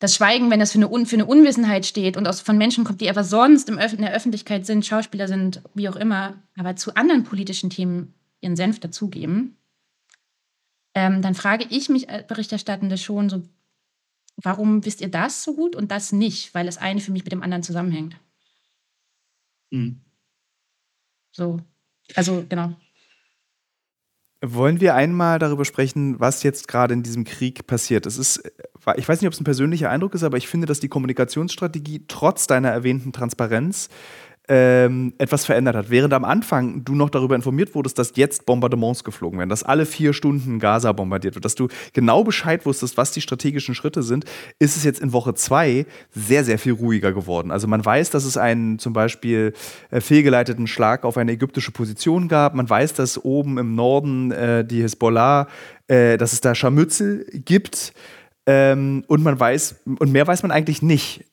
das 0.00 0.14
Schweigen, 0.14 0.50
wenn 0.50 0.60
das 0.60 0.72
für 0.72 0.78
eine, 0.78 1.06
für 1.06 1.16
eine 1.16 1.26
Unwissenheit 1.26 1.84
steht 1.84 2.16
und 2.16 2.26
aus, 2.26 2.40
von 2.40 2.56
Menschen 2.56 2.84
kommt, 2.84 3.00
die 3.00 3.08
einfach 3.08 3.24
sonst 3.24 3.68
im 3.68 3.78
Öf 3.78 3.92
in 3.92 4.00
der 4.00 4.14
Öffentlichkeit 4.14 4.64
sind, 4.64 4.86
Schauspieler 4.86 5.28
sind, 5.28 5.62
wie 5.74 5.88
auch 5.88 5.96
immer, 5.96 6.42
aber 6.56 6.74
zu 6.76 6.94
anderen 6.96 7.24
politischen 7.24 7.68
Themen 7.68 8.14
ihren 8.40 8.56
Senf 8.56 8.80
dazugeben, 8.80 9.56
ähm, 10.94 11.20
dann 11.22 11.34
frage 11.34 11.66
ich 11.68 11.88
mich 11.90 12.08
als 12.08 12.26
Berichterstattende 12.26 12.96
schon 12.96 13.28
so, 13.28 13.42
warum 14.36 14.84
wisst 14.86 15.02
ihr 15.02 15.10
das 15.10 15.44
so 15.44 15.54
gut 15.54 15.76
und 15.76 15.90
das 15.90 16.12
nicht? 16.12 16.54
Weil 16.54 16.66
das 16.66 16.78
eine 16.78 17.00
für 17.00 17.12
mich 17.12 17.24
mit 17.24 17.32
dem 17.32 17.42
anderen 17.42 17.62
zusammenhängt. 17.62 18.16
Mhm. 19.70 20.00
So, 21.32 21.60
also 22.14 22.44
genau. 22.48 22.74
Wollen 24.42 24.80
wir 24.80 24.94
einmal 24.94 25.38
darüber 25.38 25.66
sprechen, 25.66 26.18
was 26.18 26.42
jetzt 26.42 26.66
gerade 26.66 26.94
in 26.94 27.02
diesem 27.02 27.24
Krieg 27.24 27.66
passiert? 27.66 28.06
Es 28.06 28.16
ist, 28.16 28.42
ich 28.96 29.06
weiß 29.06 29.20
nicht, 29.20 29.26
ob 29.26 29.34
es 29.34 29.40
ein 29.40 29.44
persönlicher 29.44 29.90
Eindruck 29.90 30.14
ist, 30.14 30.22
aber 30.22 30.38
ich 30.38 30.48
finde, 30.48 30.66
dass 30.66 30.80
die 30.80 30.88
Kommunikationsstrategie 30.88 32.04
trotz 32.08 32.46
deiner 32.46 32.70
erwähnten 32.70 33.12
Transparenz 33.12 33.90
ähm, 34.48 35.14
etwas 35.18 35.44
verändert 35.44 35.76
hat. 35.76 35.90
Während 35.90 36.12
am 36.12 36.24
Anfang 36.24 36.84
du 36.84 36.94
noch 36.94 37.10
darüber 37.10 37.36
informiert 37.36 37.74
wurdest, 37.74 37.98
dass 37.98 38.12
jetzt 38.16 38.46
Bombardements 38.46 39.04
geflogen 39.04 39.38
werden, 39.38 39.48
dass 39.48 39.62
alle 39.62 39.86
vier 39.86 40.12
Stunden 40.12 40.58
Gaza 40.58 40.92
bombardiert 40.92 41.36
wird, 41.36 41.44
dass 41.44 41.54
du 41.54 41.68
genau 41.92 42.24
Bescheid 42.24 42.66
wusstest, 42.66 42.96
was 42.96 43.12
die 43.12 43.20
strategischen 43.20 43.74
Schritte 43.74 44.02
sind, 44.02 44.24
ist 44.58 44.76
es 44.76 44.82
jetzt 44.82 45.00
in 45.00 45.12
Woche 45.12 45.34
zwei 45.34 45.86
sehr, 46.10 46.44
sehr 46.44 46.58
viel 46.58 46.72
ruhiger 46.72 47.12
geworden. 47.12 47.52
Also 47.52 47.68
man 47.68 47.84
weiß, 47.84 48.10
dass 48.10 48.24
es 48.24 48.36
einen 48.36 48.80
zum 48.80 48.92
Beispiel 48.92 49.52
äh, 49.90 50.00
fehlgeleiteten 50.00 50.66
Schlag 50.66 51.04
auf 51.04 51.16
eine 51.16 51.32
ägyptische 51.32 51.70
Position 51.70 52.26
gab. 52.26 52.54
Man 52.54 52.68
weiß, 52.68 52.94
dass 52.94 53.24
oben 53.24 53.56
im 53.58 53.76
Norden 53.76 54.32
äh, 54.32 54.64
die 54.64 54.82
Hisbollah, 54.82 55.46
äh, 55.86 56.16
dass 56.16 56.32
es 56.32 56.40
da 56.40 56.56
Scharmützel 56.56 57.26
gibt. 57.44 57.92
Ähm, 58.46 59.04
und 59.06 59.22
man 59.22 59.38
weiß, 59.38 59.76
und 59.98 60.10
mehr 60.10 60.26
weiß 60.26 60.42
man 60.42 60.50
eigentlich 60.50 60.82
nicht. 60.82 61.24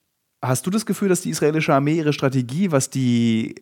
Hast 0.41 0.65
du 0.65 0.69
das 0.69 0.85
Gefühl, 0.85 1.09
dass 1.09 1.21
die 1.21 1.29
israelische 1.29 1.73
Armee 1.73 1.97
ihre 1.97 2.13
Strategie, 2.13 2.71
was 2.71 2.89
die, 2.89 3.55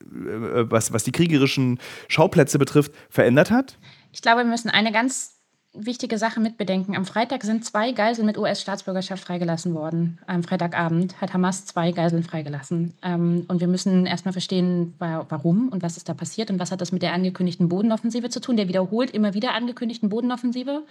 äh, 0.00 0.70
was, 0.70 0.92
was 0.92 1.04
die 1.04 1.12
kriegerischen 1.12 1.78
Schauplätze 2.08 2.58
betrifft, 2.58 2.92
verändert 3.10 3.50
hat? 3.50 3.78
Ich 4.12 4.22
glaube, 4.22 4.38
wir 4.38 4.50
müssen 4.50 4.70
eine 4.70 4.92
ganz 4.92 5.40
wichtige 5.72 6.18
Sache 6.18 6.40
mitbedenken. 6.40 6.96
Am 6.96 7.04
Freitag 7.04 7.44
sind 7.44 7.64
zwei 7.64 7.92
Geiseln 7.92 8.26
mit 8.26 8.36
US-Staatsbürgerschaft 8.36 9.22
freigelassen 9.22 9.74
worden. 9.74 10.18
Am 10.26 10.42
Freitagabend 10.42 11.20
hat 11.20 11.32
Hamas 11.32 11.64
zwei 11.64 11.92
Geiseln 11.92 12.24
freigelassen. 12.24 12.94
Ähm, 13.02 13.44
und 13.46 13.60
wir 13.60 13.68
müssen 13.68 14.06
erstmal 14.06 14.32
verstehen, 14.32 14.94
warum 14.98 15.68
und 15.68 15.82
was 15.82 15.96
ist 15.96 16.08
da 16.08 16.14
passiert 16.14 16.50
und 16.50 16.58
was 16.58 16.72
hat 16.72 16.80
das 16.80 16.92
mit 16.92 17.02
der 17.02 17.12
angekündigten 17.12 17.68
Bodenoffensive 17.68 18.30
zu 18.30 18.40
tun, 18.40 18.56
der 18.56 18.68
wiederholt 18.68 19.10
immer 19.12 19.34
wieder 19.34 19.54
angekündigten 19.54 20.08
Bodenoffensive. 20.08 20.82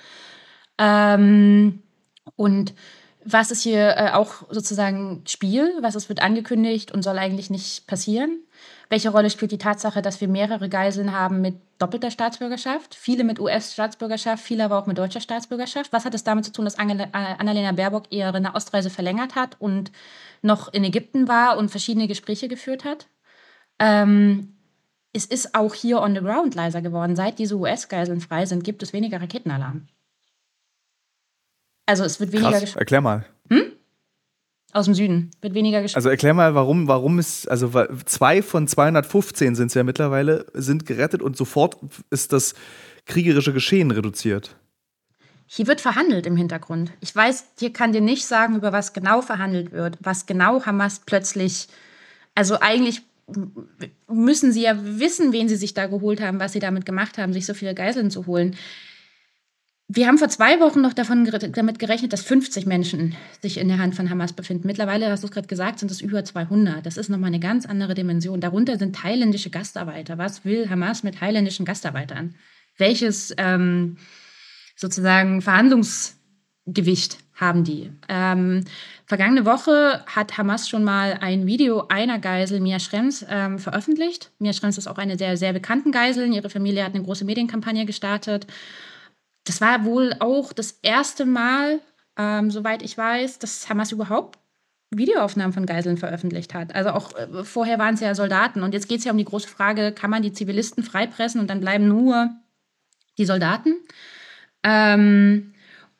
Ähm, 0.78 1.84
und 2.36 2.74
was 3.26 3.52
ist 3.52 3.64
hier 3.64 3.98
äh, 3.98 4.12
auch 4.12 4.44
sozusagen 4.50 5.24
Spiel? 5.28 5.74
Was 5.82 5.96
ist, 5.96 6.10
wird 6.10 6.22
angekündigt 6.22 6.92
und 6.92 7.04
soll 7.04 7.18
eigentlich 7.18 7.50
nicht 7.50 7.86
passieren? 7.86 8.44
Welche 8.90 9.10
Rolle 9.10 9.30
spielt 9.30 9.52
die 9.52 9.58
Tatsache, 9.58 10.02
dass 10.02 10.22
wir 10.22 10.28
mehrere 10.28 10.70
Geiseln 10.70 11.14
haben 11.14 11.42
mit 11.42 11.56
doppelter 11.78 12.12
Staatsbürgerschaft? 12.12 12.96
Viele 12.96 13.24
mit 13.24 13.40
US-Staatsbürgerschaft, 13.40 14.44
viele 14.44 14.64
aber 14.64 14.80
auch 14.80 14.86
mit 14.86 14.98
deutscher 14.98 15.20
Staatsbürgerschaft. 15.20 15.92
Was 15.92 16.06
hat 16.06 16.16
es 16.16 16.24
damit 16.24 16.46
zu 16.46 16.52
tun, 16.52 16.66
dass 16.66 16.80
Angela, 16.80 17.06
äh, 17.06 17.36
Annalena 17.38 17.72
Baerbock 17.74 18.06
ihre 18.10 18.42
Ostreise 18.56 18.90
verlängert 18.90 19.36
hat 19.36 19.58
und 19.60 19.92
noch 20.42 20.74
in 20.74 20.84
Ägypten 20.84 21.28
war 21.28 21.58
und 21.58 21.70
verschiedene 21.70 22.08
Gespräche 22.08 22.48
geführt 22.48 22.86
hat? 22.86 23.08
Ähm, 23.80 24.56
es 25.14 25.26
ist 25.26 25.56
auch 25.56 25.74
hier 25.74 26.02
on 26.02 26.16
the 26.16 26.22
ground 26.22 26.56
leiser 26.56 26.82
geworden. 26.82 27.16
Seit 27.16 27.40
diese 27.40 27.58
US-Geiseln 27.58 28.22
frei 28.22 28.46
sind, 28.46 28.64
gibt 28.64 28.82
es 28.82 28.94
weniger 28.94 29.22
Raketenalarm. 29.22 29.88
Also 31.89 32.04
es 32.04 32.19
wird 32.19 32.32
weniger 32.32 32.52
Krass, 32.52 32.75
Erklär 32.75 33.02
mal. 33.02 33.25
Hm? 33.49 33.63
Aus 34.73 34.86
dem 34.86 34.93
Süden. 34.93 35.32
Wird 35.41 35.56
weniger 35.56 35.82
geschossen. 35.82 35.97
Also 35.97 36.10
erklär 36.10 36.36
mal, 36.36 36.54
warum, 36.54 36.88
warum 36.88 37.17
ist, 37.17 37.49
also 37.49 37.71
zwei 38.06 38.43
von 38.43 38.67
215 38.67 39.56
sind 39.56 39.67
es 39.67 39.73
ja 39.73 39.84
mittlerweile, 39.84 40.45
sind 40.54 40.86
gerettet 40.86 41.23
und 41.23 41.36
sofort 41.36 41.78
ist 42.12 42.32
das 42.32 42.54
kriegerische 43.08 43.54
Geschehen 43.54 43.89
reduziert. 43.89 44.56
Hier 45.47 45.65
wird 45.65 45.82
verhandelt 45.82 46.28
im 46.28 46.38
Hintergrund. 46.38 46.91
Ich 46.99 47.15
weiß, 47.15 47.45
hier 47.58 47.73
kann 47.73 47.91
dir 47.91 48.02
nicht 48.02 48.28
sagen, 48.28 48.56
über 48.56 48.71
was 48.71 48.93
genau 48.93 49.23
verhandelt 49.23 49.71
wird, 49.71 49.97
was 49.99 50.28
genau 50.28 50.63
Hamas 50.67 51.02
plötzlich, 51.04 51.69
also 52.36 52.60
eigentlich 52.60 53.02
müssen 54.08 54.52
sie 54.52 54.62
ja 54.62 54.78
wissen, 54.80 55.34
wen 55.34 55.49
sie 55.49 55.56
sich 55.56 55.73
da 55.73 55.88
geholt 55.88 56.21
haben, 56.21 56.39
was 56.39 56.54
sie 56.54 56.60
damit 56.60 56.86
gemacht 56.86 57.17
haben, 57.17 57.34
sich 57.34 57.47
so 57.47 57.56
viele 57.56 57.73
Geiseln 57.73 58.12
zu 58.12 58.28
holen. 58.28 58.56
Wir 59.91 60.06
haben 60.06 60.19
vor 60.19 60.30
zwei 60.30 60.60
Wochen 60.60 60.82
noch 60.82 60.93
davon, 60.93 61.25
damit 61.25 61.80
gerechnet, 61.80 62.13
dass 62.13 62.21
50 62.21 62.67
Menschen 62.67 63.15
sich 63.41 63.58
in 63.58 63.67
der 63.69 63.80
Hand 63.80 63.95
von 63.95 64.08
Hamas 64.08 64.34
befinden. 64.34 64.67
Mittlerweile, 64.67 65.10
hast 65.10 65.23
du 65.23 65.28
es 65.28 65.34
gerade 65.34 65.47
gesagt, 65.47 65.80
sind 65.80 65.89
es 65.89 65.99
über 65.99 66.23
200. 66.23 66.86
Das 66.86 66.95
ist 66.95 67.10
nochmal 67.10 67.30
eine 67.30 67.39
ganz 67.39 67.65
andere 67.65 67.95
Dimension. 67.95 68.39
Darunter 68.39 68.78
sind 68.78 68.95
thailändische 68.95 69.49
Gastarbeiter. 69.49 70.19
Was 70.19 70.45
will 70.45 70.69
Hamas 70.69 71.02
mit 71.02 71.17
thailändischen 71.17 71.65
Gastarbeitern? 71.65 72.36
Welches 72.78 73.34
ähm, 73.39 73.97
sozusagen 74.75 75.41
Verhandlungsgewicht 75.41 77.17
haben 77.34 77.63
die? 77.63 77.91
Ähm, 78.10 78.65
vergangene 79.08 79.43
Woche 79.45 80.06
hat 80.06 80.38
Hamas 80.38 80.69
schon 80.69 80.84
mal 80.84 81.17
ein 81.19 81.47
Video 81.47 81.88
einer 81.88 82.19
Geisel, 82.19 82.60
Mia 82.60 82.78
Schrems, 82.78 83.25
ähm, 83.28 83.58
veröffentlicht. 83.58 84.30
Mia 84.38 84.54
Schrems 84.54 84.78
ist 84.78 84.86
auch 84.86 84.99
eine 84.99 85.17
der 85.17 85.36
sehr 85.36 85.52
bekannten 85.52 85.91
Geiseln. 85.91 86.32
Ihre 86.32 86.52
Familie 86.52 86.86
hat 86.86 86.93
eine 86.93 87.04
große 87.04 87.25
Medienkampagne 87.25 87.88
gestartet 87.88 88.45
das 89.50 89.62
war 89.62 89.84
wohl 89.84 90.14
auch 90.20 90.54
das 90.54 90.78
erste 90.84 91.26
Mal, 91.26 91.80
ähm, 92.18 92.52
soweit 92.52 92.84
ich 92.84 92.96
weiß, 92.96 93.40
dass 93.40 93.68
Hamas 93.68 93.92
überhaupt 93.92 94.38
Videoaufnahmen 94.92 95.54
von 95.54 95.66
Geiseln 95.66 95.98
veröffentlicht 95.98 96.54
hat. 96.54 96.76
Also 96.76 96.92
auch 96.92 97.18
äh, 97.18 97.44
vorher 97.44 97.80
waren 97.80 97.96
es 97.96 98.00
ja 98.00 98.14
Soldaten. 98.14 98.62
Und 98.62 98.76
jetzt 98.76 98.88
geht 98.88 99.00
es 99.00 99.06
ja 99.06 99.12
um 99.12 99.18
die 99.18 99.26
große 99.26 99.48
Frage, 99.48 99.92
kann 99.92 100.12
man 100.12 100.22
die 100.22 100.34
Zivilisten 100.34 100.84
freipressen 100.84 101.42
und 101.42 101.50
dann 101.50 101.62
bleiben 101.62 101.88
nur 101.88 102.30
die 103.18 103.26
Soldaten? 103.26 103.74
Ähm, 104.64 105.54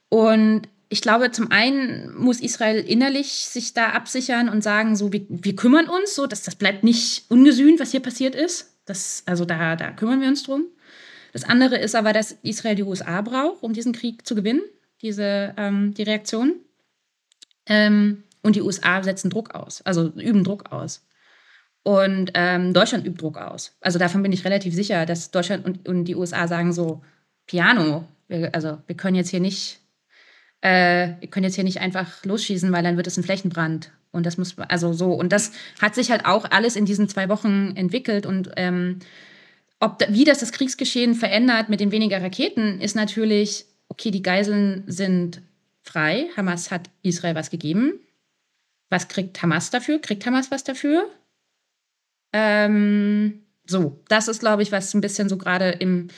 und 0.10 0.70
ich 0.90 1.02
glaube, 1.02 1.32
zum 1.32 1.52
einen 1.52 2.16
muss 2.16 2.42
Israel 2.42 2.80
innerlich 2.80 3.32
sich 3.32 3.74
da 3.74 3.90
absichern 3.90 4.48
und 4.48 4.64
sagen, 4.64 4.96
so, 4.96 5.12
wir, 5.12 5.26
wir 5.28 5.56
kümmern 5.56 5.88
uns, 5.88 6.14
so, 6.14 6.28
dass 6.28 6.44
das 6.44 6.56
bleibt 6.56 6.84
nicht 6.84 7.32
ungesühnt, 7.32 7.80
was 7.80 7.90
hier 7.90 8.00
passiert 8.00 8.36
ist. 8.36 8.76
Das, 8.86 9.24
also 9.26 9.44
da, 9.46 9.76
da 9.76 9.90
kümmern 9.90 10.22
wir 10.22 10.28
uns 10.28 10.44
drum. 10.44 10.66
Das 11.34 11.44
andere 11.44 11.78
ist 11.78 11.96
aber, 11.96 12.14
dass 12.14 12.32
Israel 12.44 12.76
die 12.76 12.84
USA 12.84 13.22
braucht, 13.22 13.64
um 13.64 13.74
diesen 13.74 13.94
Krieg 13.94 14.26
zu 14.26 14.36
gewinnen, 14.36 14.62
diese, 15.02 15.54
ähm, 15.58 15.94
die 15.94 16.04
Reaktion. 16.04 16.56
Ähm, 17.66 18.24
und 18.42 18.56
die 18.56 18.62
USA 18.62 19.04
setzen 19.04 19.30
Druck 19.30 19.54
aus, 19.54 19.82
also 19.84 20.08
üben 20.16 20.44
Druck 20.44 20.72
aus. 20.72 21.06
Und 21.84 22.32
ähm, 22.34 22.74
Deutschland 22.74 23.06
übt 23.06 23.22
Druck 23.22 23.38
aus. 23.38 23.78
Also 23.82 24.00
davon 24.00 24.22
bin 24.22 24.32
ich 24.32 24.46
relativ 24.46 24.74
sicher, 24.74 25.06
dass 25.06 25.32
Deutschland 25.32 25.66
und, 25.66 25.88
und 25.88 26.06
die 26.06 26.16
USA 26.16 26.48
sagen 26.48 26.74
so, 26.74 27.04
Piano, 27.48 28.06
wir, 28.28 28.54
also 28.54 28.80
wir 28.88 28.96
können 28.96 29.16
jetzt 29.16 29.30
hier 29.30 29.40
nicht, 29.40 29.80
äh, 30.62 31.14
wir 31.20 31.30
können 31.30 31.46
jetzt 31.46 31.56
hier 31.56 31.64
nicht 31.64 31.80
einfach 31.80 32.24
losschießen, 32.26 32.72
weil 32.72 32.84
dann 32.84 32.98
wird 32.98 33.08
es 33.08 33.18
ein 33.18 33.24
Flächenbrand. 33.24 33.92
Und 34.12 34.26
das 34.26 34.38
muss, 34.38 34.58
also 34.58 34.94
so, 34.94 35.14
und 35.14 35.32
das 35.32 35.52
hat 35.82 35.96
sich 35.96 36.12
halt 36.12 36.26
auch 36.26 36.46
alles 36.50 36.76
in 36.76 36.86
diesen 36.86 37.08
zwei 37.08 37.30
Wochen 37.30 37.74
entwickelt 37.76 38.26
und 38.26 38.52
ähm, 38.56 39.00
ob, 39.80 40.00
wie 40.10 40.26
das 40.26 40.40
das 40.40 40.52
Kriegsgeschehen 40.52 41.16
verändert 41.16 41.70
mit 41.70 41.80
den 41.80 41.92
weniger 41.92 42.22
Raketen, 42.22 42.82
ist 42.82 42.96
natürlich, 42.96 43.66
okay, 43.88 44.12
die 44.12 44.22
Geiseln 44.22 44.84
sind 44.88 45.42
frei. 45.84 46.30
Hamas 46.36 46.72
hat 46.72 46.90
Israel 47.02 47.36
was 47.36 47.50
gegeben. 47.50 48.00
Was 48.90 49.08
kriegt 49.08 49.42
Hamas 49.42 49.70
dafür? 49.70 50.00
Kriegt 50.00 50.26
Hamas 50.26 50.52
was 50.52 50.64
dafür? 50.64 51.10
Ähm, 52.34 53.44
so, 53.66 54.02
das 54.08 54.28
ist, 54.28 54.40
glaube 54.40 54.64
ich, 54.64 54.72
was 54.72 54.94
ein 54.94 55.02
bisschen 55.02 55.30
so 55.30 55.38
gerade 55.38 55.70
im. 55.70 56.10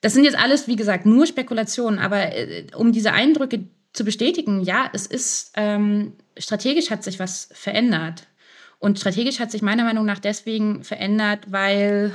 Das 0.00 0.14
sind 0.14 0.24
jetzt 0.24 0.38
alles, 0.38 0.68
wie 0.68 0.76
gesagt, 0.76 1.06
nur 1.06 1.26
Spekulationen, 1.26 1.98
aber 1.98 2.34
äh, 2.34 2.66
um 2.76 2.92
diese 2.92 3.12
Eindrücke 3.12 3.64
zu 3.92 4.04
bestätigen, 4.04 4.62
ja, 4.62 4.88
es 4.92 5.06
ist 5.06 5.52
ähm, 5.56 6.12
strategisch 6.36 6.90
hat 6.90 7.02
sich 7.02 7.18
was 7.18 7.48
verändert. 7.52 8.28
Und 8.78 9.00
strategisch 9.00 9.40
hat 9.40 9.50
sich 9.50 9.60
meiner 9.60 9.82
Meinung 9.82 10.04
nach 10.04 10.20
deswegen 10.20 10.84
verändert, 10.84 11.50
weil 11.50 12.12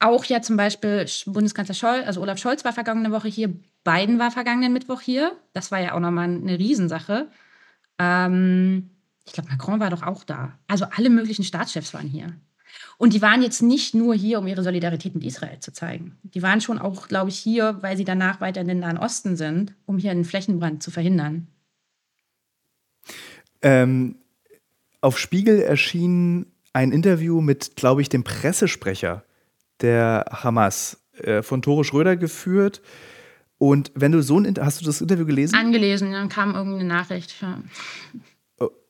auch 0.00 0.24
ja 0.24 0.42
zum 0.42 0.56
Beispiel 0.56 1.06
Bundeskanzler 1.26 1.74
Scholz, 1.74 2.06
also 2.06 2.20
Olaf 2.22 2.38
Scholz 2.38 2.64
war 2.64 2.72
vergangene 2.72 3.12
Woche 3.12 3.28
hier, 3.28 3.52
Biden 3.84 4.18
war 4.18 4.30
vergangenen 4.30 4.72
Mittwoch 4.72 5.00
hier. 5.00 5.32
Das 5.52 5.70
war 5.70 5.80
ja 5.80 5.94
auch 5.94 6.00
nochmal 6.00 6.24
eine 6.24 6.58
Riesensache. 6.58 7.28
Ähm, 7.98 8.90
ich 9.26 9.32
glaube, 9.32 9.50
Macron 9.50 9.80
war 9.80 9.90
doch 9.90 10.02
auch 10.02 10.24
da. 10.24 10.58
Also 10.66 10.86
alle 10.96 11.10
möglichen 11.10 11.44
Staatschefs 11.44 11.94
waren 11.94 12.08
hier. 12.08 12.34
Und 12.98 13.14
die 13.14 13.22
waren 13.22 13.42
jetzt 13.42 13.62
nicht 13.62 13.94
nur 13.94 14.14
hier, 14.14 14.38
um 14.38 14.46
ihre 14.46 14.62
Solidarität 14.62 15.14
mit 15.14 15.24
Israel 15.24 15.58
zu 15.60 15.72
zeigen. 15.72 16.18
Die 16.22 16.42
waren 16.42 16.60
schon 16.60 16.78
auch, 16.78 17.08
glaube 17.08 17.30
ich, 17.30 17.38
hier, 17.38 17.78
weil 17.80 17.96
sie 17.96 18.04
danach 18.04 18.40
weiter 18.40 18.60
in 18.60 18.68
den 18.68 18.80
Nahen 18.80 18.98
Osten 18.98 19.36
sind, 19.36 19.74
um 19.86 19.98
hier 19.98 20.10
einen 20.10 20.24
Flächenbrand 20.24 20.82
zu 20.82 20.90
verhindern. 20.90 21.48
Ähm, 23.62 24.16
auf 25.00 25.18
Spiegel 25.18 25.60
erschien 25.60 26.46
ein 26.72 26.92
Interview 26.92 27.40
mit, 27.40 27.76
glaube 27.76 28.02
ich, 28.02 28.08
dem 28.08 28.24
Pressesprecher 28.24 29.24
der 29.82 30.24
Hamas 30.30 31.00
äh, 31.22 31.42
von 31.42 31.62
Tore 31.62 31.84
Schröder 31.84 32.16
geführt. 32.16 32.82
Und 33.58 33.92
wenn 33.94 34.12
du 34.12 34.22
so 34.22 34.38
ein, 34.38 34.54
hast 34.60 34.80
du 34.80 34.84
das 34.84 35.00
Interview 35.00 35.26
gelesen? 35.26 35.54
Angelesen, 35.54 36.12
dann 36.12 36.28
kam 36.28 36.54
irgendeine 36.54 36.84
Nachricht. 36.84 37.34
Ja. 37.42 37.58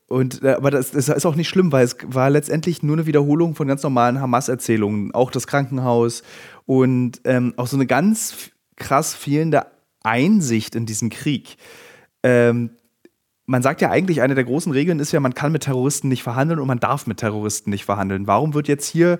Und, 0.07 0.43
äh, 0.43 0.53
aber 0.53 0.71
das, 0.71 0.91
das, 0.91 1.07
ist 1.07 1.25
auch 1.25 1.35
nicht 1.35 1.49
schlimm, 1.49 1.71
weil 1.71 1.85
es 1.85 1.95
war 2.05 2.29
letztendlich 2.29 2.83
nur 2.83 2.97
eine 2.97 3.05
Wiederholung 3.05 3.55
von 3.55 3.67
ganz 3.67 3.81
normalen 3.81 4.19
Hamas-Erzählungen. 4.19 5.13
Auch 5.13 5.31
das 5.31 5.47
Krankenhaus 5.47 6.23
und 6.65 7.21
ähm, 7.23 7.53
auch 7.57 7.67
so 7.67 7.77
eine 7.77 7.85
ganz 7.85 8.51
krass 8.75 9.13
fehlende 9.13 9.67
Einsicht 10.03 10.75
in 10.75 10.85
diesen 10.85 11.09
Krieg. 11.09 11.55
Ähm, 12.23 12.71
man 13.45 13.61
sagt 13.61 13.81
ja 13.81 13.89
eigentlich, 13.89 14.21
eine 14.21 14.35
der 14.35 14.43
großen 14.43 14.71
Regeln 14.71 14.99
ist 14.99 15.11
ja, 15.11 15.19
man 15.19 15.33
kann 15.33 15.51
mit 15.51 15.63
Terroristen 15.63 16.09
nicht 16.09 16.23
verhandeln 16.23 16.59
und 16.59 16.67
man 16.67 16.79
darf 16.79 17.07
mit 17.07 17.17
Terroristen 17.17 17.69
nicht 17.69 17.85
verhandeln. 17.85 18.27
Warum 18.27 18.53
wird 18.53 18.67
jetzt 18.67 18.87
hier 18.87 19.19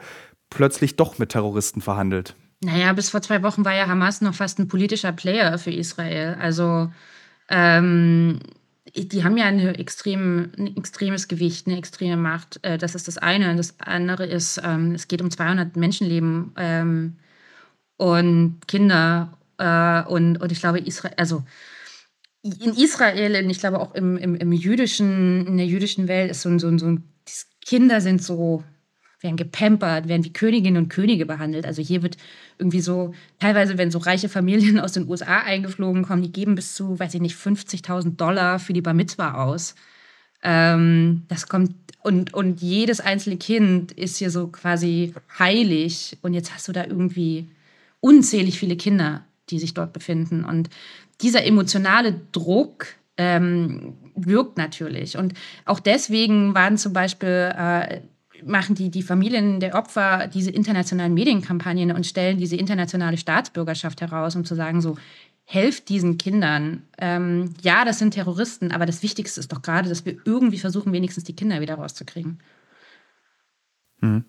plötzlich 0.52 0.96
doch 0.96 1.18
mit 1.18 1.30
Terroristen 1.30 1.82
verhandelt? 1.82 2.36
Naja, 2.64 2.94
bis 2.94 3.10
vor 3.10 3.24
zwei 3.24 3.42
Wochen 3.42 3.66
war 3.66 3.74
ja 3.74 3.88
Hamas 3.88 4.22
noch 4.22 4.36
fast 4.36 4.60
ein 4.60 4.68
politischer 4.68 5.12
Player 5.12 5.58
für 5.58 5.72
Israel. 5.72 6.38
Also 6.40 6.92
ähm, 7.50 8.40
die 8.96 9.24
haben 9.24 9.38
ja 9.38 9.46
eine 9.46 9.80
extrem, 9.80 10.52
ein 10.58 10.78
extremes 10.78 11.28
Gewicht, 11.28 11.66
eine 11.66 11.78
extreme 11.78 12.18
Macht. 12.18 12.60
Äh, 12.62 12.78
das 12.78 12.94
ist 12.94 13.08
das 13.08 13.18
eine. 13.18 13.50
Und 13.50 13.58
das 13.58 13.80
andere 13.80 14.28
ist, 14.28 14.62
ähm, 14.64 14.94
es 14.94 15.08
geht 15.08 15.22
um 15.22 15.32
200 15.32 15.76
Menschenleben 15.76 16.52
ähm, 16.58 17.18
und 17.98 18.60
Kinder. 18.68 19.38
Äh, 19.58 20.04
und, 20.04 20.38
und 20.38 20.52
ich 20.52 20.60
glaube, 20.60 20.80
Israel, 20.80 21.16
also 21.18 21.44
in 22.44 22.74
Israel 22.74 23.44
und 23.44 23.50
ich 23.50 23.60
glaube 23.60 23.80
auch 23.80 23.94
im, 23.94 24.18
im, 24.18 24.36
im 24.36 24.52
jüdischen, 24.52 25.46
in 25.48 25.58
der 25.58 25.68
jüdischen 25.68 26.08
Welt 26.08 26.32
ist 26.32 26.42
so 26.42 26.50
ein, 26.50 26.60
so 26.60 26.68
ein, 26.68 26.80
so 26.80 26.88
ein 26.88 27.04
Kinder 27.64 28.02
sind 28.02 28.22
so 28.24 28.64
werden 29.22 29.38
gepampert, 29.38 30.08
werden 30.08 30.26
wie 30.26 30.34
Königinnen 30.34 30.84
und 30.84 30.90
Könige 30.90 31.26
behandelt. 31.26 31.66
Also 31.66 31.82
hier 31.82 32.02
wird 32.02 32.18
irgendwie 32.58 32.82
so, 32.82 33.14
teilweise, 33.40 33.78
wenn 33.78 33.92
so 33.92 34.00
reiche 34.00 34.30
Familien 34.30 34.80
aus 34.80 34.94
den 34.94 35.08
USA 35.08 35.40
eingeflogen 35.40 36.04
kommen, 36.04 36.24
die 36.24 36.32
geben 36.32 36.56
bis 36.56 36.76
zu, 36.76 37.00
weiß 37.00 37.14
ich 37.14 37.22
nicht, 37.22 37.36
50.000 37.36 38.16
Dollar 38.16 38.60
für 38.60 38.74
die 38.74 38.82
Bar 38.82 38.94
Mitzwa 38.94 39.34
aus. 39.44 39.76
Ähm, 40.44 41.24
das 41.28 41.48
kommt, 41.48 41.76
und, 42.04 42.34
und 42.34 42.62
jedes 42.62 43.00
einzelne 43.00 43.38
Kind 43.38 43.92
ist 43.92 44.18
hier 44.18 44.32
so 44.32 44.48
quasi 44.48 45.14
heilig. 45.38 46.18
Und 46.22 46.34
jetzt 46.34 46.54
hast 46.54 46.68
du 46.68 46.72
da 46.72 46.86
irgendwie 46.86 47.48
unzählig 48.00 48.58
viele 48.58 48.76
Kinder, 48.76 49.24
die 49.50 49.60
sich 49.60 49.74
dort 49.74 49.94
befinden. 49.94 50.44
Und 50.44 50.70
dieser 51.22 51.46
emotionale 51.46 52.20
Druck, 52.32 52.88
ähm, 53.18 53.94
wirkt 54.16 54.58
natürlich. 54.58 55.18
Und 55.18 55.34
auch 55.66 55.80
deswegen 55.80 56.56
waren 56.56 56.78
zum 56.78 56.94
Beispiel 56.94 57.54
äh, 57.56 58.02
machen 58.45 58.75
die, 58.75 58.89
die 58.89 59.04
Familien 59.04 59.60
der 59.60 59.75
Opfer 59.75 60.27
diese 60.27 60.51
internationalen 60.51 61.13
Medienkampagnen 61.13 61.91
und 61.91 62.06
stellen 62.06 62.38
diese 62.38 62.56
internationale 62.56 63.17
Staatsbürgerschaft 63.17 64.01
heraus, 64.01 64.36
um 64.36 64.45
zu 64.45 64.56
sagen, 64.56 64.82
so, 64.82 64.97
helft 65.51 65.89
diesen 65.89 66.17
Kindern. 66.17 66.84
Ähm, 66.97 67.54
ja, 67.62 67.84
das 67.84 67.99
sind 67.99 68.13
Terroristen, 68.13 68.71
aber 68.71 68.86
das 68.86 69.04
Wichtigste 69.04 69.39
ist 69.39 69.51
doch 69.51 69.62
gerade, 69.62 69.89
dass 69.89 70.06
wir 70.06 70.15
irgendwie 70.25 70.60
versuchen, 70.60 70.93
wenigstens 70.93 71.25
die 71.25 71.36
Kinder 71.36 71.60
wieder 71.60 71.75
rauszukriegen. 71.75 72.39
Hm. 73.99 74.23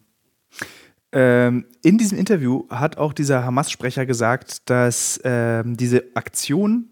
Ähm, 1.12 1.66
in 1.82 1.98
diesem 1.98 2.18
Interview 2.18 2.66
hat 2.70 2.96
auch 2.96 3.12
dieser 3.12 3.44
Hamas-Sprecher 3.44 4.06
gesagt, 4.06 4.68
dass 4.70 5.20
ähm, 5.24 5.76
diese 5.76 6.04
Aktion 6.14 6.88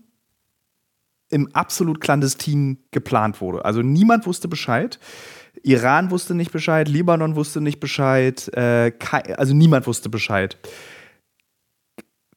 im 1.31 1.49
absolut 1.55 2.01
clandestin 2.01 2.79
geplant 2.91 3.41
wurde. 3.41 3.65
Also 3.65 3.83
niemand 3.83 4.27
wusste 4.27 4.49
Bescheid. 4.49 4.99
Iran 5.63 6.11
wusste 6.11 6.35
nicht 6.35 6.53
Bescheid, 6.53 6.89
Libanon 6.89 7.37
wusste 7.37 7.61
nicht 7.61 7.81
Bescheid, 7.81 8.49
äh, 8.55 8.93
also 9.37 9.55
niemand 9.55 9.87
wusste 9.87 10.09
Bescheid. 10.09 10.57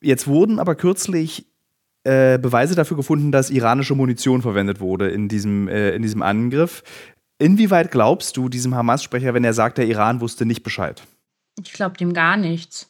Jetzt 0.01 0.27
wurden 0.27 0.59
aber 0.59 0.75
kürzlich 0.75 1.45
äh, 2.03 2.37
Beweise 2.37 2.75
dafür 2.75 2.97
gefunden, 2.97 3.31
dass 3.31 3.49
iranische 3.49 3.95
Munition 3.95 4.41
verwendet 4.41 4.81
wurde 4.81 5.09
in 5.09 5.29
diesem, 5.29 5.69
äh, 5.69 5.91
in 5.91 6.01
diesem 6.01 6.21
Angriff. 6.21 6.83
Inwieweit 7.39 7.91
glaubst 7.91 8.35
du 8.35 8.49
diesem 8.49 8.75
Hamas-Sprecher, 8.75 9.33
wenn 9.33 9.43
er 9.43 9.53
sagt, 9.53 9.77
der 9.77 9.87
Iran 9.87 10.19
wusste 10.19 10.45
nicht 10.45 10.63
Bescheid? 10.63 11.01
Ich 11.61 11.73
glaube 11.73 11.97
dem 11.97 12.13
gar 12.13 12.35
nichts. 12.35 12.89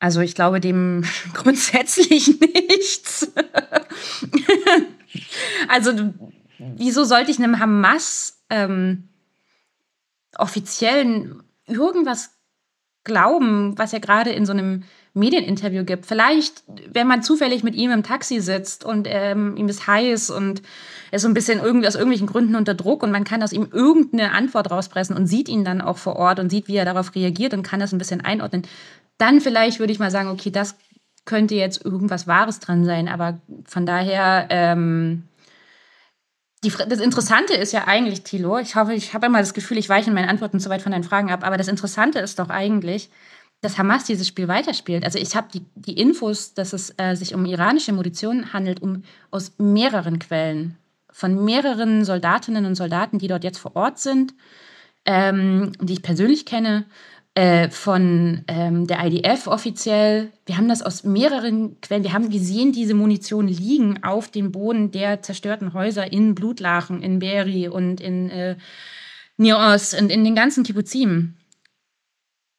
Also 0.00 0.20
ich 0.20 0.34
glaube 0.34 0.58
dem 0.58 1.04
grundsätzlich 1.34 2.40
nichts. 2.40 3.30
also 5.68 6.12
wieso 6.58 7.04
sollte 7.04 7.30
ich 7.30 7.38
einem 7.38 7.60
Hamas 7.60 8.41
ähm, 8.52 9.08
offiziellen 10.36 11.42
irgendwas 11.66 12.30
glauben, 13.04 13.76
was 13.78 13.92
er 13.92 14.00
gerade 14.00 14.30
in 14.30 14.46
so 14.46 14.52
einem 14.52 14.84
Medieninterview 15.14 15.84
gibt. 15.84 16.06
Vielleicht, 16.06 16.62
wenn 16.92 17.06
man 17.06 17.22
zufällig 17.22 17.64
mit 17.64 17.74
ihm 17.74 17.90
im 17.90 18.02
Taxi 18.02 18.40
sitzt 18.40 18.84
und 18.84 19.08
ähm, 19.10 19.56
ihm 19.56 19.68
ist 19.68 19.86
heiß 19.86 20.30
und 20.30 20.62
er 21.10 21.16
ist 21.16 21.22
so 21.22 21.28
ein 21.28 21.34
bisschen 21.34 21.60
irgendwie 21.60 21.88
aus 21.88 21.94
irgendwelchen 21.96 22.28
Gründen 22.28 22.54
unter 22.54 22.74
Druck 22.74 23.02
und 23.02 23.10
man 23.10 23.24
kann 23.24 23.42
aus 23.42 23.52
ihm 23.52 23.68
irgendeine 23.72 24.32
Antwort 24.32 24.70
rauspressen 24.70 25.16
und 25.16 25.26
sieht 25.26 25.48
ihn 25.48 25.64
dann 25.64 25.80
auch 25.80 25.98
vor 25.98 26.16
Ort 26.16 26.38
und 26.38 26.50
sieht, 26.50 26.68
wie 26.68 26.76
er 26.76 26.84
darauf 26.84 27.14
reagiert 27.14 27.54
und 27.54 27.62
kann 27.62 27.80
das 27.80 27.92
ein 27.92 27.98
bisschen 27.98 28.20
einordnen. 28.20 28.62
Dann 29.18 29.40
vielleicht 29.40 29.80
würde 29.80 29.92
ich 29.92 29.98
mal 29.98 30.10
sagen, 30.10 30.28
okay, 30.28 30.50
das 30.50 30.76
könnte 31.24 31.54
jetzt 31.54 31.84
irgendwas 31.84 32.26
Wahres 32.26 32.60
dran 32.60 32.84
sein. 32.84 33.08
Aber 33.08 33.38
von 33.66 33.86
daher 33.86 34.46
ähm, 34.50 35.24
die, 36.64 36.70
das 36.88 37.00
Interessante 37.00 37.54
ist 37.54 37.72
ja 37.72 37.86
eigentlich, 37.86 38.22
Thilo, 38.22 38.58
ich 38.58 38.76
hoffe, 38.76 38.94
ich 38.94 39.14
habe 39.14 39.26
immer 39.26 39.40
das 39.40 39.54
Gefühl, 39.54 39.78
ich 39.78 39.88
weiche 39.88 40.10
in 40.10 40.14
meinen 40.14 40.28
Antworten 40.28 40.60
zu 40.60 40.70
weit 40.70 40.82
von 40.82 40.92
deinen 40.92 41.04
Fragen 41.04 41.30
ab, 41.30 41.44
aber 41.44 41.56
das 41.56 41.68
Interessante 41.68 42.20
ist 42.20 42.38
doch 42.38 42.50
eigentlich, 42.50 43.10
dass 43.62 43.78
Hamas 43.78 44.04
dieses 44.04 44.28
Spiel 44.28 44.48
weiterspielt. 44.48 45.04
Also 45.04 45.18
ich 45.18 45.34
habe 45.34 45.48
die, 45.52 45.64
die 45.74 45.98
Infos, 45.98 46.54
dass 46.54 46.72
es 46.72 46.94
äh, 46.98 47.14
sich 47.14 47.34
um 47.34 47.46
iranische 47.46 47.92
Munition 47.92 48.52
handelt, 48.52 48.82
um, 48.82 49.02
aus 49.30 49.52
mehreren 49.58 50.18
Quellen, 50.18 50.76
von 51.10 51.44
mehreren 51.44 52.04
Soldatinnen 52.04 52.64
und 52.66 52.74
Soldaten, 52.74 53.18
die 53.18 53.28
dort 53.28 53.44
jetzt 53.44 53.58
vor 53.58 53.76
Ort 53.76 53.98
sind, 53.98 54.34
ähm, 55.04 55.72
die 55.80 55.94
ich 55.94 56.02
persönlich 56.02 56.46
kenne, 56.46 56.86
äh, 57.34 57.70
von 57.70 58.44
ähm, 58.46 58.86
der 58.86 59.04
IDF 59.06 59.46
offiziell. 59.46 60.32
Wir 60.44 60.58
haben 60.58 60.68
das 60.68 60.82
aus 60.82 61.02
mehreren 61.04 61.80
Quellen. 61.80 62.02
Wir 62.02 62.12
haben 62.12 62.28
gesehen, 62.28 62.72
diese 62.72 62.94
Munition 62.94 63.48
liegen 63.48 64.04
auf 64.04 64.30
dem 64.30 64.52
Boden 64.52 64.90
der 64.90 65.22
zerstörten 65.22 65.72
Häuser 65.72 66.12
in 66.12 66.34
Blutlachen, 66.34 67.02
in 67.02 67.20
Beri 67.20 67.68
und 67.68 68.00
in 68.00 68.28
äh, 68.28 68.56
Nios 69.38 69.94
und 69.94 70.10
in 70.10 70.24
den 70.24 70.34
ganzen 70.34 70.62
Kibbuzim. 70.62 71.36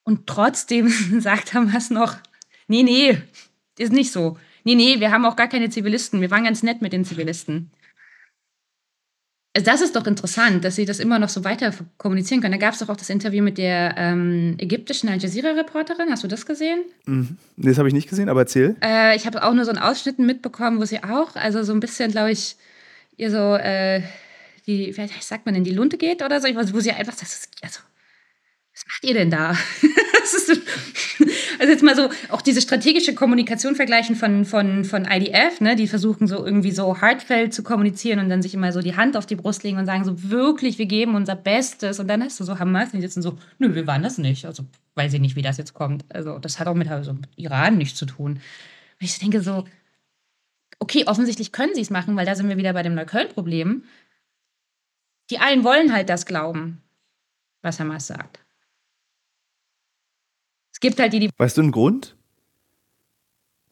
Und 0.03 0.25
trotzdem 0.27 0.89
sagt 1.19 1.53
Hamas 1.53 1.89
noch, 1.89 2.15
nee, 2.67 2.83
nee, 2.83 3.21
ist 3.77 3.93
nicht 3.93 4.11
so. 4.11 4.37
Nee, 4.63 4.75
nee, 4.75 4.99
wir 4.99 5.11
haben 5.11 5.25
auch 5.25 5.35
gar 5.35 5.47
keine 5.47 5.69
Zivilisten. 5.69 6.21
Wir 6.21 6.31
waren 6.31 6.45
ganz 6.45 6.63
nett 6.63 6.81
mit 6.81 6.93
den 6.93 7.05
Zivilisten. 7.05 7.71
Also 9.55 9.65
das 9.65 9.81
ist 9.81 9.95
doch 9.95 10.07
interessant, 10.07 10.65
dass 10.65 10.75
sie 10.75 10.85
das 10.85 10.99
immer 10.99 11.19
noch 11.19 11.29
so 11.29 11.43
weiter 11.43 11.71
kommunizieren 11.99 12.41
können. 12.41 12.53
Da 12.53 12.57
gab 12.57 12.73
es 12.73 12.79
doch 12.79 12.89
auch 12.89 12.97
das 12.97 13.11
Interview 13.11 13.43
mit 13.43 13.59
der 13.59 13.93
ähm, 13.97 14.55
ägyptischen 14.57 15.09
Al 15.09 15.19
Jazeera-Reporterin. 15.19 16.09
Hast 16.09 16.23
du 16.23 16.27
das 16.27 16.47
gesehen? 16.47 16.79
Mhm. 17.05 17.37
Nee, 17.57 17.69
das 17.69 17.77
habe 17.77 17.87
ich 17.87 17.93
nicht 17.93 18.09
gesehen, 18.09 18.29
aber 18.29 18.41
erzähl. 18.41 18.75
Äh, 18.83 19.15
ich 19.15 19.27
habe 19.27 19.43
auch 19.43 19.53
nur 19.53 19.63
so 19.65 19.71
einen 19.71 19.79
Ausschnitt 19.79 20.17
mitbekommen, 20.17 20.79
wo 20.79 20.85
sie 20.85 21.03
auch, 21.03 21.35
also 21.35 21.61
so 21.61 21.71
ein 21.71 21.79
bisschen, 21.79 22.11
glaube 22.11 22.31
ich, 22.31 22.55
ihr 23.15 23.29
so, 23.29 23.55
äh, 23.55 24.01
die, 24.65 24.97
wie 24.97 25.07
sagt 25.19 25.45
man 25.45 25.53
denn, 25.53 25.63
die 25.63 25.71
Lunte 25.71 25.97
geht 25.97 26.23
oder 26.23 26.41
so, 26.41 26.47
wo 26.73 26.79
sie 26.79 26.91
einfach 26.91 27.13
sagt, 27.13 27.31
also, 27.61 27.79
was 28.73 28.85
macht 28.87 29.03
ihr 29.03 29.13
denn 29.13 29.29
da? 29.29 29.55
also 31.59 31.71
jetzt 31.71 31.83
mal 31.83 31.95
so 31.95 32.09
auch 32.29 32.41
diese 32.41 32.61
strategische 32.61 33.13
Kommunikation 33.13 33.75
vergleichen 33.75 34.15
von, 34.15 34.45
von, 34.45 34.85
von 34.85 35.05
IDF, 35.05 35.61
ne? 35.61 35.75
die 35.75 35.87
versuchen 35.87 36.27
so 36.27 36.45
irgendwie 36.45 36.71
so 36.71 37.01
heartfelt 37.01 37.53
zu 37.53 37.63
kommunizieren 37.63 38.19
und 38.19 38.29
dann 38.29 38.41
sich 38.41 38.53
immer 38.53 38.71
so 38.71 38.81
die 38.81 38.95
Hand 38.95 39.17
auf 39.17 39.25
die 39.25 39.35
Brust 39.35 39.63
legen 39.63 39.77
und 39.77 39.85
sagen 39.85 40.03
so 40.03 40.29
wirklich, 40.29 40.77
wir 40.77 40.85
geben 40.85 41.15
unser 41.15 41.35
Bestes 41.35 41.99
und 41.99 42.07
dann 42.07 42.23
hast 42.23 42.39
du 42.39 42.43
so 42.43 42.59
Hamas, 42.59 42.91
die 42.91 43.01
sitzen 43.01 43.21
so, 43.21 43.37
nö, 43.59 43.75
wir 43.75 43.87
waren 43.87 44.03
das 44.03 44.17
nicht, 44.17 44.45
also 44.45 44.63
weiß 44.95 45.13
ich 45.13 45.21
nicht, 45.21 45.35
wie 45.35 45.41
das 45.41 45.57
jetzt 45.57 45.73
kommt. 45.73 46.05
Also 46.09 46.39
das 46.39 46.59
hat 46.59 46.67
auch 46.67 46.75
mit 46.75 46.89
also, 46.89 47.15
Iran 47.35 47.77
nichts 47.77 47.97
zu 47.97 48.05
tun. 48.05 48.33
Und 48.33 48.41
ich 48.99 49.17
denke 49.19 49.41
so, 49.41 49.65
okay, 50.79 51.05
offensichtlich 51.07 51.51
können 51.51 51.75
sie 51.75 51.81
es 51.81 51.89
machen, 51.89 52.15
weil 52.15 52.25
da 52.25 52.35
sind 52.35 52.49
wir 52.49 52.57
wieder 52.57 52.73
bei 52.73 52.83
dem 52.83 52.95
Neukölln-Problem. 52.95 53.83
Die 55.29 55.39
allen 55.39 55.63
wollen 55.63 55.93
halt 55.93 56.09
das 56.09 56.25
glauben, 56.25 56.81
was 57.61 57.79
Hamas 57.79 58.07
sagt 58.07 58.42
gibt 60.83 60.99
halt 60.99 61.13
die, 61.13 61.19
die. 61.19 61.29
Weißt 61.37 61.57
du 61.57 61.61
einen 61.61 61.71
Grund? 61.71 62.15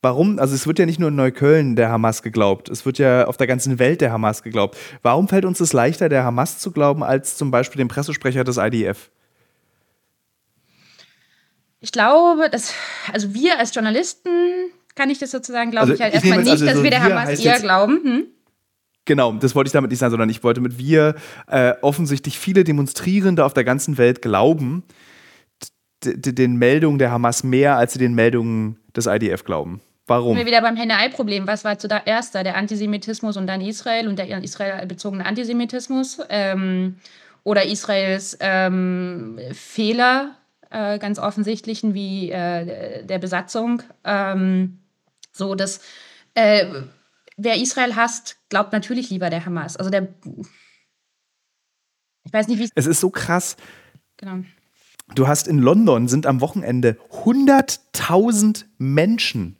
Warum? 0.01 0.39
Also 0.39 0.55
es 0.55 0.65
wird 0.65 0.79
ja 0.79 0.87
nicht 0.87 0.99
nur 0.99 1.09
in 1.09 1.15
Neukölln 1.15 1.75
der 1.75 1.89
Hamas 1.89 2.23
geglaubt, 2.23 2.69
es 2.69 2.87
wird 2.87 2.97
ja 2.97 3.27
auf 3.27 3.37
der 3.37 3.45
ganzen 3.45 3.77
Welt 3.77 4.01
der 4.01 4.11
Hamas 4.11 4.41
geglaubt. 4.41 4.75
Warum 5.03 5.27
fällt 5.27 5.45
uns 5.45 5.59
es 5.59 5.73
leichter, 5.73 6.09
der 6.09 6.23
Hamas 6.23 6.57
zu 6.57 6.71
glauben, 6.71 7.03
als 7.03 7.37
zum 7.37 7.51
Beispiel 7.51 7.77
dem 7.77 7.87
Pressesprecher 7.87 8.43
des 8.43 8.57
IDF? 8.57 9.11
Ich 11.81 11.91
glaube, 11.91 12.49
dass, 12.49 12.73
also 13.11 13.33
wir 13.35 13.59
als 13.59 13.75
Journalisten, 13.75 14.29
kann 14.95 15.09
ich 15.09 15.19
das 15.19 15.29
sozusagen, 15.31 15.69
glaube 15.69 15.91
also 15.91 15.93
ich 15.93 16.01
halt 16.01 16.13
erstmal 16.15 16.39
nicht, 16.39 16.49
also 16.49 16.65
dass 16.65 16.77
so 16.77 16.83
wir 16.83 16.91
der 16.91 17.03
Hamas 17.03 17.39
eher 17.39 17.59
glauben. 17.59 17.99
Hm? 18.03 18.23
Genau, 19.05 19.33
das 19.33 19.53
wollte 19.55 19.67
ich 19.67 19.73
damit 19.73 19.91
nicht 19.91 19.99
sagen, 19.99 20.11
sondern 20.11 20.29
ich 20.29 20.43
wollte 20.43 20.61
mit 20.61 20.77
wir 20.77 21.15
äh, 21.47 21.73
offensichtlich 21.81 22.39
viele 22.39 22.63
Demonstrierende 22.63 23.45
auf 23.45 23.53
der 23.53 23.63
ganzen 23.63 23.97
Welt 23.97 24.21
glauben, 24.21 24.83
den 26.03 26.55
Meldungen 26.55 26.99
der 26.99 27.11
Hamas 27.11 27.43
mehr, 27.43 27.77
als 27.77 27.93
sie 27.93 27.99
den 27.99 28.13
Meldungen 28.13 28.77
des 28.95 29.05
IDF 29.05 29.43
glauben. 29.43 29.81
Warum? 30.07 30.35
Wir 30.35 30.45
wieder 30.45 30.61
beim 30.61 30.75
Henne-Ei-Problem. 30.75 31.47
Was 31.47 31.63
war 31.63 31.77
zuerst 31.77 32.35
da? 32.35 32.43
Der 32.43 32.57
Antisemitismus 32.57 33.37
und 33.37 33.47
dann 33.47 33.61
Israel 33.61 34.07
und 34.07 34.17
der 34.17 34.43
Israel-bezogene 34.43 35.25
Antisemitismus? 35.25 36.19
Ähm, 36.29 36.97
oder 37.43 37.65
Israels 37.65 38.37
ähm, 38.39 39.39
Fehler, 39.51 40.35
äh, 40.69 40.99
ganz 40.99 41.17
offensichtlichen, 41.17 41.93
wie 41.93 42.29
äh, 42.31 43.05
der 43.05 43.19
Besatzung. 43.19 43.83
Ähm, 44.03 44.79
so, 45.31 45.55
dass 45.55 45.81
äh, 46.33 46.65
wer 47.37 47.57
Israel 47.57 47.95
hasst, 47.95 48.37
glaubt 48.49 48.73
natürlich 48.73 49.09
lieber 49.09 49.29
der 49.29 49.45
Hamas. 49.45 49.77
Also 49.77 49.89
der. 49.89 50.09
Ich 52.23 52.33
weiß 52.33 52.47
nicht, 52.47 52.59
wie 52.59 52.69
es 52.75 52.87
ist 52.87 52.99
so 52.99 53.09
krass. 53.09 53.57
Genau. 54.17 54.43
Du 55.15 55.27
hast 55.27 55.47
in 55.47 55.59
London 55.59 56.07
sind 56.07 56.25
am 56.25 56.41
Wochenende 56.41 56.97
100.000 57.23 58.65
Menschen 58.77 59.57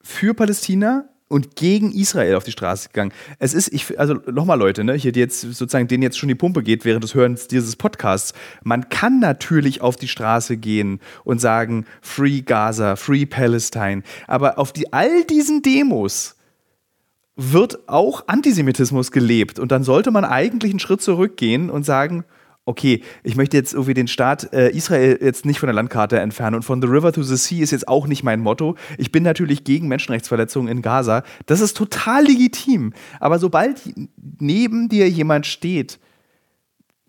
für 0.00 0.32
Palästina 0.34 1.08
und 1.28 1.56
gegen 1.56 1.92
Israel 1.92 2.36
auf 2.36 2.44
die 2.44 2.52
Straße 2.52 2.88
gegangen. 2.88 3.12
Es 3.38 3.52
ist, 3.52 3.70
ich, 3.72 4.00
also 4.00 4.14
nochmal 4.14 4.58
Leute, 4.58 4.82
ne, 4.82 4.94
hier 4.94 5.12
die 5.12 5.20
jetzt 5.20 5.42
sozusagen 5.42 5.86
denen 5.86 6.02
jetzt 6.02 6.18
schon 6.18 6.28
die 6.28 6.34
Pumpe 6.34 6.62
geht 6.62 6.86
während 6.86 7.04
des 7.04 7.14
Hörens 7.14 7.48
dieses 7.48 7.76
Podcasts. 7.76 8.32
Man 8.62 8.88
kann 8.88 9.20
natürlich 9.20 9.82
auf 9.82 9.96
die 9.96 10.08
Straße 10.08 10.56
gehen 10.56 11.00
und 11.24 11.40
sagen 11.40 11.84
Free 12.00 12.40
Gaza, 12.40 12.96
Free 12.96 13.26
Palestine, 13.26 14.02
aber 14.26 14.58
auf 14.58 14.72
die 14.72 14.90
all 14.92 15.24
diesen 15.24 15.60
Demos 15.60 16.36
wird 17.36 17.88
auch 17.88 18.26
Antisemitismus 18.26 19.12
gelebt 19.12 19.58
und 19.58 19.70
dann 19.70 19.84
sollte 19.84 20.10
man 20.10 20.24
eigentlich 20.24 20.72
einen 20.72 20.80
Schritt 20.80 21.02
zurückgehen 21.02 21.70
und 21.70 21.84
sagen, 21.84 22.24
okay, 22.68 23.02
ich 23.22 23.34
möchte 23.34 23.56
jetzt 23.56 23.72
irgendwie 23.72 23.94
den 23.94 24.08
Staat 24.08 24.52
äh, 24.52 24.68
Israel 24.68 25.18
jetzt 25.22 25.46
nicht 25.46 25.58
von 25.58 25.68
der 25.68 25.74
Landkarte 25.74 26.20
entfernen 26.20 26.56
und 26.56 26.64
von 26.64 26.82
The 26.82 26.88
River 26.88 27.12
to 27.12 27.22
the 27.22 27.36
Sea 27.36 27.62
ist 27.62 27.70
jetzt 27.70 27.88
auch 27.88 28.06
nicht 28.06 28.22
mein 28.22 28.40
Motto. 28.40 28.76
Ich 28.98 29.10
bin 29.10 29.22
natürlich 29.22 29.64
gegen 29.64 29.88
Menschenrechtsverletzungen 29.88 30.70
in 30.70 30.82
Gaza. 30.82 31.22
Das 31.46 31.62
ist 31.62 31.78
total 31.78 32.24
legitim. 32.24 32.92
Aber 33.20 33.38
sobald 33.38 33.80
neben 34.38 34.90
dir 34.90 35.08
jemand 35.08 35.46
steht, 35.46 35.98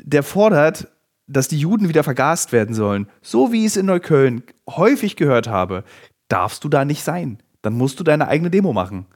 der 0.02 0.24
fordert, 0.24 0.88
dass 1.28 1.50
die 1.50 1.60
Juden 1.60 1.89
wieder 1.89 2.06
vergast 2.06 2.54
werden 2.54 2.74
sollen, 2.74 3.08
so 3.22 3.52
wie 3.52 3.60
ich 3.60 3.72
es 3.72 3.78
in 3.78 3.86
Neukölln 3.86 4.43
häufig 4.69 5.17
gehört 5.17 5.50
habe, 5.50 5.84
darfst 6.30 6.63
du 6.63 6.69
da 6.69 6.86
nicht 6.86 7.04
sein. 7.04 7.43
Dann 7.62 7.74
musst 7.74 8.00
du 8.00 8.06
deine 8.06 8.30
eigene 8.30 8.50
Demo 8.50 8.72
machen. 8.72 9.08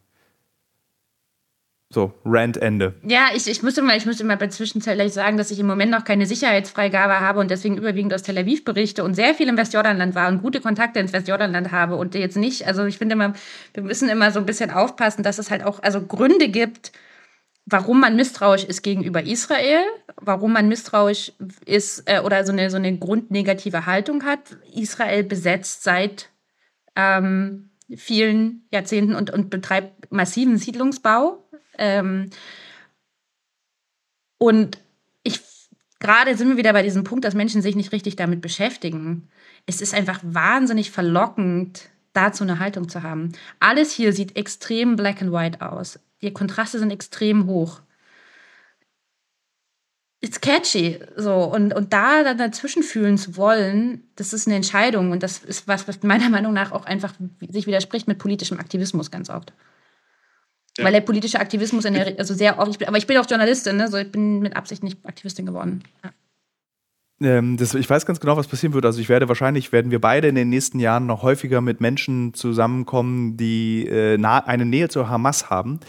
So, 1.94 2.12
Rant 2.26 2.58
Ende. 2.58 2.96
Ja, 3.08 3.28
ich, 3.36 3.48
ich, 3.48 3.62
müsste 3.62 3.84
mal, 3.84 3.96
ich 3.96 4.08
müsste 4.08 4.24
mal 4.24 4.36
bei 4.36 4.48
zwischenzeitlich 4.48 5.14
sagen, 5.14 5.38
dass 5.38 5.52
ich 5.52 5.60
im 5.60 5.68
Moment 5.68 5.92
noch 5.92 6.04
keine 6.04 6.26
Sicherheitsfreigabe 6.26 7.20
habe 7.20 7.40
und 7.40 7.52
deswegen 7.52 7.78
überwiegend 7.78 8.12
aus 8.16 8.24
Tel 8.24 8.36
Aviv 8.36 8.66
berichte 8.66 9.04
und 9.04 9.14
sehr 9.14 9.36
viel 9.36 9.48
im 9.48 9.58
Westjordanland 9.58 10.16
war 10.16 10.28
und 10.28 10.42
gute 10.42 10.60
Kontakte 10.60 11.00
ins 11.00 11.14
Westjordanland 11.14 11.72
habe 11.72 11.96
und 11.96 12.16
jetzt 12.16 12.36
nicht. 12.36 12.66
Also 12.66 12.86
ich 12.86 12.98
finde 12.98 13.14
immer, 13.14 13.34
wir 13.76 13.84
müssen 13.84 14.10
immer 14.10 14.32
so 14.32 14.40
ein 14.40 14.48
bisschen 14.48 14.72
aufpassen, 14.72 15.22
dass 15.22 15.38
es 15.38 15.52
halt 15.52 15.64
auch 15.64 15.84
also 15.84 16.02
Gründe 16.02 16.50
gibt, 16.50 16.94
warum 17.68 18.00
man 18.00 18.16
misstrauisch 18.16 18.64
ist 18.64 18.82
gegenüber 18.82 19.22
Israel, 19.22 19.84
warum 20.20 20.54
man 20.54 20.68
misstrauisch 20.68 21.34
ist 21.64 22.10
äh, 22.10 22.22
oder 22.22 22.44
so 22.44 22.54
eine, 22.54 22.72
so 22.72 22.78
eine 22.78 22.98
grundnegative 22.98 23.86
Haltung 23.86 24.24
hat. 24.24 24.58
Israel 24.74 25.24
besetzt 25.24 25.84
seit 25.84 26.30
ähm, 26.96 27.70
vielen 27.96 28.66
Jahrzehnten 28.72 29.14
und, 29.14 29.30
und 29.30 29.52
betreibt 29.52 30.12
massiven 30.12 30.58
Siedlungsbau 30.58 31.43
ähm, 31.78 32.30
und 34.38 34.78
ich 35.24 35.40
gerade 36.00 36.36
sind 36.36 36.50
wir 36.50 36.58
wieder 36.58 36.74
bei 36.74 36.84
diesem 36.84 37.04
Punkt, 37.04 37.24
dass 37.26 37.34
Menschen 37.34 37.62
sich 37.62 37.76
nicht 37.76 37.92
richtig 37.92 38.16
damit 38.16 38.42
beschäftigen. 38.42 39.30
Es 39.66 39.82
ist 39.82 39.94
einfach 39.94 40.20
wahnsinnig 40.22 40.92
verlockend, 40.92 41.90
dazu 42.12 42.44
eine 42.44 42.60
Haltung 42.60 42.90
zu 42.90 43.04
haben. 43.04 43.32
Alles 43.60 43.92
hier 43.92 44.14
sieht 44.14 44.36
extrem 44.36 44.96
black 44.96 45.22
and 45.22 45.32
white 45.32 45.62
aus. 45.62 46.00
Die 46.22 46.32
Kontraste 46.32 46.80
sind 46.80 46.92
extrem 46.92 47.48
hoch. 47.48 47.82
It's 50.22 50.40
catchy, 50.40 51.00
so. 51.18 51.36
Und, 51.44 51.74
und 51.74 51.92
da 51.92 52.24
dann 52.24 52.38
dazwischen 52.38 52.84
fühlen 52.84 53.18
zu 53.18 53.36
wollen, 53.36 54.04
das 54.16 54.32
ist 54.32 54.48
eine 54.48 54.56
Entscheidung. 54.56 55.12
Und 55.12 55.22
das 55.22 55.44
ist 55.44 55.68
was, 55.68 55.88
was 55.88 56.02
meiner 56.04 56.30
Meinung 56.30 56.54
nach 56.54 56.72
auch 56.72 56.86
einfach 56.86 57.14
sich 57.50 57.68
widerspricht 57.68 58.08
mit 58.08 58.20
politischem 58.20 58.60
Aktivismus 58.60 59.12
ganz 59.12 59.30
oft. 59.30 59.52
Ja. 60.78 60.86
Weil 60.86 60.94
der 60.94 61.02
politische 61.02 61.40
Aktivismus 61.40 61.86
in 61.86 61.94
der, 61.94 62.18
also 62.18 62.34
sehr 62.34 62.58
oft, 62.58 62.88
aber 62.88 62.98
ich 62.98 63.06
bin 63.06 63.18
auch 63.18 63.30
Journalistin, 63.30 63.78
ne? 63.78 63.90
so 63.90 63.98
ich 63.98 64.12
bin 64.12 64.40
mit 64.40 64.56
Absicht 64.56 64.84
nicht 64.84 65.06
Aktivistin 65.06 65.46
geworden. 65.46 65.84
Ja. 66.04 66.12
Ähm, 67.22 67.58
das, 67.58 67.74
ich 67.76 67.90
weiß 67.90 68.06
ganz 68.06 68.20
genau, 68.20 68.38
was 68.38 68.48
passieren 68.48 68.74
wird. 68.74 68.86
Also 68.86 69.00
ich 69.00 69.08
werde 69.08 69.28
wahrscheinlich, 69.28 69.72
werden 69.72 69.92
wir 69.92 70.02
beide 70.02 70.28
in 70.28 70.36
den 70.36 70.50
nächsten 70.50 70.80
Jahren 70.80 71.06
noch 71.06 71.22
häufiger 71.24 71.62
mit 71.62 71.80
Menschen 71.80 72.34
zusammenkommen, 72.34 73.38
die 73.38 73.88
äh, 73.88 74.18
nah, 74.18 74.40
eine 74.40 74.66
Nähe 74.66 74.90
zur 74.90 75.10
Hamas 75.10 75.50
haben. 75.50 75.80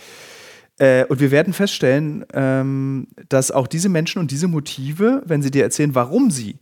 Äh, 0.78 1.04
und 1.06 1.20
wir 1.20 1.30
werden 1.30 1.52
feststellen, 1.52 2.24
ähm, 2.32 3.08
dass 3.28 3.50
auch 3.50 3.66
diese 3.66 3.88
Menschen 3.88 4.18
und 4.18 4.30
diese 4.30 4.48
Motive, 4.48 5.22
wenn 5.24 5.42
sie 5.42 5.50
dir 5.50 5.62
erzählen, 5.62 5.94
warum 5.94 6.30
sie 6.30 6.58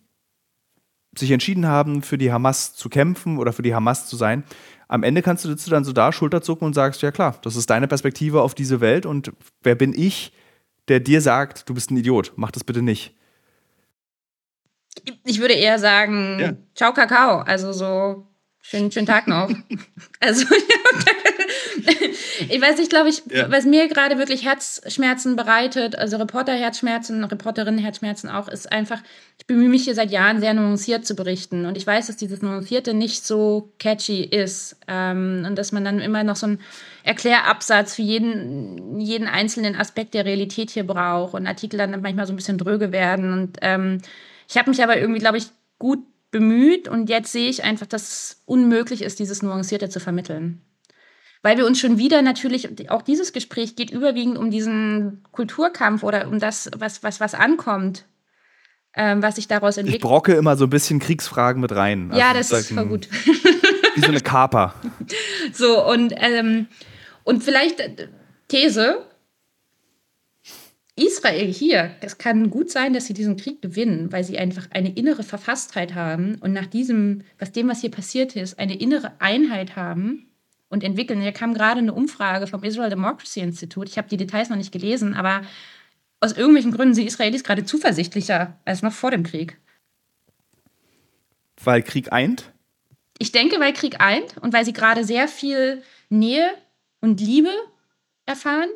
sich 1.17 1.31
entschieden 1.31 1.67
haben, 1.67 2.03
für 2.03 2.19
die 2.19 2.33
Hamas 2.33 2.75
zu 2.75 2.89
kämpfen 2.89 3.39
oder 3.39 3.53
für 3.53 3.63
die 3.63 3.75
Hamas 3.75 4.09
zu 4.09 4.17
sein, 4.17 4.45
am 4.89 5.03
Ende 5.03 5.23
kannst 5.23 5.45
du, 5.45 5.55
dann 5.55 5.85
so 5.85 5.93
da 5.93 6.13
Schulter 6.13 6.43
zucken 6.43 6.67
und 6.67 6.75
sagst, 6.75 7.01
ja 7.01 7.11
klar, 7.11 7.39
das 7.43 7.57
ist 7.57 7.71
deine 7.71 7.89
Perspektive 7.89 8.43
auf 8.43 8.55
diese 8.55 8.81
Welt 8.81 9.07
und 9.07 9.33
wer 9.63 9.75
bin 9.75 9.95
ich, 9.99 10.33
der 10.89 11.01
dir 11.01 11.21
sagt, 11.21 11.69
du 11.69 11.75
bist 11.75 11.91
ein 11.91 11.97
Idiot, 11.97 12.33
mach 12.37 12.51
das 12.51 12.65
bitte 12.65 12.83
nicht. 12.83 13.15
Ich 15.25 15.41
würde 15.41 15.55
eher 15.55 15.79
sagen, 15.79 16.39
ja. 16.39 16.53
ciao 16.75 16.93
Kakao, 16.93 17.39
also 17.39 17.73
so 17.73 18.27
schönen, 18.61 18.93
schönen 18.93 19.07
Tag 19.07 19.27
noch. 19.29 19.51
also 20.21 20.45
ich 22.49 22.61
weiß 22.61 22.79
nicht, 22.79 22.91
glaube 22.91 23.09
ich, 23.09 23.23
ja. 23.31 23.51
was 23.51 23.65
mir 23.65 23.89
gerade 23.89 24.19
wirklich 24.19 24.45
Herzschmerzen 24.45 25.37
bereitet, 25.37 25.97
also 25.97 26.17
Reporter-Herzschmerzen, 26.17 27.25
Reporterinnen-Herzschmerzen 27.25 28.29
auch, 28.29 28.49
ist 28.49 28.71
einfach, 28.71 29.01
ich 29.39 29.47
bemühe 29.47 29.69
mich 29.69 29.85
hier 29.85 29.95
seit 29.95 30.11
Jahren 30.11 30.41
sehr 30.41 30.55
nuanciert 30.55 31.07
zu 31.07 31.15
berichten. 31.15 31.67
Und 31.67 31.77
ich 31.77 31.87
weiß, 31.87 32.07
dass 32.07 32.17
dieses 32.17 32.43
Nuancierte 32.43 32.95
nicht 32.95 33.25
so 33.25 33.73
catchy 33.79 34.23
ist. 34.23 34.77
Ähm, 34.89 35.45
und 35.47 35.57
dass 35.57 35.73
man 35.73 35.85
dann 35.85 36.01
immer 36.01 36.25
noch 36.25 36.37
so 36.37 36.47
einen 36.47 36.61
Erklärabsatz 37.05 37.95
für 37.95 38.03
jeden, 38.03 39.01
jeden 39.01 39.27
einzelnen 39.27 39.77
Aspekt 39.77 40.15
der 40.15 40.25
Realität 40.25 40.71
hier 40.71 40.87
braucht 40.87 41.35
und 41.35 41.47
Artikel 41.47 41.79
dann 41.79 42.01
manchmal 42.01 42.27
so 42.27 42.33
ein 42.33 42.37
bisschen 42.37 42.59
dröge 42.59 42.93
werden. 42.93 43.33
Und 43.33 43.59
ähm, 43.63 43.99
ich 44.49 44.57
habe 44.57 44.71
mich 44.71 44.83
aber 44.83 44.99
irgendwie, 44.99 45.21
glaube 45.21 45.39
ich, 45.39 45.47
gut 45.79 46.01
bemüht 46.31 46.89
und 46.89 47.11
jetzt 47.11 47.33
sehe 47.33 47.51
ich 47.51 47.63
einfach, 47.63 47.87
dass 47.87 48.03
es 48.03 48.43
unmöglich 48.47 49.03
ist, 49.03 49.19
dieses 49.19 49.43
Nuancierte 49.43 49.89
zu 49.89 50.01
vermitteln 50.01 50.63
weil 51.43 51.59
wir 51.59 51.67
uns 51.67 51.81
schon 51.81 51.99
wieder 51.99 52.23
natürlich, 52.23 52.91
auch 52.91 53.03
dieses 53.03 53.33
Gespräch 53.33 53.75
geht 53.75 53.91
überwiegend 53.91 54.39
um 54.39 54.51
diesen 54.51 55.25
Kulturkampf 55.33 56.05
oder 56.05 56.29
um 56.29 56.39
das, 56.39 56.71
was, 56.77 57.03
was, 57.03 57.21
was 57.21 57.35
ankommt, 57.35 58.07
ähm, 58.95 59.23
was 59.23 59.37
sich 59.37 59.49
daraus 59.49 59.77
entwickelt. 59.77 60.03
Ich 60.03 60.09
brocke 60.09 60.35
immer 60.35 60.57
so 60.57 60.65
ein 60.65 60.71
bisschen 60.71 61.01
Kriegsfragen 61.01 61.61
mit 61.61 61.73
rein. 61.73 62.11
Also 62.11 62.21
ja, 62.21 62.33
das 62.33 62.53
ist 62.53 62.73
voll 62.73 62.87
gut. 62.87 63.09
Wie 63.95 64.01
so 64.01 64.09
eine 64.09 64.21
Kaper. 64.21 64.75
So, 65.53 65.87
und, 65.87 66.15
ähm, 66.17 66.67
und 67.25 67.43
vielleicht 67.43 67.81
äh, 67.81 68.09
These, 68.49 69.05
Israel 70.97 71.53
hier, 71.53 71.91
es 72.01 72.17
kann 72.17 72.49
gut 72.49 72.71
sein, 72.71 72.95
dass 72.95 73.07
sie 73.07 73.13
diesen 73.13 73.37
Krieg 73.37 73.61
gewinnen, 73.61 74.13
weil 74.13 74.25
sie 74.25 74.39
einfach 74.39 74.69
eine 74.71 74.95
innere 74.95 75.23
Verfasstheit 75.23 75.95
haben 75.95 76.37
und 76.37 76.53
nach 76.53 76.67
diesem, 76.67 77.23
was 77.39 77.53
dem, 77.53 77.69
was 77.69 77.81
hier 77.81 77.91
passiert 77.91 78.37
ist, 78.37 78.59
eine 78.59 78.79
innere 78.79 79.13
Einheit 79.19 79.77
haben 79.77 80.32
und 80.73 80.83
entwickeln. 80.83 81.21
Hier 81.21 81.33
kam 81.33 81.53
gerade 81.53 81.81
eine 81.81 81.93
Umfrage 81.93 82.47
vom 82.47 82.65
Israel 82.65 82.89
Democracy 82.89 83.41
Institute. 83.41 83.89
Ich 83.89 83.99
habe 83.99 84.09
die 84.09 84.17
Details 84.17 84.49
noch 84.49 84.57
nicht 84.57 84.73
gelesen, 84.73 85.15
aber 85.15 85.43
aus 86.21 86.33
irgendwelchen 86.33 86.73
Gründen 86.73 86.95
sind 86.95 87.07
Israelis 87.07 87.45
gerade 87.45 87.65
zuversichtlicher 87.65 88.59
als 88.65 88.81
noch 88.81 88.93
vor 88.93 89.11
dem 89.11 89.23
Krieg. 89.23 89.59
Weil 91.63 91.83
Krieg 91.83 92.11
eint? 92.11 92.53
Ich 93.19 93.33
denke, 93.33 93.61
weil 93.61 93.75
Krieg 93.75 94.01
eint 94.01 94.39
und 94.39 94.55
weil 94.55 94.65
sie 94.65 94.73
gerade 94.73 95.05
sehr 95.05 95.29
viel 95.29 95.83
Nähe 96.09 96.51
und 97.01 97.21
Liebe 97.21 97.53
erfahren. 98.25 98.71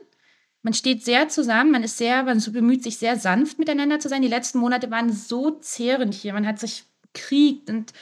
Man 0.62 0.74
steht 0.74 1.02
sehr 1.02 1.28
zusammen, 1.28 1.70
man 1.70 1.82
ist 1.82 1.96
sehr, 1.96 2.24
man 2.24 2.40
so 2.40 2.52
bemüht 2.52 2.82
sich 2.82 2.98
sehr 2.98 3.16
sanft 3.16 3.58
miteinander 3.58 4.00
zu 4.00 4.08
sein. 4.08 4.20
Die 4.20 4.28
letzten 4.28 4.58
Monate 4.58 4.90
waren 4.90 5.10
so 5.10 5.52
zehrend 5.52 6.12
hier. 6.12 6.34
Man 6.34 6.46
hat 6.46 6.58
sich 6.58 6.84
kriegt 7.14 7.70
und 7.70 7.94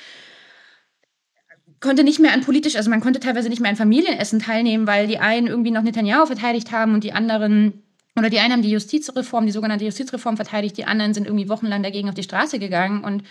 konnte 1.85 2.03
nicht 2.03 2.18
mehr 2.18 2.32
an 2.32 2.41
politisch, 2.41 2.74
also 2.74 2.91
man 2.91 3.01
konnte 3.01 3.20
teilweise 3.20 3.49
nicht 3.49 3.61
mehr 3.61 3.70
an 3.70 3.76
Familienessen 3.76 4.41
teilnehmen, 4.41 4.87
weil 4.89 5.07
die 5.07 5.18
einen 5.18 5.47
irgendwie 5.47 5.70
noch 5.70 5.82
Netanyahu 5.82 6.26
verteidigt 6.26 6.72
haben 6.72 6.95
und 6.95 7.05
die 7.05 7.12
anderen 7.12 7.85
oder 8.16 8.30
die 8.30 8.39
einen 8.39 8.53
haben 8.53 8.62
die 8.62 8.70
Justizreform, 8.70 9.47
die 9.47 9.53
sogenannte 9.53 9.85
Justizreform 9.85 10.37
verteidigt, 10.37 10.76
die 10.76 10.85
anderen 10.85 11.14
sind 11.14 11.26
irgendwie 11.26 11.49
wochenlang 11.49 11.82
dagegen 11.82 12.09
auf 12.09 12.14
die 12.14 12.22
Straße 12.22 12.59
gegangen 12.59 13.05
und 13.05 13.24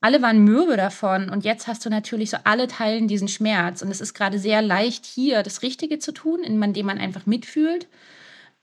alle 0.00 0.22
waren 0.22 0.44
mürbe 0.44 0.76
davon. 0.76 1.28
Und 1.28 1.44
jetzt 1.44 1.66
hast 1.66 1.84
du 1.84 1.90
natürlich 1.90 2.30
so 2.30 2.36
alle 2.44 2.68
teilen 2.68 3.08
diesen 3.08 3.26
Schmerz. 3.26 3.82
Und 3.82 3.90
es 3.90 4.00
ist 4.00 4.14
gerade 4.14 4.38
sehr 4.38 4.62
leicht 4.62 5.06
hier 5.06 5.42
das 5.42 5.62
Richtige 5.62 5.98
zu 5.98 6.12
tun, 6.12 6.44
indem 6.44 6.86
man 6.86 6.98
einfach 6.98 7.26
mitfühlt 7.26 7.88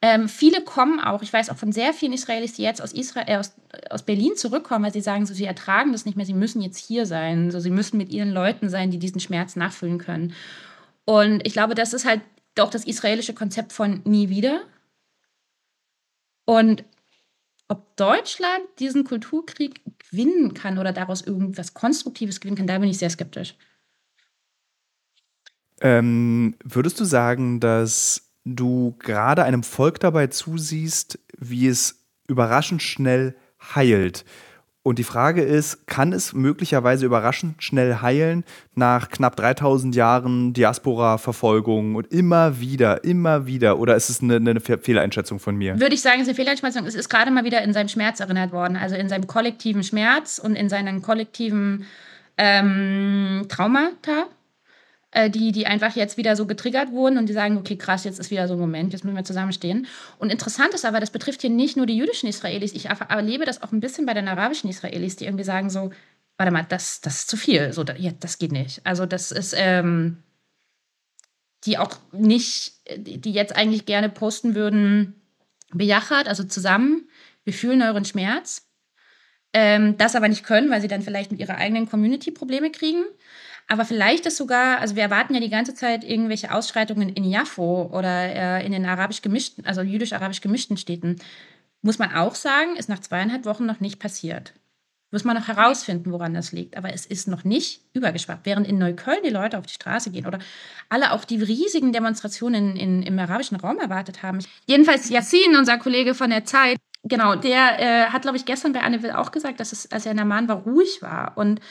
ähm, 0.05 0.29
viele 0.29 0.61
kommen 0.61 0.99
auch, 0.99 1.23
ich 1.23 1.33
weiß 1.33 1.49
auch 1.49 1.57
von 1.57 1.71
sehr 1.71 1.91
vielen 1.91 2.13
Israelis, 2.13 2.53
die 2.53 2.61
jetzt 2.61 2.79
aus, 2.79 2.93
Israel, 2.93 3.25
äh, 3.27 3.37
aus, 3.37 3.55
aus 3.89 4.03
Berlin 4.03 4.35
zurückkommen, 4.35 4.85
weil 4.85 4.93
sie 4.93 5.01
sagen, 5.01 5.25
so, 5.25 5.33
sie 5.33 5.45
ertragen 5.45 5.93
das 5.93 6.05
nicht 6.05 6.15
mehr, 6.15 6.27
sie 6.27 6.35
müssen 6.35 6.61
jetzt 6.61 6.77
hier 6.77 7.07
sein, 7.07 7.49
so, 7.49 7.59
sie 7.59 7.71
müssen 7.71 7.97
mit 7.97 8.11
ihren 8.11 8.29
Leuten 8.29 8.69
sein, 8.69 8.91
die 8.91 8.99
diesen 8.99 9.19
Schmerz 9.19 9.55
nachfüllen 9.55 9.97
können. 9.97 10.35
Und 11.05 11.41
ich 11.47 11.53
glaube, 11.53 11.73
das 11.73 11.91
ist 11.93 12.05
halt 12.05 12.21
doch 12.53 12.69
das 12.69 12.85
israelische 12.85 13.33
Konzept 13.33 13.73
von 13.73 14.01
nie 14.05 14.29
wieder. 14.29 14.61
Und 16.45 16.83
ob 17.67 17.95
Deutschland 17.95 18.61
diesen 18.77 19.05
Kulturkrieg 19.05 19.81
gewinnen 20.11 20.53
kann 20.53 20.77
oder 20.77 20.93
daraus 20.93 21.23
irgendwas 21.23 21.73
Konstruktives 21.73 22.39
gewinnen 22.39 22.57
kann, 22.57 22.67
da 22.67 22.77
bin 22.77 22.89
ich 22.89 22.99
sehr 22.99 23.09
skeptisch. 23.09 23.55
Ähm, 25.81 26.53
würdest 26.63 26.99
du 26.99 27.05
sagen, 27.05 27.59
dass 27.59 28.24
du 28.45 28.95
gerade 28.99 29.43
einem 29.43 29.63
Volk 29.63 29.99
dabei 29.99 30.27
zusiehst, 30.27 31.19
wie 31.37 31.67
es 31.67 32.05
überraschend 32.27 32.81
schnell 32.81 33.35
heilt? 33.75 34.23
Und 34.87 34.99
die 34.99 35.03
Frage 35.03 35.41
ist, 35.41 35.87
kann 35.87 36.13
es 36.13 36.33
möglicherweise 36.33 37.07
überraschend 37.07 37.63
schnell 37.63 38.03
heilen 38.03 38.43
nach 38.75 39.09
knapp 39.09 39.35
3000 39.35 39.95
Jahren 39.95 40.53
Diaspora-Verfolgung 40.53 41.95
und 41.95 42.11
immer 42.11 42.59
wieder, 42.59 43.03
immer 43.03 43.47
wieder? 43.47 43.79
Oder 43.79 43.95
ist 43.95 44.11
es 44.11 44.21
eine, 44.21 44.35
eine, 44.35 44.59
Fehleinschätzung 44.59 45.39
von 45.39 45.55
mir? 45.55 45.79
Würde 45.79 45.95
ich 45.95 46.03
sagen, 46.03 46.17
es 46.17 46.27
ist 46.27 46.27
eine 46.27 46.35
Fehleinschätzung. 46.35 46.85
Es 46.85 46.93
ist 46.93 47.09
gerade 47.09 47.31
mal 47.31 47.43
wieder 47.43 47.63
in 47.63 47.73
seinem 47.73 47.87
Schmerz 47.87 48.19
erinnert 48.19 48.51
worden, 48.51 48.77
also 48.77 48.95
in 48.95 49.09
seinem 49.09 49.25
kollektiven 49.25 49.81
Schmerz 49.81 50.37
und 50.37 50.55
in 50.55 50.69
seinen 50.69 51.01
kollektiven 51.01 51.87
ähm, 52.37 53.47
Traumata. 53.49 54.27
Äh, 55.15 55.29
die, 55.29 55.53
die 55.53 55.65
einfach 55.65 55.95
jetzt 55.95 56.17
wieder 56.17 56.35
so 56.35 56.45
getriggert 56.45 56.91
wurden 56.91 57.17
und 57.17 57.29
die 57.29 57.33
sagen, 57.33 57.55
okay, 57.55 57.77
krass, 57.77 58.03
jetzt 58.03 58.19
ist 58.19 58.31
wieder 58.31 58.49
so 58.49 58.55
ein 58.55 58.59
Moment, 58.59 58.91
jetzt 58.91 59.05
müssen 59.05 59.15
wir 59.15 59.23
zusammenstehen. 59.23 59.87
Und 60.19 60.29
interessant 60.29 60.73
ist 60.73 60.83
aber, 60.83 60.99
das 60.99 61.09
betrifft 61.09 61.39
hier 61.39 61.49
nicht 61.49 61.77
nur 61.77 61.85
die 61.85 61.95
jüdischen 61.95 62.27
Israelis, 62.27 62.73
ich 62.73 62.87
erlebe 62.87 63.45
das 63.45 63.63
auch 63.63 63.71
ein 63.71 63.79
bisschen 63.79 64.05
bei 64.05 64.13
den 64.13 64.27
arabischen 64.27 64.69
Israelis, 64.69 65.15
die 65.15 65.23
irgendwie 65.23 65.45
sagen 65.45 65.69
so, 65.69 65.91
warte 66.35 66.51
mal, 66.51 66.65
das, 66.67 66.99
das 66.99 67.19
ist 67.19 67.29
zu 67.29 67.37
viel, 67.37 67.71
so, 67.71 67.85
ja, 67.97 68.11
das 68.19 68.39
geht 68.39 68.51
nicht. 68.51 68.81
Also 68.83 69.05
das 69.05 69.31
ist, 69.31 69.55
ähm, 69.57 70.21
die 71.63 71.77
auch 71.77 71.97
nicht, 72.11 72.73
die 72.97 73.31
jetzt 73.31 73.55
eigentlich 73.55 73.85
gerne 73.85 74.09
posten 74.09 74.53
würden, 74.53 75.15
bejachert, 75.71 76.27
also 76.27 76.43
zusammen, 76.43 77.07
wir 77.45 77.53
fühlen 77.53 77.81
euren 77.81 78.03
Schmerz, 78.03 78.67
ähm, 79.53 79.95
das 79.97 80.17
aber 80.17 80.27
nicht 80.27 80.43
können, 80.43 80.69
weil 80.69 80.81
sie 80.81 80.89
dann 80.89 81.03
vielleicht 81.03 81.31
mit 81.31 81.39
ihrer 81.39 81.55
eigenen 81.55 81.89
Community 81.89 82.31
Probleme 82.31 82.69
kriegen. 82.69 83.05
Aber 83.67 83.85
vielleicht 83.85 84.25
ist 84.25 84.37
sogar, 84.37 84.79
also 84.79 84.95
wir 84.95 85.03
erwarten 85.03 85.33
ja 85.33 85.39
die 85.39 85.49
ganze 85.49 85.73
Zeit 85.73 86.03
irgendwelche 86.03 86.53
Ausschreitungen 86.53 87.09
in 87.09 87.23
Jaffo 87.23 87.89
oder 87.91 88.59
äh, 88.59 88.65
in 88.65 88.71
den 88.71 88.85
arabisch 88.85 89.21
gemischten, 89.21 89.65
also 89.65 89.81
jüdisch-arabisch 89.81 90.41
gemischten 90.41 90.77
Städten. 90.77 91.15
Muss 91.81 91.97
man 91.97 92.13
auch 92.13 92.35
sagen, 92.35 92.75
ist 92.75 92.89
nach 92.89 92.99
zweieinhalb 92.99 93.45
Wochen 93.45 93.65
noch 93.65 93.79
nicht 93.79 93.99
passiert. 93.99 94.53
Muss 95.11 95.23
man 95.23 95.37
noch 95.37 95.47
herausfinden, 95.47 96.11
woran 96.11 96.33
das 96.33 96.51
liegt. 96.51 96.77
Aber 96.77 96.93
es 96.93 97.05
ist 97.05 97.27
noch 97.27 97.43
nicht 97.43 97.81
übergeschwappt. 97.93 98.45
Während 98.45 98.67
in 98.67 98.77
Neukölln 98.77 99.23
die 99.23 99.29
Leute 99.29 99.57
auf 99.57 99.65
die 99.65 99.73
Straße 99.73 100.11
gehen 100.11 100.27
oder 100.27 100.39
alle 100.89 101.11
auch 101.11 101.25
die 101.25 101.41
riesigen 101.41 101.93
Demonstrationen 101.93 102.75
in, 102.75 103.01
im 103.01 103.17
arabischen 103.17 103.57
Raum 103.57 103.77
erwartet 103.77 104.23
haben. 104.23 104.39
Jedenfalls 104.67 105.09
Yassin, 105.09 105.55
unser 105.57 105.77
Kollege 105.77 106.15
von 106.15 106.31
der 106.31 106.43
Zeit, 106.45 106.77
genau, 107.03 107.35
der 107.35 107.79
äh, 107.79 108.05
hat, 108.09 108.23
glaube 108.23 108.37
ich, 108.37 108.45
gestern 108.45 108.73
bei 108.73 108.81
Anne 108.81 109.01
Will 109.03 109.11
auch 109.11 109.31
gesagt, 109.31 109.59
dass 109.59 109.71
es, 109.71 109.91
als 109.91 110.05
er 110.05 110.11
in 110.11 110.19
Amman 110.19 110.47
war, 110.47 110.57
ruhig 110.57 111.01
war. 111.01 111.37
Und 111.37 111.61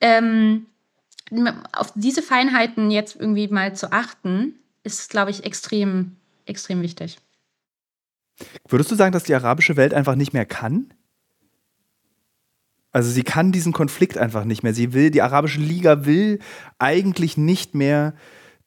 ähm, 0.00 0.66
auf 1.72 1.92
diese 1.94 2.22
Feinheiten 2.22 2.90
jetzt 2.90 3.16
irgendwie 3.16 3.48
mal 3.48 3.74
zu 3.74 3.92
achten, 3.92 4.54
ist, 4.82 5.10
glaube 5.10 5.30
ich, 5.30 5.44
extrem, 5.44 6.16
extrem 6.46 6.82
wichtig. 6.82 7.18
Würdest 8.68 8.90
du 8.90 8.94
sagen, 8.94 9.12
dass 9.12 9.24
die 9.24 9.34
arabische 9.34 9.76
Welt 9.76 9.94
einfach 9.94 10.16
nicht 10.16 10.32
mehr 10.32 10.44
kann? 10.44 10.92
Also 12.92 13.10
sie 13.10 13.24
kann 13.24 13.52
diesen 13.52 13.72
Konflikt 13.72 14.18
einfach 14.18 14.44
nicht 14.44 14.62
mehr. 14.62 14.74
Sie 14.74 14.92
will, 14.92 15.10
die 15.10 15.22
arabische 15.22 15.60
Liga 15.60 16.04
will 16.04 16.38
eigentlich 16.78 17.36
nicht 17.36 17.74
mehr 17.74 18.14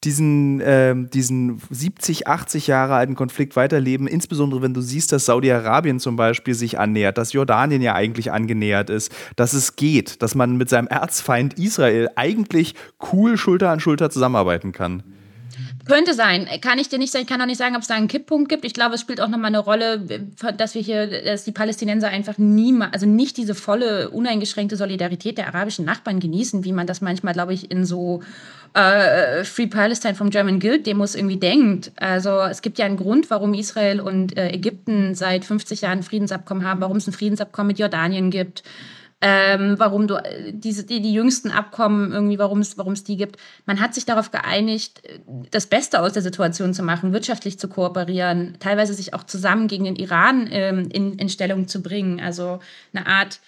diesen, 0.04 0.60
äh, 0.60 0.94
diesen 0.96 1.60
70, 1.70 2.28
80 2.28 2.68
Jahre 2.68 2.94
alten 2.94 3.16
Konflikt 3.16 3.56
weiterleben, 3.56 4.06
insbesondere 4.06 4.62
wenn 4.62 4.74
du 4.74 4.80
siehst, 4.80 5.10
dass 5.10 5.24
Saudi-Arabien 5.26 5.98
zum 5.98 6.16
Beispiel 6.16 6.54
sich 6.54 6.78
annähert, 6.78 7.18
dass 7.18 7.32
Jordanien 7.32 7.82
ja 7.82 7.94
eigentlich 7.94 8.30
angenähert 8.30 8.90
ist, 8.90 9.12
dass 9.36 9.54
es 9.54 9.74
geht, 9.76 10.22
dass 10.22 10.34
man 10.34 10.56
mit 10.56 10.68
seinem 10.68 10.86
Erzfeind 10.86 11.58
Israel 11.58 12.08
eigentlich 12.14 12.74
cool 13.12 13.36
Schulter 13.36 13.70
an 13.70 13.80
Schulter 13.80 14.10
zusammenarbeiten 14.10 14.72
kann. 14.72 15.02
Könnte 15.88 16.12
sein. 16.12 16.46
Kann 16.60 16.78
ich 16.78 16.90
dir 16.90 16.98
nicht 16.98 17.12
sagen. 17.12 17.22
Ich 17.22 17.28
kann 17.28 17.40
auch 17.40 17.46
nicht 17.46 17.56
sagen, 17.56 17.74
ob 17.74 17.82
es 17.82 17.88
da 17.88 17.94
einen 17.94 18.08
Kipppunkt 18.08 18.50
gibt. 18.50 18.66
Ich 18.66 18.74
glaube, 18.74 18.94
es 18.94 19.00
spielt 19.00 19.20
auch 19.22 19.28
nochmal 19.28 19.46
eine 19.46 19.58
Rolle, 19.58 20.00
dass 20.56 20.74
wir 20.74 20.82
hier, 20.82 21.24
dass 21.24 21.44
die 21.44 21.52
Palästinenser 21.52 22.08
einfach 22.08 22.36
niemals, 22.36 22.92
also 22.92 23.06
nicht 23.06 23.38
diese 23.38 23.54
volle, 23.54 24.10
uneingeschränkte 24.10 24.76
Solidarität 24.76 25.38
der 25.38 25.48
arabischen 25.48 25.86
Nachbarn 25.86 26.20
genießen, 26.20 26.64
wie 26.64 26.72
man 26.72 26.86
das 26.86 27.00
manchmal, 27.00 27.32
glaube 27.32 27.54
ich, 27.54 27.70
in 27.70 27.86
so 27.86 28.22
äh, 28.74 29.44
Free 29.44 29.66
Palestine 29.66 30.14
vom 30.14 30.30
German 30.30 30.60
Guild 30.60 30.86
Demos 30.86 31.14
irgendwie 31.14 31.38
denkt. 31.38 31.92
Also 31.96 32.40
es 32.40 32.62
gibt 32.62 32.78
ja 32.78 32.86
einen 32.86 32.96
Grund, 32.96 33.30
warum 33.30 33.54
Israel 33.54 34.00
und 34.00 34.36
äh, 34.36 34.50
Ägypten 34.50 35.14
seit 35.14 35.44
50 35.44 35.82
Jahren 35.82 36.02
Friedensabkommen 36.02 36.64
haben, 36.66 36.80
warum 36.80 36.96
es 36.96 37.06
ein 37.06 37.12
Friedensabkommen 37.12 37.68
mit 37.68 37.78
Jordanien 37.78 38.30
gibt 38.30 38.62
ähm, 39.20 39.74
warum 39.78 40.06
du 40.06 40.14
äh, 40.14 40.52
diese, 40.52 40.84
die, 40.84 41.00
die 41.00 41.12
jüngsten 41.12 41.50
Abkommen 41.50 42.12
irgendwie, 42.12 42.38
warum 42.38 42.60
es, 42.60 42.78
warum 42.78 42.92
es 42.92 43.02
die 43.02 43.16
gibt. 43.16 43.36
Man 43.66 43.80
hat 43.80 43.94
sich 43.94 44.04
darauf 44.04 44.30
geeinigt, 44.30 45.04
äh, 45.04 45.18
das 45.50 45.66
Beste 45.66 46.00
aus 46.00 46.12
der 46.12 46.22
Situation 46.22 46.72
zu 46.72 46.82
machen, 46.82 47.12
wirtschaftlich 47.12 47.58
zu 47.58 47.68
kooperieren, 47.68 48.56
teilweise 48.60 48.94
sich 48.94 49.14
auch 49.14 49.24
zusammen 49.24 49.66
gegen 49.66 49.84
den 49.84 49.96
Iran 49.96 50.48
ähm, 50.50 50.88
in, 50.90 51.18
in 51.18 51.28
Stellung 51.28 51.66
zu 51.66 51.82
bringen. 51.82 52.20
Also 52.20 52.60
eine 52.92 53.06
Art 53.06 53.40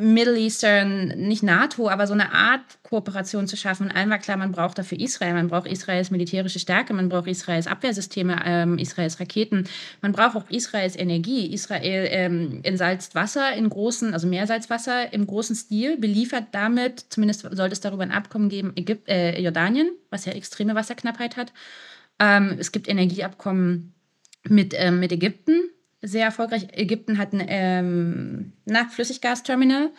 Middle 0.00 0.38
Eastern, 0.38 1.08
nicht 1.08 1.42
NATO, 1.42 1.88
aber 1.88 2.06
so 2.06 2.12
eine 2.12 2.32
Art 2.32 2.60
Kooperation 2.84 3.48
zu 3.48 3.56
schaffen. 3.56 3.88
Und 3.88 3.96
allen 3.96 4.10
war 4.10 4.18
klar, 4.18 4.36
man 4.36 4.52
braucht 4.52 4.78
dafür 4.78 5.00
Israel. 5.00 5.34
Man 5.34 5.48
braucht 5.48 5.66
Israels 5.66 6.12
militärische 6.12 6.60
Stärke, 6.60 6.94
man 6.94 7.08
braucht 7.08 7.26
Israels 7.26 7.66
Abwehrsysteme, 7.66 8.40
ähm, 8.44 8.78
Israels 8.78 9.18
Raketen. 9.18 9.64
Man 10.00 10.12
braucht 10.12 10.36
auch 10.36 10.48
Israels 10.50 10.94
Energie. 10.94 11.52
Israel 11.52 12.06
ähm, 12.10 12.60
entsalzt 12.62 13.16
Wasser 13.16 13.52
in 13.54 13.68
großen, 13.68 14.14
also 14.14 14.28
Meersalzwasser 14.28 15.12
im 15.12 15.26
großen 15.26 15.56
Stil, 15.56 15.98
beliefert 15.98 16.44
damit, 16.52 17.06
zumindest 17.08 17.40
sollte 17.40 17.72
es 17.72 17.80
darüber 17.80 18.04
ein 18.04 18.12
Abkommen 18.12 18.48
geben, 18.48 18.74
Ägypt, 18.76 19.08
äh, 19.08 19.40
Jordanien, 19.40 19.90
was 20.10 20.26
ja 20.26 20.32
extreme 20.32 20.76
Wasserknappheit 20.76 21.36
hat. 21.36 21.52
Ähm, 22.20 22.54
es 22.60 22.70
gibt 22.70 22.88
Energieabkommen 22.88 23.94
mit, 24.44 24.74
ähm, 24.76 25.00
mit 25.00 25.10
Ägypten 25.10 25.70
sehr 26.02 26.24
erfolgreich. 26.24 26.68
Ägypten 26.72 27.18
hat 27.18 27.32
ein 27.32 27.44
ähm, 27.48 28.52
Flüssiggasterminal. 28.90 29.90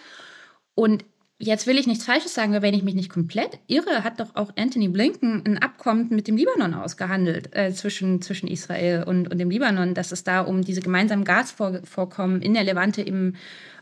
Und 0.76 1.04
jetzt 1.39 1.68
will 1.68 1.78
ich 1.78 1.88
nichts 1.88 2.06
Falsches 2.06 2.34
sagen, 2.34 2.54
wenn 2.62 2.74
ich 2.74 2.84
mich 2.84 2.95
nicht 2.95 3.10
komplett 3.10 3.60
irre, 3.68 4.04
hat 4.04 4.20
doch 4.20 4.36
auch 4.36 4.52
Anthony 4.58 4.89
Blinken 4.89 5.43
ein 5.45 5.58
Abkommen 5.58 6.08
mit 6.10 6.28
dem 6.28 6.38
Libanon 6.38 6.74
ausgehandelt, 6.74 7.56
äh, 7.56 7.72
zwischen, 7.74 8.22
zwischen 8.22 8.47
Israel 8.47 9.04
und, 9.04 9.30
und 9.30 9.38
dem 9.38 9.50
Libanon, 9.50 9.93
dass 9.93 10.12
es 10.12 10.24
da 10.24 10.41
um 10.41 10.62
diese 10.62 10.82
gemeinsamen 10.82 11.24
Gasvorkommen 11.24 12.41
in 12.41 12.54
der 12.54 12.64
Levante 12.64 13.02
im 13.02 13.36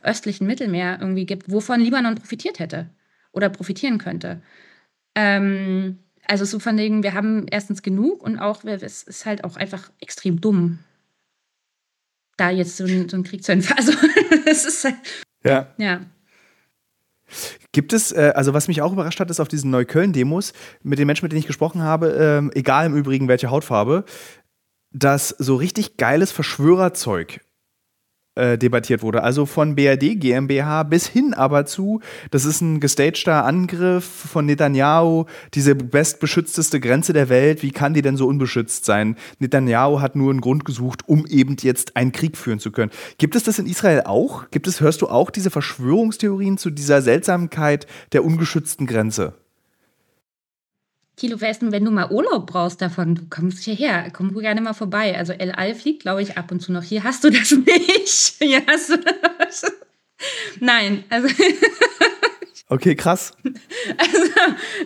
östlichen 0.03 0.47
Mittelmeer 0.47 0.99
irgendwie 1.01 1.26
gibt, 1.26 1.51
wovon 1.51 1.82
Libanon 1.82 2.15
profitiert 2.15 2.59
hätte 2.59 2.89
oder 3.32 3.49
profitieren 3.49 3.97
könnte. 3.97 4.41
Ähm, 5.15 5.99
also 6.26 6.45
so 6.45 6.59
von 6.59 6.78
wegen, 6.78 7.03
wir 7.03 7.13
haben 7.13 7.47
erstens 7.49 7.82
genug 7.82 8.22
und 8.22 8.38
auch, 8.38 8.63
es 8.65 9.03
ist 9.03 9.26
halt 9.26 9.43
auch 9.43 9.55
einfach 9.55 9.89
extrem 9.99 10.41
dumm, 10.41 10.80
da 12.38 12.49
jetzt 12.49 12.77
so, 12.77 12.85
ein, 12.85 13.09
so 13.09 13.17
einen 13.17 13.23
Krieg 13.23 13.43
zu 13.43 13.51
entfachen. 13.51 13.77
Also, 13.77 13.91
es 14.45 14.65
ist 14.65 14.83
halt, 14.83 14.95
ja. 15.43 15.67
ja. 15.77 16.01
Gibt 17.71 17.93
es, 17.93 18.11
äh, 18.11 18.31
also 18.35 18.53
was 18.53 18.67
mich 18.67 18.81
auch 18.81 18.93
überrascht 18.93 19.19
hat, 19.19 19.29
ist 19.29 19.39
auf 19.39 19.47
diesen 19.47 19.71
Neukölln-Demos, 19.71 20.53
mit 20.83 20.97
den 20.97 21.07
Menschen, 21.07 21.25
mit 21.25 21.33
denen 21.33 21.41
ich 21.41 21.47
gesprochen 21.47 21.81
habe, 21.81 22.09
ähm, 22.09 22.51
egal 22.55 22.85
im 22.85 22.95
Übrigen 22.95 23.27
welche 23.27 23.49
Hautfarbe, 23.49 24.05
dass 24.91 25.29
so 25.29 25.55
richtig 25.55 25.97
geiles 25.97 26.31
Verschwörerzeug 26.31 27.41
äh, 28.38 28.57
debattiert 28.57 29.01
wurde. 29.01 29.23
Also 29.23 29.45
von 29.45 29.75
BRD 29.75 30.19
GmbH 30.19 30.83
bis 30.83 31.07
hin 31.07 31.33
aber 31.33 31.65
zu, 31.65 32.01
das 32.31 32.45
ist 32.45 32.61
ein 32.61 32.79
gestagter 32.79 33.45
Angriff 33.45 34.05
von 34.05 34.45
Netanyahu, 34.45 35.25
diese 35.53 35.75
bestbeschützteste 35.75 36.79
Grenze 36.79 37.13
der 37.13 37.29
Welt, 37.29 37.63
wie 37.63 37.71
kann 37.71 37.93
die 37.93 38.01
denn 38.01 38.17
so 38.17 38.27
unbeschützt 38.27 38.85
sein? 38.85 39.15
Netanyahu 39.39 40.01
hat 40.01 40.15
nur 40.15 40.31
einen 40.31 40.41
Grund 40.41 40.65
gesucht, 40.65 41.01
um 41.07 41.25
eben 41.25 41.55
jetzt 41.61 41.95
einen 41.95 42.11
Krieg 42.11 42.38
führen 42.38 42.59
zu 42.59 42.71
können. 42.71 42.91
Gibt 43.17 43.35
es 43.35 43.43
das 43.43 43.59
in 43.59 43.65
Israel 43.65 44.03
auch? 44.05 44.49
Gibt 44.51 44.67
es, 44.67 44.81
hörst 44.81 45.01
du 45.01 45.07
auch 45.07 45.31
diese 45.31 45.49
Verschwörungstheorien 45.49 46.57
zu 46.57 46.69
dieser 46.69 47.01
Seltsamkeit 47.01 47.88
der 48.13 48.23
ungeschützten 48.23 48.85
Grenze? 48.88 49.33
Kilo 51.18 51.41
Westen, 51.41 51.72
wenn 51.72 51.84
du 51.84 51.89
mal 51.89 52.11
Urlaub 52.11 52.45
brauchst 52.45 52.80
davon, 52.80 53.15
du 53.15 53.24
kommst 53.28 53.63
hierher, 53.63 54.11
komm 54.13 54.38
gerne 54.38 54.61
mal 54.61 54.74
vorbei. 54.74 55.18
Also 55.18 55.34
El 55.34 55.51
Al 55.51 55.74
fliegt, 55.74 56.03
glaube 56.03 56.22
ich, 56.22 56.38
ab 56.38 56.51
und 56.51 56.61
zu 56.61 56.72
noch. 56.72 56.84
Hier 56.84 57.03
hast 57.03 57.24
du 57.24 57.32
das 57.32 57.51
nicht. 57.65 58.36
Hier 58.39 58.61
hast 58.68 58.89
du 58.89 58.97
das. 58.97 59.65
Nein, 60.59 61.03
also. 61.09 61.28
Okay, 62.70 62.95
krass. 62.95 63.32
Also, 63.97 64.30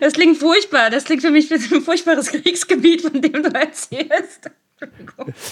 das 0.00 0.12
klingt 0.12 0.38
furchtbar. 0.38 0.88
Das 0.90 1.02
klingt 1.02 1.20
für 1.20 1.32
mich 1.32 1.50
wie 1.50 1.54
ein 1.54 1.82
furchtbares 1.82 2.28
Kriegsgebiet, 2.28 3.02
von 3.02 3.20
dem 3.20 3.42
du 3.42 3.48
erzählst. 3.48 4.50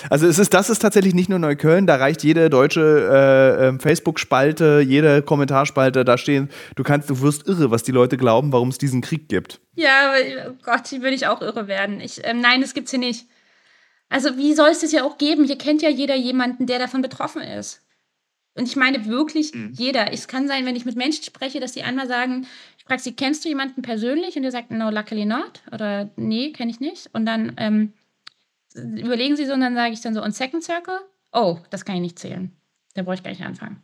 Also 0.09 0.27
es 0.27 0.39
ist, 0.39 0.53
das 0.55 0.71
ist 0.71 0.81
tatsächlich 0.81 1.15
nicht 1.15 1.29
nur 1.29 1.39
Neukölln, 1.39 1.87
da 1.87 1.97
reicht 1.97 2.23
jede 2.23 2.51
deutsche 2.51 2.81
äh, 2.81 3.69
ähm, 3.69 3.81
Facebook-Spalte, 3.81 4.81
jede 4.81 5.23
Kommentarspalte, 5.23 6.05
da 6.05 6.19
stehen, 6.19 6.49
du 6.77 6.83
kannst, 6.83 7.11
du 7.11 7.21
wirst 7.21 7.47
irre, 7.47 7.71
was 7.71 7.83
die 7.83 7.93
Leute 7.93 8.17
glauben, 8.17 8.53
warum 8.53 8.69
es 8.69 8.79
diesen 8.79 9.01
Krieg 9.01 9.29
gibt. 9.29 9.61
Ja, 9.75 10.13
oh 10.49 10.53
Gott, 10.63 10.91
würde 10.93 11.15
ich 11.15 11.27
auch 11.27 11.41
irre 11.41 11.69
werden. 11.69 12.01
Ich, 12.01 12.21
ähm, 12.25 12.41
nein, 12.41 12.61
das 12.61 12.75
gibt's 12.75 12.91
hier 12.91 13.01
nicht. 13.01 13.27
Also 14.09 14.37
wie 14.37 14.55
soll 14.55 14.71
es 14.71 14.81
das 14.81 14.93
ja 14.93 15.05
auch 15.05 15.19
geben? 15.19 15.45
Hier 15.45 15.57
kennt 15.57 15.83
ja 15.83 15.89
jeder 15.89 16.17
jemanden, 16.17 16.67
der 16.67 16.79
davon 16.79 17.01
betroffen 17.01 17.43
ist. 17.43 17.83
Und 18.57 18.67
ich 18.67 18.77
meine 18.77 19.07
wirklich 19.07 19.55
mhm. 19.55 19.73
jeder. 19.73 20.13
Es 20.13 20.27
kann 20.27 20.49
sein, 20.49 20.67
wenn 20.67 20.77
ich 20.77 20.85
mit 20.85 20.97
Menschen 20.97 21.23
spreche, 21.25 21.61
dass 21.61 21.73
die 21.73 21.83
einmal 21.83 22.09
sagen, 22.09 22.47
ich 22.77 22.85
frage 22.85 23.01
sie, 23.01 23.15
kennst 23.15 23.45
du 23.45 23.49
jemanden 23.49 23.83
persönlich? 23.83 24.37
Und 24.37 24.43
der 24.43 24.51
sagt, 24.51 24.73
no, 24.73 24.91
luckily 24.91 25.25
not. 25.25 25.63
Oder 25.73 26.11
nee, 26.17 26.51
kenne 26.51 26.71
ich 26.71 26.81
nicht. 26.81 27.09
Und 27.13 27.25
dann 27.27 27.53
ähm, 27.57 27.93
überlegen 28.75 29.37
sie 29.37 29.47
so 29.47 29.53
und 29.53 29.61
dann 29.61 29.75
sage 29.75 29.93
ich 29.93 30.01
dann 30.01 30.15
so, 30.15 30.23
und 30.23 30.35
Second 30.35 30.63
Circle? 30.63 31.01
Oh, 31.33 31.59
das 31.71 31.85
kann 31.85 31.97
ich 31.97 32.03
nicht 32.03 32.19
zählen. 32.19 32.57
Da 32.95 33.03
brauche 33.03 33.15
ich 33.15 33.23
gar 33.23 33.31
nicht 33.31 33.43
anfangen. 33.43 33.83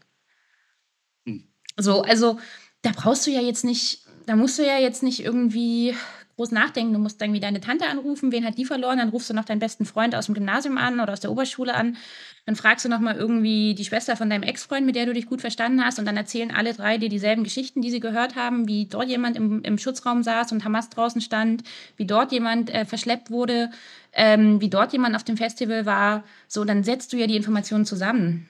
Mhm. 1.24 1.44
So, 1.76 2.02
also 2.02 2.38
da 2.82 2.92
brauchst 2.94 3.26
du 3.26 3.30
ja 3.30 3.40
jetzt 3.40 3.64
nicht, 3.64 4.06
da 4.26 4.36
musst 4.36 4.58
du 4.58 4.66
ja 4.66 4.78
jetzt 4.78 5.02
nicht 5.02 5.20
irgendwie 5.20 5.94
groß 6.36 6.50
nachdenken. 6.52 6.92
Du 6.92 6.98
musst 6.98 7.20
irgendwie 7.20 7.40
deine 7.40 7.60
Tante 7.60 7.86
anrufen, 7.86 8.30
wen 8.30 8.44
hat 8.44 8.58
die 8.58 8.64
verloren? 8.64 8.98
Dann 8.98 9.08
rufst 9.08 9.30
du 9.30 9.34
noch 9.34 9.44
deinen 9.44 9.58
besten 9.58 9.86
Freund 9.86 10.14
aus 10.14 10.26
dem 10.26 10.34
Gymnasium 10.34 10.78
an 10.78 11.00
oder 11.00 11.12
aus 11.12 11.20
der 11.20 11.30
Oberschule 11.30 11.74
an. 11.74 11.96
Dann 12.44 12.56
fragst 12.56 12.84
du 12.84 12.88
noch 12.88 13.00
mal 13.00 13.16
irgendwie 13.16 13.74
die 13.74 13.84
Schwester 13.84 14.16
von 14.16 14.30
deinem 14.30 14.42
Ex-Freund, 14.42 14.86
mit 14.86 14.94
der 14.94 15.06
du 15.06 15.14
dich 15.14 15.26
gut 15.26 15.40
verstanden 15.40 15.84
hast. 15.84 15.98
Und 15.98 16.04
dann 16.04 16.16
erzählen 16.16 16.50
alle 16.54 16.74
drei 16.74 16.98
dir 16.98 17.08
dieselben 17.08 17.42
Geschichten, 17.42 17.80
die 17.82 17.90
sie 17.90 18.00
gehört 18.00 18.36
haben, 18.36 18.68
wie 18.68 18.86
dort 18.86 19.08
jemand 19.08 19.36
im, 19.36 19.62
im 19.62 19.78
Schutzraum 19.78 20.22
saß 20.22 20.52
und 20.52 20.64
Hamas 20.64 20.90
draußen 20.90 21.20
stand, 21.20 21.64
wie 21.96 22.06
dort 22.06 22.32
jemand 22.32 22.70
äh, 22.70 22.84
verschleppt 22.84 23.30
wurde, 23.30 23.70
ähm, 24.12 24.60
wie 24.60 24.70
dort 24.70 24.92
jemand 24.92 25.16
auf 25.16 25.24
dem 25.24 25.36
Festival 25.36 25.86
war. 25.86 26.22
So, 26.48 26.64
dann 26.64 26.84
setzt 26.84 27.12
du 27.12 27.16
ja 27.16 27.26
die 27.26 27.36
Informationen 27.36 27.86
zusammen. 27.86 28.48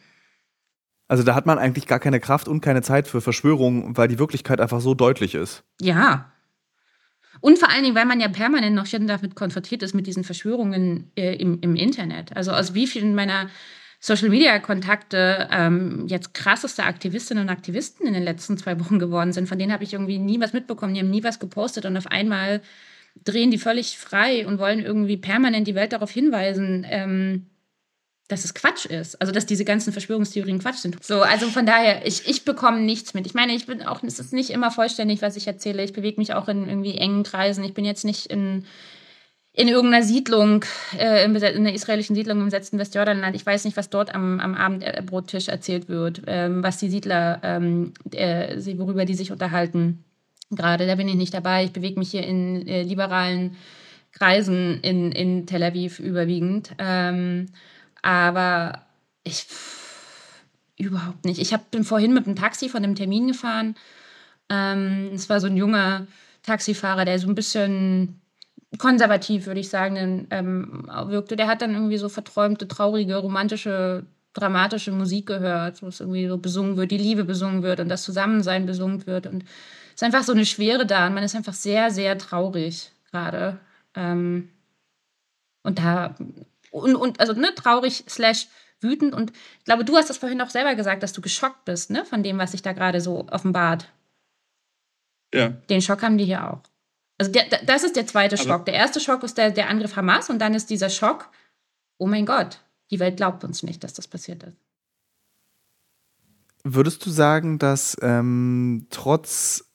Also 1.09 1.23
da 1.23 1.37
hat 1.37 1.47
man 1.47 1.59
eigentlich 1.59 1.87
gar 1.87 2.01
keine 2.01 2.19
Kraft 2.19 2.49
und 2.49 2.61
keine 2.61 2.83
Zeit 2.83 3.07
für 3.07 3.21
Verschwörungen, 3.21 3.97
weil 3.97 4.09
die 4.09 4.19
Wirklichkeit 4.19 4.61
einfach 4.61 4.81
so 4.81 4.95
deutlich 4.95 5.37
ist. 5.37 5.63
Ja, 5.81 6.33
und 7.41 7.59
vor 7.59 7.71
allen 7.71 7.85
Dingen, 7.85 7.95
weil 7.95 8.07
man 8.07 8.21
ja 8.21 8.29
permanent 8.29 8.75
noch 8.75 8.87
schon 8.87 9.07
damit 9.07 9.35
konfrontiert 9.35 9.83
ist 9.83 9.95
mit 9.95 10.07
diesen 10.07 10.25
Verschwörungen 10.25 11.11
äh, 11.17 11.35
im, 11.37 11.59
im 11.61 11.77
Internet. 11.77 12.37
Also 12.37 12.53
aus 12.53 12.75
wie 12.75 12.87
vielen 12.87 13.15
meiner 13.15 13.49
Social-Media-Kontakte 14.01 15.49
ähm, 15.51 16.07
jetzt 16.07 16.35
krasseste 16.35 16.85
Aktivistinnen 16.85 17.45
und 17.45 17.51
Aktivisten 17.51 18.07
in 18.07 18.15
den 18.15 18.23
letzten 18.23 18.59
zwei 18.59 18.79
Wochen 18.79 18.99
geworden 18.99 19.33
sind. 19.33 19.49
Von 19.49 19.59
denen 19.59 19.73
habe 19.73 19.85
ich 19.85 19.95
irgendwie 19.95 20.19
nie 20.19 20.41
was 20.41 20.53
mitbekommen, 20.53 20.95
die 20.95 21.01
haben 21.01 21.11
nie 21.11 21.25
was 21.25 21.39
gepostet 21.39 21.87
und 21.87 21.97
auf 21.97 22.07
einmal 22.07 22.61
drehen 23.25 23.51
die 23.51 23.59
völlig 23.59 23.99
frei 23.99 24.47
und 24.47 24.59
wollen 24.59 24.81
irgendwie 24.81 25.17
permanent 25.17 25.67
die 25.67 25.75
Welt 25.75 25.93
darauf 25.93 26.11
hinweisen, 26.11 26.87
ähm, 26.89 27.47
dass 28.29 28.45
es 28.45 28.55
Quatsch 28.55 28.87
ist. 28.87 29.21
Also, 29.21 29.33
dass 29.33 29.47
diese 29.47 29.65
ganzen 29.65 29.93
Verschwörungstheorien 29.93 30.59
Quatsch 30.59 30.79
sind. 30.79 31.03
So, 31.05 31.23
also 31.23 31.49
von 31.49 31.67
daher, 31.67 32.07
ich, 32.07 32.29
ich 32.29 32.45
bekomme 32.45 32.81
nichts 32.81 33.15
mit. 33.15 33.27
Ich 33.27 33.35
meine, 33.35 33.55
ich 33.55 33.67
bin 33.67 33.83
auch, 33.83 34.03
es 34.03 34.19
ist 34.19 34.33
nicht 34.33 34.51
immer 34.51 34.71
vollständig, 34.71 35.23
was 35.23 35.37
ich 35.37 35.47
erzähle. 35.47 35.85
Ich 35.85 35.93
bewege 35.93 36.21
mich 36.21 36.35
auch 36.35 36.49
in 36.49 36.69
irgendwie 36.69 36.97
engen 36.97 37.23
Kreisen. 37.23 37.65
Ich 37.65 37.75
bin 37.75 37.85
jetzt 37.85 38.05
nicht 38.05 38.27
in, 38.27 38.65
in 39.53 39.69
irgendeiner 39.69 40.05
Siedlung, 40.05 40.65
äh, 40.99 41.25
in, 41.25 41.37
einer 41.37 41.73
israelischen 41.73 42.17
Siedlung 42.17 42.39
im 42.39 42.45
besetzten 42.47 42.79
Westjordanland. 42.79 43.37
Ich 43.37 43.47
weiß 43.47 43.65
nicht, 43.65 43.77
was 43.77 43.91
dort 43.91 44.15
am, 44.15 44.41
am 44.41 44.55
Abendbrottisch 44.55 45.49
erzählt 45.49 45.89
wird, 45.89 46.23
ähm, 46.27 46.63
was 46.63 46.79
die 46.79 46.91
Siedler, 46.91 47.41
ähm, 47.45 47.95
äh, 48.11 48.57
worüber 48.77 49.05
die 49.05 49.15
sich 49.15 49.31
unterhalten. 49.31 50.05
Gerade, 50.51 50.87
da 50.87 50.97
bin 50.97 51.09
ich 51.09 51.17
nicht 51.17 51.35
dabei. 51.35 51.65
Ich 51.65 51.73
bewege 51.73 51.99
mich 51.99 52.11
hier 52.11 52.25
in 52.25 52.67
äh, 52.67 52.83
liberalen 52.83 53.57
Kreisen 54.13 54.81
in, 54.81 55.13
in 55.13 55.47
Tel 55.47 55.63
Aviv 55.63 56.01
überwiegend. 56.01 56.71
Ähm, 56.79 57.47
aber 58.07 58.83
ich 59.25 59.49
überhaupt 60.79 61.25
nicht. 61.25 61.41
Ich 61.41 61.53
hab, 61.53 61.73
bin 61.73 61.83
vorhin 61.83 62.15
mit 62.15 62.27
dem 62.27 62.37
Taxi 62.37 62.69
von 62.69 62.85
einem 62.85 62.95
Termin 62.95 63.27
gefahren. 63.27 63.75
Ähm, 64.49 65.11
es 65.13 65.29
war 65.29 65.41
so 65.41 65.49
ein 65.49 65.57
junger 65.57 66.07
Taxifahrer, 66.45 67.05
der 67.05 67.19
so 67.19 67.27
ein 67.27 67.35
bisschen 67.35 68.21
konservativ, 68.79 69.47
würde 69.47 69.59
ich 69.59 69.71
sagen, 69.71 70.29
ähm, 70.31 70.87
wirkte. 71.07 71.35
Der 71.35 71.49
hat 71.49 71.63
dann 71.63 71.75
irgendwie 71.75 71.97
so 71.97 72.09
verträumte, 72.09 72.69
traurige, 72.69 73.17
romantische, 73.17 74.07
dramatische 74.35 74.93
Musik 74.93 75.27
gehört, 75.27 75.83
wo 75.83 75.89
es 75.89 75.99
irgendwie 75.99 76.29
so 76.29 76.39
besungen 76.39 76.77
wird, 76.77 76.93
die 76.93 76.99
Liebe 76.99 77.25
besungen 77.25 77.65
wird 77.65 77.81
und 77.81 77.89
das 77.89 78.05
Zusammensein 78.05 78.67
besungen 78.67 79.05
wird. 79.09 79.27
Und 79.27 79.43
es 79.43 79.95
ist 79.97 80.03
einfach 80.05 80.23
so 80.23 80.33
eine 80.33 80.47
Schwere 80.47 80.87
da 80.87 81.09
und 81.09 81.15
man 81.15 81.25
ist 81.25 81.35
einfach 81.35 81.55
sehr, 81.55 81.91
sehr 81.91 82.17
traurig 82.19 82.93
gerade. 83.11 83.59
Ähm, 83.97 84.51
und 85.65 85.81
da 85.81 86.15
und, 86.77 86.97
und 86.97 87.21
also 87.21 87.33
ne, 87.33 87.55
traurig 87.55 88.05
slash 88.09 88.49
wütend. 88.81 89.15
Und 89.15 89.33
ich 89.59 89.65
glaube, 89.65 89.85
du 89.85 89.97
hast 89.97 90.11
das 90.11 90.19
vorhin 90.19 90.41
auch 90.41 90.51
selber 90.51 90.75
gesagt, 90.75 91.03
dass 91.03 91.13
du 91.13 91.21
geschockt 91.21 91.65
bist, 91.65 91.91
ne, 91.91 92.05
von 92.05 92.23
dem, 92.23 92.39
was 92.39 92.53
sich 92.53 92.63
da 92.63 92.73
gerade 92.73 93.01
so 93.01 93.27
offenbart. 93.29 93.89
Ja. 95.35 95.49
Den 95.49 95.83
Schock 95.83 96.03
haben 96.03 96.19
die 96.19 96.25
hier 96.25 96.51
auch. 96.51 96.61
Also 97.19 97.33
der, 97.33 97.45
das 97.65 97.83
ist 97.83 97.97
der 97.97 98.07
zweite 98.07 98.37
also, 98.37 98.49
Schock. 98.49 98.67
Der 98.67 98.75
erste 98.75 99.01
Schock 99.01 99.23
ist 99.23 99.39
der, 99.39 99.51
der 99.51 99.69
Angriff 99.69 99.97
Hamas 99.97 100.31
und 100.31 100.39
dann 100.39 100.55
ist 100.55 100.71
dieser 100.71 100.91
Schock, 100.91 101.31
oh 101.99 102.07
mein 102.07 102.27
Gott, 102.27 102.61
die 102.91 103.01
Welt 103.01 103.17
glaubt 103.17 103.43
uns 103.43 103.63
nicht, 103.63 103.83
dass 103.83 103.95
das 103.95 104.07
passiert 104.07 104.43
ist. 104.43 104.57
Würdest 106.63 107.07
du 107.07 107.11
sagen, 107.11 107.59
dass 107.59 107.97
ähm, 108.03 108.89
trotz 108.91 109.66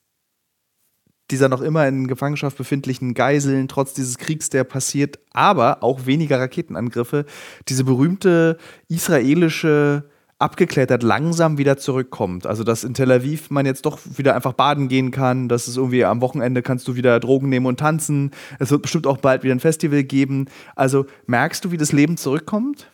dieser 1.32 1.48
noch 1.48 1.60
immer 1.62 1.88
in 1.88 2.06
Gefangenschaft 2.06 2.56
befindlichen 2.56 3.14
Geiseln, 3.14 3.66
trotz 3.66 3.94
dieses 3.94 4.18
Kriegs, 4.18 4.50
der 4.50 4.64
passiert, 4.64 5.18
aber 5.32 5.82
auch 5.82 6.06
weniger 6.06 6.38
Raketenangriffe, 6.38 7.24
diese 7.68 7.84
berühmte 7.84 8.58
israelische 8.88 10.04
abgeklettert 10.38 11.02
langsam 11.02 11.56
wieder 11.56 11.78
zurückkommt. 11.78 12.46
Also 12.46 12.64
dass 12.64 12.84
in 12.84 12.94
Tel 12.94 13.10
Aviv 13.12 13.50
man 13.50 13.64
jetzt 13.64 13.86
doch 13.86 13.98
wieder 14.16 14.34
einfach 14.34 14.52
baden 14.52 14.88
gehen 14.88 15.10
kann, 15.10 15.48
dass 15.48 15.68
es 15.68 15.76
irgendwie 15.76 16.04
am 16.04 16.20
Wochenende 16.20 16.62
kannst 16.62 16.86
du 16.88 16.96
wieder 16.96 17.18
Drogen 17.20 17.48
nehmen 17.48 17.66
und 17.66 17.80
tanzen. 17.80 18.32
Es 18.58 18.70
wird 18.70 18.82
bestimmt 18.82 19.06
auch 19.06 19.18
bald 19.18 19.44
wieder 19.44 19.54
ein 19.54 19.60
Festival 19.60 20.02
geben. 20.02 20.46
Also 20.76 21.06
merkst 21.26 21.64
du, 21.64 21.70
wie 21.70 21.76
das 21.76 21.92
Leben 21.92 22.16
zurückkommt? 22.16 22.88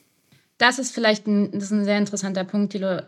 Das 0.59 0.79
ist 0.79 0.93
vielleicht 0.93 1.27
ein, 1.27 1.51
das 1.53 1.65
ist 1.65 1.73
ein 1.73 1.85
sehr 1.85 1.99
interessanter 1.99 2.45
Punkt, 2.45 2.73
Thilo 2.73 3.01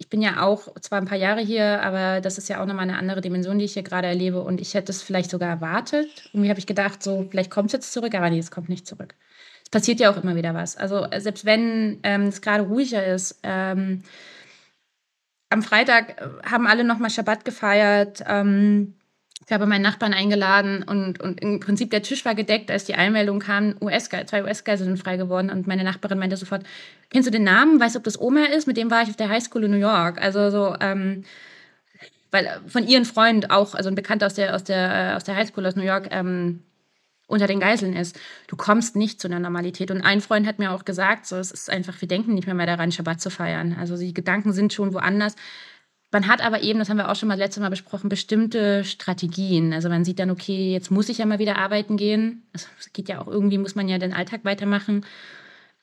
ich 0.00 0.08
bin 0.08 0.22
ja 0.22 0.42
auch 0.42 0.74
zwar 0.80 0.98
ein 0.98 1.04
paar 1.04 1.18
Jahre 1.18 1.42
hier, 1.42 1.82
aber 1.82 2.22
das 2.22 2.38
ist 2.38 2.48
ja 2.48 2.62
auch 2.62 2.66
nochmal 2.66 2.84
eine 2.84 2.96
andere 2.96 3.20
Dimension, 3.20 3.58
die 3.58 3.66
ich 3.66 3.74
hier 3.74 3.82
gerade 3.82 4.08
erlebe. 4.08 4.40
Und 4.40 4.58
ich 4.58 4.72
hätte 4.72 4.90
es 4.90 5.02
vielleicht 5.02 5.30
sogar 5.30 5.50
erwartet. 5.50 6.08
Irgendwie 6.32 6.48
habe 6.48 6.58
ich 6.58 6.66
gedacht, 6.66 7.02
so, 7.02 7.28
vielleicht 7.30 7.50
kommt 7.50 7.66
es 7.66 7.74
jetzt 7.74 7.92
zurück, 7.92 8.14
aber 8.14 8.30
nee, 8.30 8.38
es 8.38 8.50
kommt 8.50 8.70
nicht 8.70 8.86
zurück. 8.86 9.14
Es 9.62 9.68
passiert 9.68 10.00
ja 10.00 10.10
auch 10.10 10.16
immer 10.16 10.36
wieder 10.36 10.54
was. 10.54 10.78
Also 10.78 11.06
selbst 11.18 11.44
wenn 11.44 12.00
ähm, 12.02 12.28
es 12.28 12.40
gerade 12.40 12.64
ruhiger 12.64 13.04
ist, 13.04 13.40
ähm, 13.42 14.02
am 15.50 15.62
Freitag 15.62 16.18
äh, 16.18 16.48
haben 16.50 16.66
alle 16.66 16.82
nochmal 16.82 17.10
Schabbat 17.10 17.44
gefeiert. 17.44 18.24
Ähm, 18.26 18.94
ich 19.50 19.52
habe 19.52 19.66
meinen 19.66 19.82
Nachbarn 19.82 20.14
eingeladen 20.14 20.84
und, 20.84 21.20
und 21.20 21.40
im 21.40 21.58
Prinzip 21.58 21.90
der 21.90 22.02
Tisch 22.02 22.24
war 22.24 22.36
gedeckt, 22.36 22.70
als 22.70 22.84
die 22.84 22.94
Einmeldung 22.94 23.40
kam, 23.40 23.74
US 23.80 24.08
zwei 24.08 24.44
US-Geiseln 24.44 24.90
sind 24.90 25.02
frei 25.02 25.16
geworden 25.16 25.50
und 25.50 25.66
meine 25.66 25.82
Nachbarin 25.82 26.20
meinte 26.20 26.36
sofort, 26.36 26.62
kennst 27.10 27.26
du 27.26 27.32
den 27.32 27.42
Namen, 27.42 27.80
weißt 27.80 27.96
du, 27.96 27.98
ob 27.98 28.04
das 28.04 28.20
Omer 28.20 28.48
ist? 28.52 28.68
Mit 28.68 28.76
dem 28.76 28.92
war 28.92 29.02
ich 29.02 29.08
auf 29.08 29.16
der 29.16 29.28
Highschool 29.28 29.64
in 29.64 29.72
New 29.72 29.76
York. 29.76 30.22
Also 30.22 30.50
so, 30.50 30.76
ähm, 30.80 31.24
weil 32.30 32.60
von 32.68 32.86
ihren 32.86 33.04
Freund 33.04 33.50
auch, 33.50 33.74
also 33.74 33.88
ein 33.88 33.96
Bekannter 33.96 34.26
aus 34.26 34.34
der, 34.34 34.54
aus 34.54 34.62
der, 34.62 35.10
äh, 35.10 35.16
aus 35.16 35.24
der 35.24 35.34
Highschool 35.34 35.66
aus 35.66 35.74
New 35.74 35.82
York, 35.82 36.06
ähm, 36.12 36.62
unter 37.26 37.48
den 37.48 37.58
Geiseln 37.58 37.96
ist. 37.96 38.20
Du 38.46 38.54
kommst 38.54 38.94
nicht 38.94 39.20
zu 39.20 39.26
einer 39.26 39.40
Normalität. 39.40 39.90
Und 39.90 40.02
ein 40.02 40.20
Freund 40.20 40.46
hat 40.46 40.60
mir 40.60 40.70
auch 40.70 40.84
gesagt, 40.84 41.26
so, 41.26 41.36
es 41.36 41.50
ist 41.50 41.70
einfach, 41.70 42.00
wir 42.00 42.06
denken 42.06 42.34
nicht 42.34 42.46
mehr, 42.46 42.54
mehr 42.54 42.66
daran, 42.66 42.92
Schabbat 42.92 43.20
zu 43.20 43.30
feiern. 43.30 43.76
Also 43.80 43.96
die 43.96 44.14
Gedanken 44.14 44.52
sind 44.52 44.72
schon 44.72 44.94
woanders. 44.94 45.34
Man 46.12 46.26
hat 46.26 46.40
aber 46.44 46.62
eben, 46.62 46.80
das 46.80 46.88
haben 46.88 46.96
wir 46.96 47.08
auch 47.08 47.14
schon 47.14 47.28
mal 47.28 47.38
letztes 47.38 47.60
Mal 47.60 47.70
besprochen, 47.70 48.08
bestimmte 48.08 48.84
Strategien. 48.84 49.72
Also 49.72 49.88
man 49.88 50.04
sieht 50.04 50.18
dann, 50.18 50.30
okay, 50.30 50.72
jetzt 50.72 50.90
muss 50.90 51.08
ich 51.08 51.18
ja 51.18 51.26
mal 51.26 51.38
wieder 51.38 51.56
arbeiten 51.56 51.96
gehen. 51.96 52.42
Es 52.52 52.68
geht 52.92 53.08
ja 53.08 53.20
auch 53.20 53.28
irgendwie, 53.28 53.58
muss 53.58 53.76
man 53.76 53.88
ja 53.88 53.98
den 53.98 54.12
Alltag 54.12 54.44
weitermachen. 54.44 55.06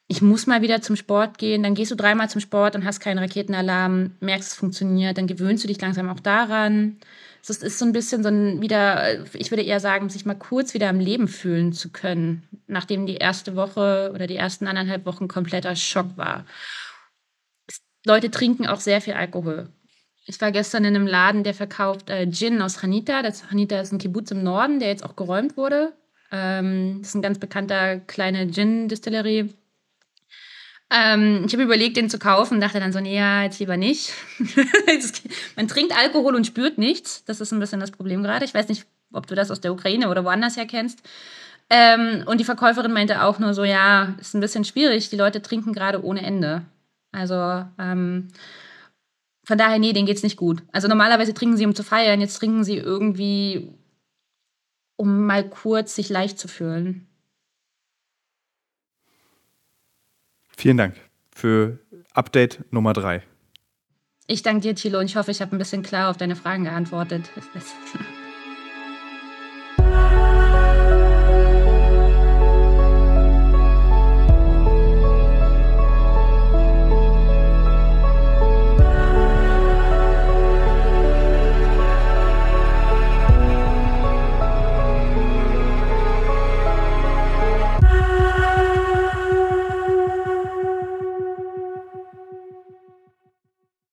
Ich 0.10 0.22
muss 0.22 0.46
mal 0.46 0.62
wieder 0.62 0.82
zum 0.82 0.98
Sport 0.98 1.38
gehen. 1.38 1.64
Dann 1.64 1.76
gehst 1.76 1.92
du 1.92 1.96
dreimal 1.96 2.30
zum 2.30 2.42
Sport 2.42 2.76
und 2.76 2.84
hast 2.84 3.00
keinen 3.00 3.20
Raketenalarm, 3.20 4.12
merkst, 4.20 4.52
es 4.52 4.56
funktioniert. 4.56 5.18
Dann 5.18 5.28
gewöhnst 5.28 5.64
du 5.64 5.70
dich 5.70 5.80
langsam 5.80 6.10
auch 6.10 6.20
daran. 6.20 6.98
Es 7.42 7.50
ist 7.50 7.80
so 7.80 7.86
ein 7.86 7.94
bisschen 7.94 8.24
so 8.24 8.30
ein 8.30 8.62
wieder, 8.62 9.26
ich 9.34 9.52
würde 9.52 9.64
eher 9.64 9.80
sagen, 9.80 10.10
sich 10.10 10.26
mal 10.26 10.36
kurz 10.36 10.74
wieder 10.74 10.90
am 10.90 11.00
Leben 11.00 11.30
fühlen 11.30 11.72
zu 11.72 11.90
können, 11.90 12.44
nachdem 12.68 13.06
die 13.06 13.16
erste 13.16 13.56
Woche 13.56 14.12
oder 14.14 14.28
die 14.28 14.36
ersten 14.36 14.68
anderthalb 14.68 15.06
Wochen 15.06 15.30
kompletter 15.30 15.76
Schock 15.78 16.18
war. 16.18 16.46
Leute 18.06 18.32
trinken 18.32 18.68
auch 18.68 18.82
sehr 18.82 19.00
viel 19.00 19.14
Alkohol. 19.14 19.70
Ich 20.30 20.42
war 20.42 20.52
gestern 20.52 20.84
in 20.84 20.94
einem 20.94 21.08
Laden, 21.08 21.46
der 21.46 21.54
verkauft 21.54 22.10
äh, 22.10 22.30
Gin 22.30 22.62
aus 22.62 22.84
Hanita. 22.84 23.22
Das 23.22 23.50
Hanita 23.50 23.80
ist 23.80 23.94
ein 23.94 23.98
Kibbutz 23.98 24.30
im 24.32 24.44
Norden, 24.44 24.80
der 24.80 24.90
jetzt 24.90 25.06
auch 25.06 25.16
geräumt 25.16 25.56
wurde. 25.56 25.94
Ähm, 26.34 26.98
das 27.00 27.10
ist 27.10 27.16
ein 27.16 27.22
ganz 27.22 27.40
bekannter 27.40 28.00
kleine 28.00 28.52
Gin-Distillerie. 28.52 29.54
Ähm, 30.90 31.44
ich 31.46 31.54
habe 31.54 31.64
überlegt, 31.64 31.96
den 31.96 32.10
zu 32.10 32.20
kaufen, 32.20 32.60
dachte 32.60 32.82
dann 32.82 32.92
so, 32.92 33.00
nee, 33.00 33.16
ja, 33.16 33.44
jetzt 33.44 33.60
lieber 33.60 33.78
nicht. 33.78 34.12
Man 35.56 35.70
trinkt 35.70 35.98
Alkohol 35.98 36.36
und 36.36 36.46
spürt 36.46 36.78
nichts. 36.78 37.24
Das 37.24 37.40
ist 37.40 37.54
ein 37.54 37.60
bisschen 37.60 37.80
das 37.80 37.92
Problem 37.92 38.22
gerade. 38.22 38.44
Ich 38.44 38.54
weiß 38.54 38.68
nicht, 38.68 38.86
ob 39.14 39.28
du 39.28 39.36
das 39.36 39.50
aus 39.50 39.62
der 39.62 39.72
Ukraine 39.72 40.10
oder 40.10 40.26
woanders 40.26 40.58
her 40.58 40.68
kennst. 40.68 41.00
Ähm, 41.70 42.24
und 42.26 42.40
die 42.40 42.46
Verkäuferin 42.46 42.92
meinte 42.92 43.24
auch 43.24 43.40
nur 43.40 43.54
so, 43.54 43.64
ja, 43.64 44.16
ist 44.20 44.34
ein 44.34 44.42
bisschen 44.42 44.66
schwierig, 44.66 45.10
die 45.10 45.18
Leute 45.18 45.42
trinken 45.42 45.72
gerade 45.72 46.04
ohne 46.04 46.22
Ende. 46.22 46.64
Also 47.14 47.66
ähm, 47.80 48.28
von 49.48 49.58
daher, 49.58 49.80
nee, 49.80 49.94
denen 49.94 50.06
geht's 50.06 50.24
nicht 50.24 50.36
gut. 50.36 50.62
Also 50.74 50.90
normalerweise 50.90 51.34
trinken 51.34 51.56
sie, 51.56 51.66
um 51.66 51.74
zu 51.74 51.86
feiern, 51.86 52.20
jetzt 52.20 52.38
trinken 52.38 52.66
sie 52.66 52.76
irgendwie, 52.76 53.74
um 54.98 55.26
mal 55.26 55.50
kurz 55.50 55.96
sich 55.96 56.10
leicht 56.10 56.38
zu 56.38 56.50
fühlen. 56.50 57.08
Vielen 60.50 60.76
Dank 60.76 60.96
für 61.34 61.80
Update 62.14 62.66
Nummer 62.74 62.92
drei. 62.92 63.24
Ich 64.26 64.42
danke 64.42 64.64
dir, 64.64 64.76
Thilo, 64.76 65.00
und 65.00 65.06
ich 65.06 65.16
hoffe, 65.16 65.32
ich 65.32 65.42
habe 65.42 65.56
ein 65.56 65.60
bisschen 65.60 65.82
klar 65.82 66.10
auf 66.10 66.18
deine 66.18 66.36
Fragen 66.36 66.66
geantwortet. 66.66 67.30